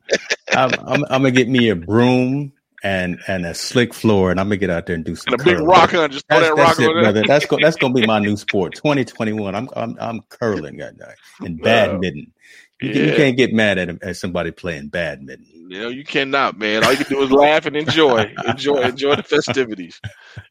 I'm, 0.55 0.71
I'm, 0.87 1.03
I'm 1.03 1.21
gonna 1.21 1.29
get 1.29 1.49
me 1.49 1.69
a 1.69 1.75
broom 1.75 2.51
and 2.83 3.19
and 3.27 3.45
a 3.45 3.53
slick 3.53 3.93
floor, 3.93 4.29
and 4.29 4.39
I'm 4.39 4.47
gonna 4.47 4.57
get 4.57 4.69
out 4.69 4.85
there 4.85 4.95
and 4.95 5.05
do 5.05 5.15
some. 5.15 5.33
And 5.33 5.41
a 5.41 5.43
big 5.43 5.59
rock 5.59 5.93
on, 5.93 6.11
just 6.11 6.27
throw 6.27 6.41
that 6.41 6.55
rock 6.55 6.77
it, 6.79 6.91
brother. 6.91 7.23
That's 7.25 7.45
go, 7.45 7.57
that's 7.59 7.77
gonna 7.77 7.93
be 7.93 8.05
my 8.05 8.19
new 8.19 8.35
sport, 8.35 8.75
2021. 8.75 9.55
I'm 9.55 9.69
I'm 9.75 9.97
I'm 9.99 10.21
curling 10.29 10.77
guy 10.77 10.91
and 11.39 11.61
badminton. 11.61 12.33
You, 12.81 12.89
yeah. 12.89 13.11
you, 13.11 13.15
can't 13.15 13.37
get 13.37 13.53
mad 13.53 13.77
at, 13.77 14.03
at 14.03 14.17
somebody 14.17 14.51
playing 14.51 14.89
badminton. 14.89 15.45
You 15.69 15.79
know, 15.79 15.87
you 15.87 16.03
cannot, 16.03 16.59
man. 16.59 16.83
All 16.83 16.91
you 16.91 16.97
can 16.97 17.15
do 17.15 17.21
is 17.23 17.31
laugh 17.31 17.65
and 17.65 17.77
enjoy, 17.77 18.33
enjoy, 18.45 18.81
enjoy 18.81 19.15
the 19.15 19.23
festivities. 19.23 20.01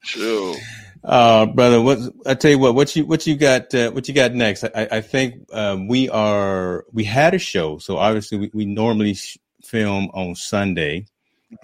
Sure. 0.02 0.56
Uh, 1.04 1.44
brother, 1.46 1.82
what 1.82 1.98
I 2.24 2.34
tell 2.34 2.50
you 2.50 2.58
what, 2.58 2.74
what 2.74 2.96
you 2.96 3.04
what 3.04 3.26
you 3.26 3.36
got, 3.36 3.74
uh, 3.74 3.90
what 3.90 4.08
you 4.08 4.14
got 4.14 4.32
next? 4.32 4.64
I, 4.64 4.88
I 4.90 5.00
think 5.02 5.46
um, 5.52 5.88
we 5.88 6.08
are 6.08 6.86
we 6.92 7.04
had 7.04 7.34
a 7.34 7.38
show, 7.38 7.76
so 7.78 7.98
obviously 7.98 8.38
we, 8.38 8.50
we 8.54 8.64
normally 8.64 9.18
film 9.62 10.10
on 10.14 10.34
Sunday 10.34 11.06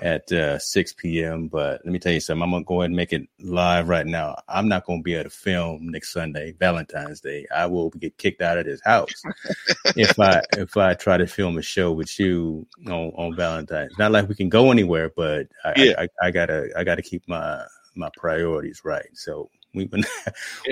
at 0.01 0.30
uh, 0.32 0.59
6 0.59 0.93
p.m. 0.95 1.49
But 1.49 1.80
let 1.84 1.93
me 1.93 1.99
tell 1.99 2.12
you 2.12 2.20
something. 2.20 2.43
I'm 2.43 2.51
gonna 2.51 2.64
go 2.64 2.80
ahead 2.80 2.91
and 2.91 2.97
make 2.97 3.12
it 3.12 3.28
live 3.41 3.89
right 3.89 4.07
now. 4.07 4.36
I'm 4.49 4.68
not 4.68 4.84
gonna 4.84 5.03
be 5.03 5.14
able 5.14 5.24
to 5.24 5.30
film 5.30 5.89
next 5.89 6.12
Sunday, 6.12 6.53
Valentine's 6.59 7.20
Day. 7.20 7.47
I 7.55 7.66
will 7.66 7.91
get 7.91 8.16
kicked 8.18 8.43
out 8.43 8.59
of 8.59 8.66
this 8.66 8.80
house 8.84 9.22
if 9.97 10.18
I 10.18 10.43
if 10.57 10.76
I 10.76 10.95
try 10.95 11.16
to 11.16 11.26
film 11.26 11.59
a 11.59 11.62
show 11.62 11.93
with 11.93 12.18
you 12.18 12.66
on, 12.86 13.12
on 13.16 13.36
Valentine's. 13.36 13.97
Not 13.99 14.12
like 14.12 14.28
we 14.28 14.34
can 14.34 14.49
go 14.49 14.70
anywhere, 14.70 15.11
but 15.14 15.49
I, 15.64 15.72
yeah. 15.76 15.93
I, 15.99 16.03
I, 16.03 16.09
I 16.28 16.30
gotta 16.30 16.70
I 16.76 16.84
gotta 16.84 17.03
keep 17.03 17.28
my 17.28 17.62
my 17.95 18.11
priorities 18.16 18.82
right. 18.84 19.09
So 19.14 19.51
we 19.74 19.86
been 19.86 20.05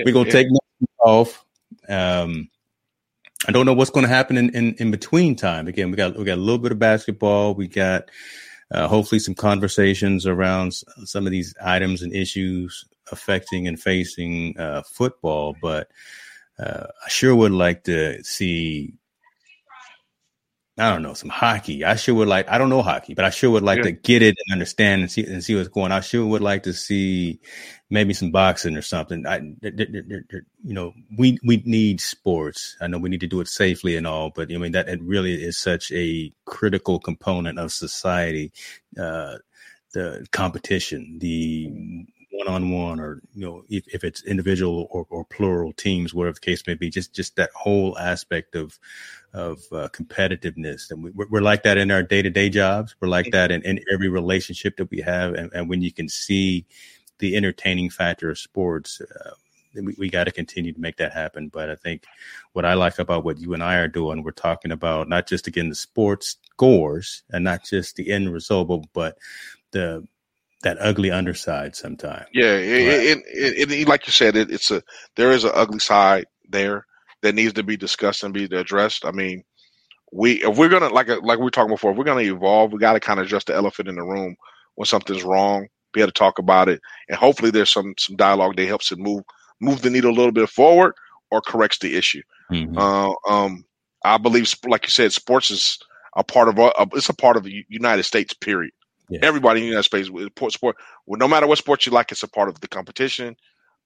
we're 0.05 0.13
gonna 0.13 0.27
yeah. 0.27 0.33
take 0.33 0.49
off. 1.01 1.45
Um, 1.89 2.49
I 3.47 3.53
don't 3.53 3.67
know 3.67 3.75
what's 3.75 3.91
going 3.91 4.05
to 4.05 4.09
happen 4.09 4.37
in, 4.37 4.55
in, 4.57 4.75
in 4.75 4.91
between 4.91 5.37
time. 5.37 5.69
Again, 5.69 5.91
we 5.91 5.97
got 5.97 6.17
we 6.17 6.25
got 6.25 6.39
a 6.39 6.41
little 6.41 6.59
bit 6.59 6.73
of 6.73 6.79
basketball. 6.79 7.55
We 7.55 7.69
got 7.69 8.11
uh, 8.71 8.89
hopefully 8.89 9.19
some 9.19 9.35
conversations 9.35 10.27
around 10.27 10.73
some 11.05 11.27
of 11.27 11.33
these 11.33 11.55
items 11.63 12.03
and 12.03 12.15
issues 12.15 12.85
affecting 13.13 13.69
and 13.69 13.81
facing 13.81 14.59
uh, 14.59 14.83
football. 14.83 15.57
But 15.61 15.89
uh, 16.59 16.87
I 17.05 17.09
sure 17.09 17.35
would 17.35 17.53
like 17.53 17.85
to 17.85 18.23
see. 18.25 18.95
I 20.79 20.91
don't 20.91 21.03
know 21.03 21.15
some 21.15 21.31
hockey. 21.31 21.85
I 21.85 21.97
sure 21.97 22.15
would 22.17 22.29
like. 22.29 22.51
I 22.51 22.59
don't 22.59 22.69
know 22.69 22.83
hockey, 22.83 23.15
but 23.15 23.25
I 23.25 23.31
sure 23.31 23.51
would 23.51 23.63
like 23.63 23.79
yeah. 23.79 23.85
to 23.85 23.93
get 23.93 24.21
it 24.21 24.37
and 24.47 24.53
understand 24.53 25.01
and 25.01 25.11
see 25.11 25.25
and 25.25 25.43
see 25.43 25.55
what's 25.55 25.69
going. 25.69 25.87
on. 25.87 25.93
I 25.93 26.01
sure 26.01 26.27
would 26.27 26.43
like 26.43 26.65
to 26.65 26.75
see 26.75 27.41
maybe 27.89 28.13
some 28.13 28.31
boxing 28.31 28.77
or 28.77 28.83
something. 28.83 29.27
I, 29.27 29.39
you 29.63 30.45
know, 30.63 30.93
we 31.17 31.39
we 31.43 31.63
need 31.65 32.03
sports. 32.03 32.77
I 32.79 32.89
know 32.89 32.99
we 32.99 33.09
need 33.09 33.21
to 33.21 33.27
do 33.27 33.41
it 33.41 33.49
safely 33.49 33.97
and 33.97 34.07
all, 34.07 34.31
but 34.35 34.53
I 34.53 34.59
mean 34.59 34.73
that 34.73 34.89
it 34.89 35.01
really 35.03 35.43
is 35.43 35.57
such 35.57 35.91
a 35.93 36.31
critical 36.45 36.99
component 36.99 37.59
of 37.59 37.73
society. 37.73 38.53
Uh, 39.01 39.37
the 39.95 40.27
competition, 40.31 41.19
the 41.21 42.05
one-on-one, 42.37 43.01
or 43.01 43.21
you 43.35 43.47
know, 43.47 43.65
if, 43.69 43.87
if 43.89 44.05
it's 44.05 44.23
individual 44.25 44.89
or, 44.91 45.07
or 45.11 45.25
plural 45.25 45.73
teams, 45.73 46.15
whatever 46.15 46.35
the 46.35 46.41
case 46.41 46.63
may 46.67 46.75
be, 46.75 46.91
just 46.91 47.15
just 47.15 47.37
that 47.37 47.51
whole 47.55 47.97
aspect 47.99 48.55
of 48.55 48.79
of 49.35 49.59
uh, 49.73 49.89
competitiveness. 49.93 50.91
And 50.91 51.03
we, 51.03 51.11
we're 51.31 51.41
like 51.41 51.63
that 51.65 51.79
in 51.79 51.91
our 51.91 52.03
day-to-day 52.03 52.49
jobs. 52.51 52.97
We're 53.01 53.09
like 53.09 53.31
that 53.33 53.51
in, 53.51 53.63
in 53.63 53.81
every 53.93 54.09
relationship 54.09 54.77
that 54.77 54.91
we 54.91 55.01
have, 55.01 55.35
and, 55.35 55.51
and 55.55 55.69
when 55.69 55.83
you 55.83 55.93
can 55.93 56.09
see 56.09 56.67
the 57.19 57.37
entertaining 57.37 57.91
factor 57.91 58.31
of 58.31 58.39
sports. 58.39 59.01
Uh, 59.01 59.31
we, 59.75 59.95
we 59.99 60.09
got 60.09 60.25
to 60.25 60.33
continue 60.33 60.73
to 60.73 60.81
make 60.81 60.97
that 60.97 61.13
happen. 61.13 61.49
But 61.49 61.71
I 61.71 61.77
think 61.77 62.05
what 62.53 62.65
I 62.65 62.75
like 62.75 62.99
about 62.99 63.25
what 63.25 63.39
you 63.39 63.53
and 63.55 63.63
I 63.63 63.77
are 63.77 63.89
doing, 63.89 64.23
we're 64.23 64.31
talking 64.31 64.73
about 64.73 65.09
not 65.09 65.27
just 65.27 65.47
again 65.47 65.69
the 65.69 65.75
sports 65.75 66.39
scores 66.53 67.23
and 67.31 67.45
not 67.45 67.65
just 67.65 67.97
the 67.97 68.11
end 68.11 68.33
result, 68.33 68.69
but, 68.69 68.87
but 68.95 69.19
the 69.73 70.07
that 70.63 70.79
ugly 70.81 71.11
underside 71.11 71.77
sometimes. 71.77 72.27
Yeah, 72.33 72.55
it, 72.57 73.23
it, 73.27 73.71
it, 73.73 73.89
like 73.89 74.07
you 74.07 74.13
said, 74.13 74.37
it's 74.37 74.71
a 74.71 74.83
there 75.17 75.33
is 75.33 75.45
an 75.45 75.53
ugly 75.55 75.79
side 75.79 76.27
there 76.49 76.87
that 77.23 77.35
needs 77.35 77.53
to 77.55 77.63
be 77.63 77.77
discussed 77.77 78.25
and 78.25 78.35
be 78.35 78.45
addressed. 78.45 79.05
I 79.05 79.11
mean, 79.11 79.45
we 80.13 80.43
if 80.43 80.57
we're 80.57 80.69
gonna 80.69 80.89
like 80.89 81.09
like 81.09 81.39
we 81.39 81.45
were 81.45 81.51
talking 81.51 81.75
before, 81.75 81.93
if 81.93 81.99
we're 81.99 82.05
gonna 82.05 82.23
evolve, 82.23 82.73
we 82.73 82.79
got 82.79 82.95
to 82.95 83.01
kind 83.01 83.21
of 83.21 83.27
address 83.27 83.45
the 83.45 83.55
elephant 83.55 83.89
in 83.89 83.97
the 83.97 84.03
room 84.03 84.37
when 84.75 84.87
something's 84.87 85.25
wrong 85.25 85.69
be 85.97 86.03
able 86.03 86.13
to 86.13 86.19
talk 86.19 86.39
about 86.39 86.69
it, 86.69 86.81
and 87.09 87.19
hopefully 87.19 87.51
there's 87.51 87.73
some 87.73 87.95
some 87.99 88.17
dialogue 88.17 88.55
that 88.57 88.67
helps 88.67 88.93
it 88.93 88.99
move 88.99 89.25
move 89.61 89.83
the 89.83 89.91
needle 89.91 90.11
a 90.11 90.15
little 90.15 90.33
bit 90.33 90.49
forward 90.49 90.95
or 91.31 91.41
corrects 91.41 91.79
the 91.79 91.97
issue. 91.97 92.23
Mm-hmm. 92.53 92.79
Uh, 92.79 93.13
um, 93.29 93.65
I 94.05 94.19
believe, 94.19 94.55
like 94.67 94.85
you 94.85 94.91
said, 94.91 95.13
sports 95.13 95.51
is 95.51 95.79
a 96.17 96.23
part 96.23 96.49
of 96.49 96.59
a, 96.59 96.71
it's 96.93 97.09
a 97.09 97.15
part 97.15 97.37
of 97.37 97.45
the 97.45 97.65
United 97.69 98.05
States. 98.05 98.35
Period. 98.35 98.73
Yeah. 99.09 99.21
Everybody 99.23 99.61
in 99.61 99.67
the 99.67 99.71
United 99.71 99.85
States, 99.85 100.11
sport, 100.55 100.77
well, 101.07 101.19
no 101.19 101.29
matter 101.29 101.47
what 101.47 101.59
sport 101.59 101.87
you 101.87 101.93
like, 101.93 102.11
it's 102.11 102.23
a 102.23 102.29
part 102.29 102.49
of 102.49 102.61
the 102.61 102.69
competition. 102.69 103.37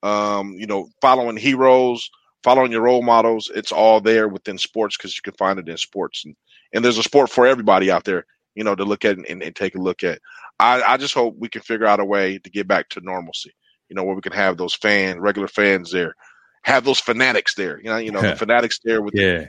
Um, 0.03 0.55
you 0.59 0.67
know, 0.67 0.89
following 1.03 1.37
heroes, 1.37 2.09
following 2.43 2.73
your 2.73 2.83
role 2.83 3.03
models. 3.03 3.51
It's 3.55 3.73
all 3.73 4.01
there 4.01 4.29
within 4.29 4.57
sports 4.57 4.97
because 4.97 5.15
you 5.15 5.23
can 5.23 5.35
find 5.35 5.59
it 5.59 5.69
in 5.69 5.77
sports, 5.77 6.25
and 6.25 6.35
and 6.73 6.85
there's 6.85 6.99
a 6.99 7.03
sport 7.03 7.31
for 7.31 7.47
everybody 7.47 7.91
out 7.91 8.05
there, 8.05 8.25
you 8.55 8.65
know, 8.65 8.75
to 8.75 8.85
look 8.85 9.05
at 9.05 9.19
and, 9.19 9.43
and 9.43 9.55
take 9.55 9.75
a 9.75 9.81
look 9.81 10.03
at. 10.03 10.21
I, 10.59 10.83
I 10.83 10.97
just 10.97 11.15
hope 11.15 11.37
we 11.39 11.49
can 11.49 11.63
figure 11.63 11.87
out 11.87 12.01
a 12.01 12.05
way 12.05 12.39
to 12.39 12.51
get 12.51 12.69
back 12.69 12.89
to 12.91 13.01
normalcy. 13.01 13.53
You 13.89 13.97
know, 13.97 14.05
where 14.05 14.15
we 14.15 14.23
can 14.23 14.33
have 14.33 14.57
those 14.57 14.75
fan, 14.75 15.21
regular 15.21 15.49
fans 15.49 15.91
there, 15.91 16.15
have 16.63 16.85
those 16.85 17.01
fanatics 17.01 17.55
there. 17.55 17.79
You 17.79 17.91
know, 17.91 17.97
you 17.97 18.13
know, 18.13 18.23
the 18.23 18.37
fanatics 18.37 18.79
there 18.85 19.03
with 19.03 19.15
yeah. 19.15 19.47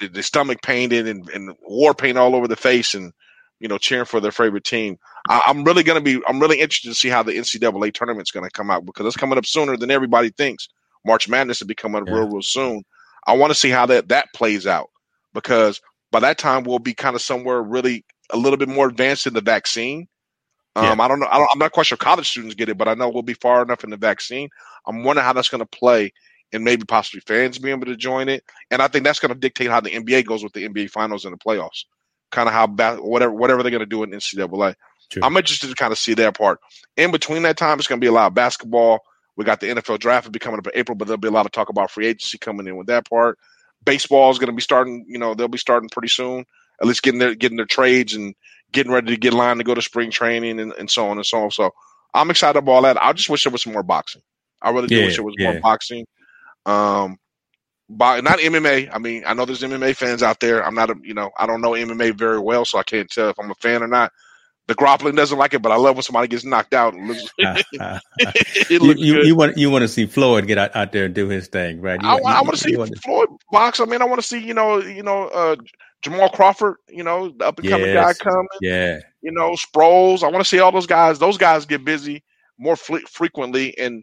the, 0.00 0.06
the, 0.06 0.08
the 0.08 0.22
stomach 0.22 0.58
painted 0.62 1.06
and, 1.06 1.28
and 1.30 1.54
war 1.62 1.94
paint 1.94 2.18
all 2.18 2.34
over 2.34 2.48
the 2.48 2.56
face 2.56 2.94
and 2.94 3.12
you 3.60 3.68
know, 3.68 3.78
cheering 3.78 4.04
for 4.04 4.20
their 4.20 4.32
favorite 4.32 4.64
team. 4.64 4.98
I, 5.28 5.42
am 5.48 5.64
really 5.64 5.82
going 5.82 6.02
to 6.02 6.04
be, 6.04 6.22
I'm 6.28 6.40
really 6.40 6.60
interested 6.60 6.88
to 6.88 6.94
see 6.94 7.08
how 7.08 7.22
the 7.22 7.32
NCAA 7.32 7.94
tournament's 7.94 8.30
going 8.30 8.44
to 8.44 8.50
come 8.50 8.70
out 8.70 8.84
because 8.84 9.06
it's 9.06 9.16
coming 9.16 9.38
up 9.38 9.46
sooner 9.46 9.76
than 9.76 9.90
everybody 9.90 10.30
thinks. 10.30 10.68
March 11.04 11.28
Madness 11.28 11.60
will 11.60 11.66
be 11.66 11.74
coming 11.74 12.04
yeah. 12.06 12.14
real, 12.14 12.28
real 12.28 12.42
soon. 12.42 12.84
I 13.26 13.36
want 13.36 13.50
to 13.50 13.58
see 13.58 13.70
how 13.70 13.86
that 13.86 14.08
that 14.08 14.32
plays 14.34 14.66
out 14.66 14.90
because 15.32 15.80
by 16.12 16.20
that 16.20 16.38
time 16.38 16.64
we'll 16.64 16.78
be 16.78 16.94
kind 16.94 17.16
of 17.16 17.22
somewhere 17.22 17.62
really 17.62 18.04
a 18.30 18.36
little 18.36 18.56
bit 18.56 18.68
more 18.68 18.88
advanced 18.88 19.26
in 19.26 19.34
the 19.34 19.40
vaccine. 19.40 20.08
Um, 20.74 20.98
yeah. 20.98 21.04
I 21.04 21.08
don't 21.08 21.20
know. 21.20 21.26
I 21.26 21.38
am 21.38 21.58
not 21.58 21.72
quite 21.72 21.86
sure 21.86 21.98
college 21.98 22.28
students 22.28 22.54
get 22.54 22.68
it, 22.68 22.78
but 22.78 22.88
I 22.88 22.94
know 22.94 23.08
we'll 23.08 23.22
be 23.22 23.34
far 23.34 23.62
enough 23.62 23.84
in 23.84 23.90
the 23.90 23.96
vaccine. 23.96 24.48
I'm 24.86 25.02
wondering 25.02 25.24
how 25.24 25.32
that's 25.32 25.48
going 25.48 25.60
to 25.60 25.66
play 25.66 26.12
and 26.52 26.62
maybe 26.62 26.84
possibly 26.84 27.20
fans 27.20 27.58
being 27.58 27.74
able 27.74 27.86
to 27.86 27.96
join 27.96 28.28
it. 28.28 28.44
And 28.70 28.80
I 28.80 28.88
think 28.88 29.04
that's 29.04 29.18
going 29.18 29.32
to 29.32 29.38
dictate 29.38 29.70
how 29.70 29.80
the 29.80 29.90
NBA 29.90 30.26
goes 30.26 30.44
with 30.44 30.52
the 30.52 30.68
NBA 30.68 30.90
finals 30.90 31.24
and 31.24 31.32
the 31.32 31.38
playoffs 31.38 31.84
kind 32.30 32.48
of 32.48 32.54
how 32.54 32.66
bad 32.66 33.00
whatever 33.00 33.32
whatever 33.32 33.62
they're 33.62 33.70
going 33.70 33.80
to 33.80 33.86
do 33.86 34.02
in 34.02 34.10
NCAA. 34.10 34.74
True. 35.10 35.22
I'm 35.22 35.36
interested 35.36 35.68
to 35.68 35.74
kind 35.74 35.92
of 35.92 35.98
see 35.98 36.14
that 36.14 36.36
part. 36.36 36.60
In 36.96 37.12
between 37.12 37.42
that 37.42 37.56
time, 37.56 37.78
it's 37.78 37.88
going 37.88 38.00
to 38.00 38.04
be 38.04 38.08
a 38.08 38.12
lot 38.12 38.26
of 38.26 38.34
basketball. 38.34 39.00
We 39.36 39.44
got 39.44 39.60
the 39.60 39.68
NFL 39.68 40.00
draft 40.00 40.26
will 40.26 40.32
be 40.32 40.38
coming 40.38 40.58
up 40.58 40.66
in 40.66 40.72
April, 40.74 40.96
but 40.96 41.06
there'll 41.06 41.18
be 41.18 41.28
a 41.28 41.32
lot 41.32 41.46
of 41.46 41.52
talk 41.52 41.68
about 41.68 41.90
free 41.90 42.06
agency 42.06 42.38
coming 42.38 42.66
in 42.66 42.76
with 42.76 42.88
that 42.88 43.08
part. 43.08 43.38
Baseball 43.84 44.30
is 44.30 44.38
going 44.38 44.48
to 44.48 44.56
be 44.56 44.62
starting. 44.62 45.04
You 45.06 45.18
know, 45.18 45.34
they'll 45.34 45.48
be 45.48 45.58
starting 45.58 45.88
pretty 45.90 46.08
soon. 46.08 46.44
At 46.80 46.88
least 46.88 47.02
getting 47.02 47.20
their 47.20 47.34
getting 47.34 47.56
their 47.56 47.66
trades 47.66 48.14
and 48.14 48.34
getting 48.72 48.92
ready 48.92 49.08
to 49.08 49.16
get 49.16 49.32
in 49.32 49.38
line 49.38 49.58
to 49.58 49.64
go 49.64 49.74
to 49.74 49.82
spring 49.82 50.10
training 50.10 50.58
and, 50.58 50.72
and 50.72 50.90
so 50.90 51.08
on 51.08 51.16
and 51.18 51.26
so 51.26 51.44
on. 51.44 51.50
So 51.50 51.70
I'm 52.12 52.30
excited 52.30 52.58
about 52.58 52.72
all 52.72 52.82
that. 52.82 53.02
I 53.02 53.12
just 53.12 53.30
wish 53.30 53.44
there 53.44 53.52
was 53.52 53.62
some 53.62 53.72
more 53.72 53.82
boxing. 53.82 54.22
I 54.60 54.70
really 54.70 54.88
do 54.88 55.02
wish 55.02 55.16
there 55.16 55.24
was 55.24 55.34
yeah. 55.38 55.52
more 55.52 55.60
boxing. 55.60 56.06
Um, 56.64 57.18
not 57.88 58.38
MMA. 58.38 58.90
I 58.92 58.98
mean, 58.98 59.22
I 59.26 59.34
know 59.34 59.44
there's 59.44 59.62
MMA 59.62 59.96
fans 59.96 60.22
out 60.22 60.40
there. 60.40 60.64
I'm 60.64 60.74
not 60.74 60.90
a, 60.90 60.96
you 61.02 61.14
know, 61.14 61.30
I 61.38 61.46
don't 61.46 61.60
know 61.60 61.70
MMA 61.70 62.18
very 62.18 62.40
well, 62.40 62.64
so 62.64 62.78
I 62.78 62.82
can't 62.82 63.08
tell 63.08 63.30
if 63.30 63.38
I'm 63.38 63.50
a 63.50 63.54
fan 63.56 63.82
or 63.82 63.88
not. 63.88 64.12
The 64.66 64.74
grappling 64.74 65.14
doesn't 65.14 65.38
like 65.38 65.54
it, 65.54 65.62
but 65.62 65.70
I 65.70 65.76
love 65.76 65.94
when 65.94 66.02
somebody 66.02 66.26
gets 66.26 66.44
knocked 66.44 66.74
out. 66.74 66.94
Looks, 67.38 67.64
you, 68.68 68.94
you, 68.96 69.22
you, 69.22 69.36
want 69.36 69.56
you 69.56 69.70
want 69.70 69.82
to 69.82 69.88
see 69.88 70.06
Floyd 70.06 70.48
get 70.48 70.58
out, 70.58 70.74
out 70.74 70.90
there 70.90 71.04
and 71.04 71.14
do 71.14 71.28
his 71.28 71.46
thing, 71.46 71.80
right? 71.80 72.02
You, 72.02 72.08
I, 72.08 72.14
I 72.16 72.42
want 72.42 72.56
to 72.56 72.56
see 72.56 72.74
Floyd 72.74 73.28
box. 73.52 73.78
I 73.78 73.84
mean, 73.84 74.02
I 74.02 74.06
want 74.06 74.20
to 74.20 74.26
see 74.26 74.40
you 74.40 74.54
know 74.54 74.80
you 74.80 75.04
know 75.04 75.28
uh, 75.28 75.54
Jamal 76.02 76.30
Crawford, 76.30 76.78
you 76.88 77.04
know, 77.04 77.28
the 77.28 77.46
up 77.46 77.60
and 77.60 77.68
coming 77.68 77.86
yes. 77.86 78.18
guy 78.18 78.24
coming. 78.24 78.48
Yeah, 78.60 78.98
you 79.22 79.30
know 79.30 79.52
Sproles. 79.52 80.24
I 80.24 80.30
want 80.30 80.42
to 80.42 80.48
see 80.48 80.58
all 80.58 80.72
those 80.72 80.86
guys. 80.86 81.20
Those 81.20 81.38
guys 81.38 81.64
get 81.64 81.84
busy 81.84 82.24
more 82.58 82.74
frequently 82.74 83.76
and 83.78 84.02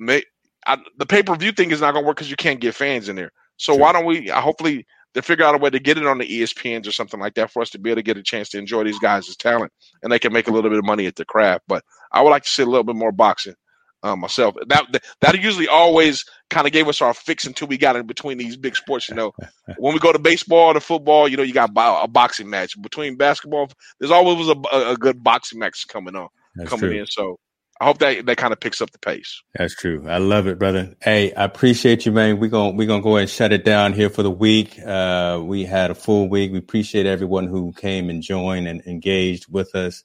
make 0.00 0.26
I, 0.66 0.78
the 0.98 1.06
pay 1.06 1.22
per 1.22 1.34
view 1.36 1.52
thing 1.52 1.70
is 1.70 1.80
not 1.80 1.92
going 1.92 2.04
to 2.04 2.06
work 2.06 2.16
because 2.16 2.30
you 2.30 2.36
can't 2.36 2.60
get 2.60 2.74
fans 2.74 3.08
in 3.08 3.16
there. 3.16 3.32
So 3.56 3.74
why 3.74 3.92
don't 3.92 4.06
we? 4.06 4.30
Uh, 4.30 4.40
hopefully, 4.40 4.86
they 5.14 5.20
figure 5.20 5.44
out 5.44 5.54
a 5.54 5.58
way 5.58 5.70
to 5.70 5.78
get 5.78 5.98
it 5.98 6.06
on 6.06 6.18
the 6.18 6.26
ESPNs 6.26 6.86
or 6.86 6.92
something 6.92 7.20
like 7.20 7.34
that 7.34 7.50
for 7.50 7.62
us 7.62 7.70
to 7.70 7.78
be 7.78 7.90
able 7.90 7.98
to 7.98 8.02
get 8.02 8.16
a 8.16 8.22
chance 8.22 8.48
to 8.50 8.58
enjoy 8.58 8.84
these 8.84 8.98
guys' 8.98 9.36
talent, 9.36 9.72
and 10.02 10.12
they 10.12 10.18
can 10.18 10.32
make 10.32 10.48
a 10.48 10.50
little 10.50 10.70
bit 10.70 10.78
of 10.78 10.84
money 10.84 11.06
at 11.06 11.16
the 11.16 11.24
craft. 11.24 11.64
But 11.68 11.84
I 12.12 12.22
would 12.22 12.30
like 12.30 12.44
to 12.44 12.50
see 12.50 12.62
a 12.62 12.66
little 12.66 12.84
bit 12.84 12.96
more 12.96 13.12
boxing 13.12 13.54
uh, 14.02 14.16
myself. 14.16 14.54
That 14.66 14.86
that 15.20 15.40
usually 15.40 15.68
always 15.68 16.24
kind 16.50 16.66
of 16.66 16.72
gave 16.72 16.88
us 16.88 17.00
our 17.02 17.14
fix 17.14 17.46
until 17.46 17.68
we 17.68 17.78
got 17.78 17.96
in 17.96 18.06
between 18.06 18.38
these 18.38 18.56
big 18.56 18.76
sports. 18.76 19.08
You 19.08 19.14
know, 19.14 19.32
when 19.78 19.94
we 19.94 20.00
go 20.00 20.12
to 20.12 20.18
baseball 20.18 20.74
to 20.74 20.80
football, 20.80 21.28
you 21.28 21.36
know, 21.36 21.42
you 21.42 21.52
got 21.52 21.70
a 21.76 22.08
boxing 22.08 22.50
match 22.50 22.80
between 22.80 23.16
basketball. 23.16 23.68
There's 23.98 24.10
always 24.10 24.48
a, 24.48 24.90
a 24.90 24.96
good 24.96 25.22
boxing 25.22 25.58
match 25.58 25.86
coming 25.88 26.16
on 26.16 26.28
That's 26.56 26.70
coming 26.70 26.90
true. 26.90 27.00
in. 27.00 27.06
So 27.06 27.38
I 27.82 27.86
hope 27.86 27.98
that 27.98 28.26
that 28.26 28.36
kind 28.36 28.52
of 28.52 28.60
picks 28.60 28.80
up 28.80 28.92
the 28.92 28.98
pace. 29.00 29.42
That's 29.56 29.74
true. 29.74 30.06
I 30.08 30.18
love 30.18 30.46
it, 30.46 30.56
brother. 30.56 30.94
Hey, 31.02 31.32
I 31.34 31.42
appreciate 31.42 32.06
you, 32.06 32.12
man. 32.12 32.38
We're 32.38 32.48
gonna 32.48 32.76
we're 32.76 32.86
gonna 32.86 33.02
go 33.02 33.16
ahead 33.16 33.22
and 33.22 33.30
shut 33.30 33.52
it 33.52 33.64
down 33.64 33.92
here 33.92 34.08
for 34.08 34.22
the 34.22 34.30
week. 34.30 34.78
Uh, 34.78 35.40
we 35.42 35.64
had 35.64 35.90
a 35.90 35.96
full 35.96 36.28
week. 36.28 36.52
We 36.52 36.58
appreciate 36.58 37.06
everyone 37.06 37.48
who 37.48 37.72
came 37.72 38.08
and 38.08 38.22
joined 38.22 38.68
and 38.68 38.82
engaged 38.86 39.52
with 39.52 39.74
us. 39.74 40.04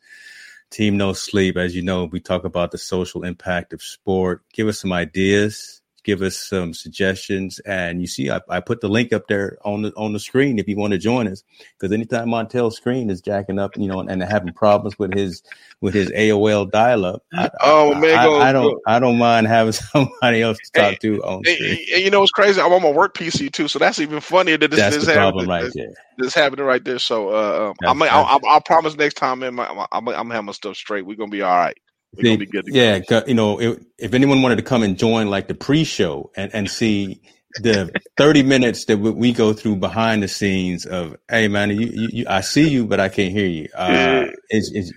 Team 0.72 0.98
No 0.98 1.14
Sleep, 1.14 1.56
as 1.56 1.76
you 1.76 1.84
know, 1.84 2.06
we 2.06 2.20
talk 2.20 2.46
about 2.46 2.72
the 2.72 2.80
social 2.80 3.24
impact 3.24 3.74
of 3.74 3.84
sport. 3.84 4.42
Give 4.54 4.68
us 4.68 4.80
some 4.80 4.92
ideas 4.92 5.77
give 6.08 6.22
us 6.22 6.38
some 6.38 6.74
suggestions. 6.74 7.60
And 7.60 8.00
you 8.00 8.08
see, 8.08 8.32
I, 8.32 8.40
I, 8.48 8.62
put 8.62 8.80
the 8.80 8.88
link 8.88 9.12
up 9.12 9.28
there 9.28 9.58
on 9.66 9.82
the 9.82 9.94
on 9.96 10.14
the 10.14 10.20
screen 10.20 10.58
if 10.58 10.68
you 10.68 10.78
want 10.78 10.94
to 10.94 10.98
join 10.98 11.28
us. 11.28 11.44
Because 11.74 11.94
anytime 11.94 12.30
Montel's 12.30 12.78
screen 12.78 13.10
is 13.10 13.20
jacking 13.20 13.60
up, 13.60 13.78
you 13.78 13.88
know, 13.88 14.00
and 14.00 14.24
having 14.24 14.54
problems 14.54 14.98
with 14.98 15.14
his 15.14 15.44
with 15.82 15.94
his 15.94 16.10
AOL 16.12 16.72
dial-up, 16.72 17.24
I, 17.34 17.50
oh 17.62 17.94
man, 17.94 18.18
I, 18.18 18.50
I, 18.50 18.54
don't 18.54 18.82
I 18.88 19.00
don't 19.00 19.18
mind 19.18 19.48
having 19.48 19.74
somebody 19.94 20.42
else 20.42 20.58
to 20.58 20.82
talk 20.82 21.00
to 21.00 21.22
on 21.24 21.44
screen. 21.44 21.78
And, 21.94 22.04
you 22.04 22.10
know, 22.10 22.24
it's 22.24 22.32
crazy. 22.32 22.62
I'm 22.62 22.72
on 22.72 22.82
my 22.82 22.92
work 22.92 23.14
PC 23.14 23.52
too, 23.52 23.68
so 23.68 23.78
that's 23.78 24.00
even 24.00 24.22
funnier 24.22 24.58
that 24.58 24.72
this, 24.72 24.80
that's 24.80 24.96
this 24.96 25.06
the 25.08 25.14
problem 25.14 25.50
right 25.50 25.64
this, 25.64 25.76
there. 25.76 25.94
This 26.18 26.34
happening 26.34 26.66
right 26.66 26.84
there. 26.84 27.00
So 27.00 27.30
uh, 27.30 27.74
um, 27.86 28.02
I'm, 28.02 28.10
I'll, 28.10 28.40
I'll, 28.48 28.62
promise 28.62 28.96
next 28.96 29.16
time, 29.16 29.40
man, 29.40 29.60
I'm, 29.60 29.86
I'm, 29.92 30.08
I'm 30.08 30.30
having 30.30 30.46
my 30.46 30.52
stuff 30.54 30.78
straight. 30.78 31.06
We're 31.06 31.18
gonna 31.18 31.30
be 31.30 31.42
all 31.42 31.56
right 31.56 31.78
yeah, 32.16 33.00
you 33.28 33.34
know, 33.34 33.60
if, 33.60 33.80
if 33.98 34.14
anyone 34.14 34.42
wanted 34.42 34.58
to 34.58 34.64
come 34.64 34.84
and 34.84 34.98
join 34.98 35.28
like 35.30 35.48
the 35.48 35.54
pre-show 35.54 36.32
and, 36.36 36.54
and 36.54 36.70
see 36.70 37.22
the 37.60 37.92
30 38.18 38.44
minutes 38.44 38.86
that 38.86 38.98
we 38.98 39.32
go 39.32 39.54
through 39.54 39.78
behind 39.78 40.22
the 40.22 40.28
scenes 40.28 40.86
of, 40.86 41.16
hey 41.30 41.48
man, 41.48 41.72
you, 41.72 42.10
you, 42.12 42.26
I 42.28 42.42
see 42.42 42.68
you, 42.68 42.86
but 42.86 43.00
I 43.00 43.10
can't 43.10 43.32
hear 43.32 43.48
you. 43.48 43.70
Uh, 43.76 44.26
is, 44.50 44.72
is, 44.74 44.94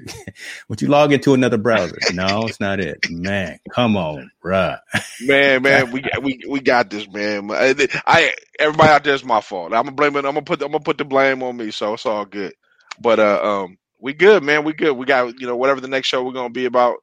would 0.68 0.82
you 0.82 0.88
log 0.88 1.12
into 1.12 1.34
another 1.34 1.58
browser? 1.58 1.98
No, 2.12 2.46
it's 2.46 2.60
not 2.60 2.80
it, 2.80 2.98
man. 3.08 3.58
Come 3.70 3.96
on, 3.96 4.30
bruh. 4.44 4.78
man, 5.22 5.62
man, 5.62 5.90
we 5.90 6.04
we 6.22 6.40
we 6.48 6.60
got 6.60 6.90
this, 6.90 7.08
man. 7.10 7.50
I 7.50 8.34
everybody 8.58 8.88
out 8.90 9.04
there 9.04 9.14
is 9.14 9.24
my 9.24 9.40
fault. 9.40 9.72
I'm 9.72 9.84
gonna 9.84 9.92
blame 9.92 10.16
it. 10.16 10.24
I'm 10.24 10.34
gonna 10.34 10.42
put 10.42 10.62
I'm 10.62 10.72
gonna 10.72 10.84
put 10.84 10.98
the 10.98 11.04
blame 11.04 11.42
on 11.42 11.56
me, 11.56 11.70
so 11.70 11.94
it's 11.94 12.06
all 12.06 12.24
good. 12.24 12.52
But 13.00 13.18
uh, 13.18 13.40
um, 13.42 13.78
we 14.00 14.14
good, 14.14 14.42
man. 14.42 14.64
We 14.64 14.72
good. 14.72 14.92
We 14.92 15.06
got 15.06 15.38
you 15.40 15.46
know 15.46 15.56
whatever 15.56 15.80
the 15.80 15.88
next 15.88 16.08
show 16.08 16.22
we're 16.22 16.32
gonna 16.32 16.50
be 16.50 16.66
about. 16.66 16.96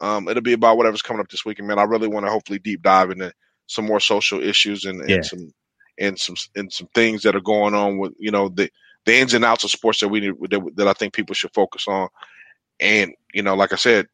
Um, 0.00 0.28
it'll 0.28 0.42
be 0.42 0.52
about 0.52 0.76
whatever's 0.76 1.02
coming 1.02 1.20
up 1.20 1.28
this 1.28 1.44
weekend, 1.44 1.68
man. 1.68 1.78
I 1.78 1.82
really 1.82 2.08
want 2.08 2.24
to 2.24 2.30
hopefully 2.30 2.60
deep 2.60 2.82
dive 2.82 3.10
into 3.10 3.32
some 3.66 3.84
more 3.84 4.00
social 4.00 4.40
issues 4.40 4.84
and, 4.84 5.00
and 5.00 5.10
yeah. 5.10 5.22
some 5.22 5.52
and 5.98 6.18
some 6.18 6.36
and 6.54 6.72
some 6.72 6.88
things 6.94 7.22
that 7.22 7.34
are 7.34 7.40
going 7.40 7.74
on 7.74 7.98
with 7.98 8.12
you 8.18 8.30
know 8.30 8.48
the 8.48 8.70
the 9.04 9.16
ins 9.16 9.34
and 9.34 9.44
outs 9.44 9.64
of 9.64 9.70
sports 9.70 10.00
that 10.00 10.08
we 10.08 10.20
need 10.20 10.34
that, 10.50 10.76
that 10.76 10.88
I 10.88 10.92
think 10.92 11.14
people 11.14 11.34
should 11.34 11.52
focus 11.52 11.86
on. 11.88 12.08
And 12.80 13.12
you 13.34 13.42
know, 13.42 13.54
like 13.54 13.72
I 13.72 13.76
said, 13.76 14.06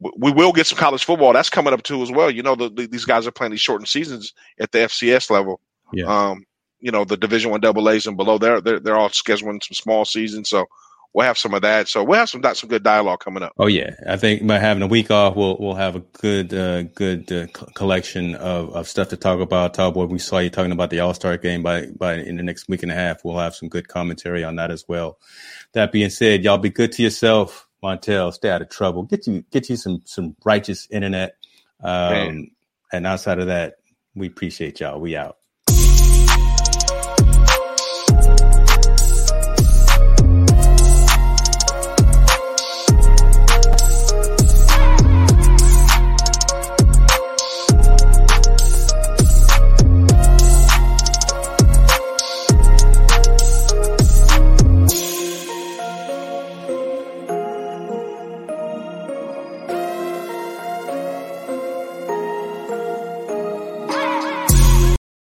we 0.00 0.32
will 0.32 0.52
get 0.52 0.66
some 0.66 0.78
college 0.78 1.04
football. 1.04 1.32
That's 1.32 1.50
coming 1.50 1.72
up 1.72 1.82
too 1.82 2.02
as 2.02 2.10
well. 2.10 2.30
You 2.30 2.42
know, 2.42 2.54
the, 2.54 2.68
the, 2.68 2.86
these 2.86 3.04
guys 3.04 3.26
are 3.26 3.32
playing 3.32 3.52
these 3.52 3.60
shortened 3.60 3.88
seasons 3.88 4.32
at 4.60 4.72
the 4.72 4.80
FCS 4.80 5.30
level. 5.30 5.60
Yeah. 5.92 6.06
Um, 6.06 6.44
you 6.80 6.90
know, 6.90 7.04
the 7.04 7.16
Division 7.16 7.50
One 7.50 7.60
double 7.60 7.88
A's 7.88 8.06
and 8.06 8.16
below, 8.16 8.38
they're, 8.38 8.60
they're 8.60 8.80
they're 8.80 8.96
all 8.96 9.08
scheduling 9.08 9.62
some 9.62 9.74
small 9.74 10.04
seasons. 10.04 10.50
So 10.50 10.66
we'll 11.14 11.26
have 11.26 11.38
some 11.38 11.54
of 11.54 11.62
that. 11.62 11.88
So 11.88 12.02
we'll 12.02 12.18
have 12.18 12.28
some 12.28 12.42
some 12.54 12.68
good 12.68 12.82
dialogue 12.82 13.20
coming 13.20 13.42
up. 13.42 13.52
Oh 13.58 13.66
yeah, 13.66 13.94
I 14.06 14.16
think 14.16 14.46
by 14.46 14.58
having 14.58 14.82
a 14.82 14.86
week 14.86 15.10
off, 15.10 15.36
we'll 15.36 15.56
we'll 15.58 15.74
have 15.74 15.96
a 15.96 16.00
good 16.00 16.52
uh, 16.52 16.82
good 16.82 17.30
uh, 17.32 17.46
collection 17.74 18.34
of, 18.34 18.74
of 18.74 18.88
stuff 18.88 19.08
to 19.10 19.16
talk 19.16 19.40
about. 19.40 19.72
Talk 19.72 19.94
what 19.94 20.10
we 20.10 20.18
saw 20.18 20.40
you 20.40 20.50
talking 20.50 20.72
about 20.72 20.90
the 20.90 21.00
All 21.00 21.14
Star 21.14 21.38
game 21.38 21.62
by 21.62 21.86
by 21.86 22.14
in 22.14 22.36
the 22.36 22.42
next 22.42 22.68
week 22.68 22.82
and 22.82 22.92
a 22.92 22.94
half. 22.94 23.24
We'll 23.24 23.38
have 23.38 23.54
some 23.54 23.68
good 23.68 23.88
commentary 23.88 24.44
on 24.44 24.56
that 24.56 24.70
as 24.70 24.84
well. 24.88 25.18
That 25.72 25.92
being 25.92 26.10
said, 26.10 26.44
y'all 26.44 26.58
be 26.58 26.70
good 26.70 26.92
to 26.92 27.02
yourself, 27.02 27.68
Montel. 27.82 28.32
Stay 28.32 28.50
out 28.50 28.62
of 28.62 28.68
trouble. 28.68 29.04
Get 29.04 29.26
you 29.26 29.44
get 29.50 29.70
you 29.70 29.76
some 29.76 30.02
some 30.04 30.36
righteous 30.44 30.88
internet. 30.90 31.36
Um, 31.82 32.50
and 32.92 33.06
outside 33.06 33.38
of 33.38 33.46
that, 33.46 33.74
we 34.14 34.26
appreciate 34.26 34.80
y'all. 34.80 35.00
We 35.00 35.16
out. 35.16 35.36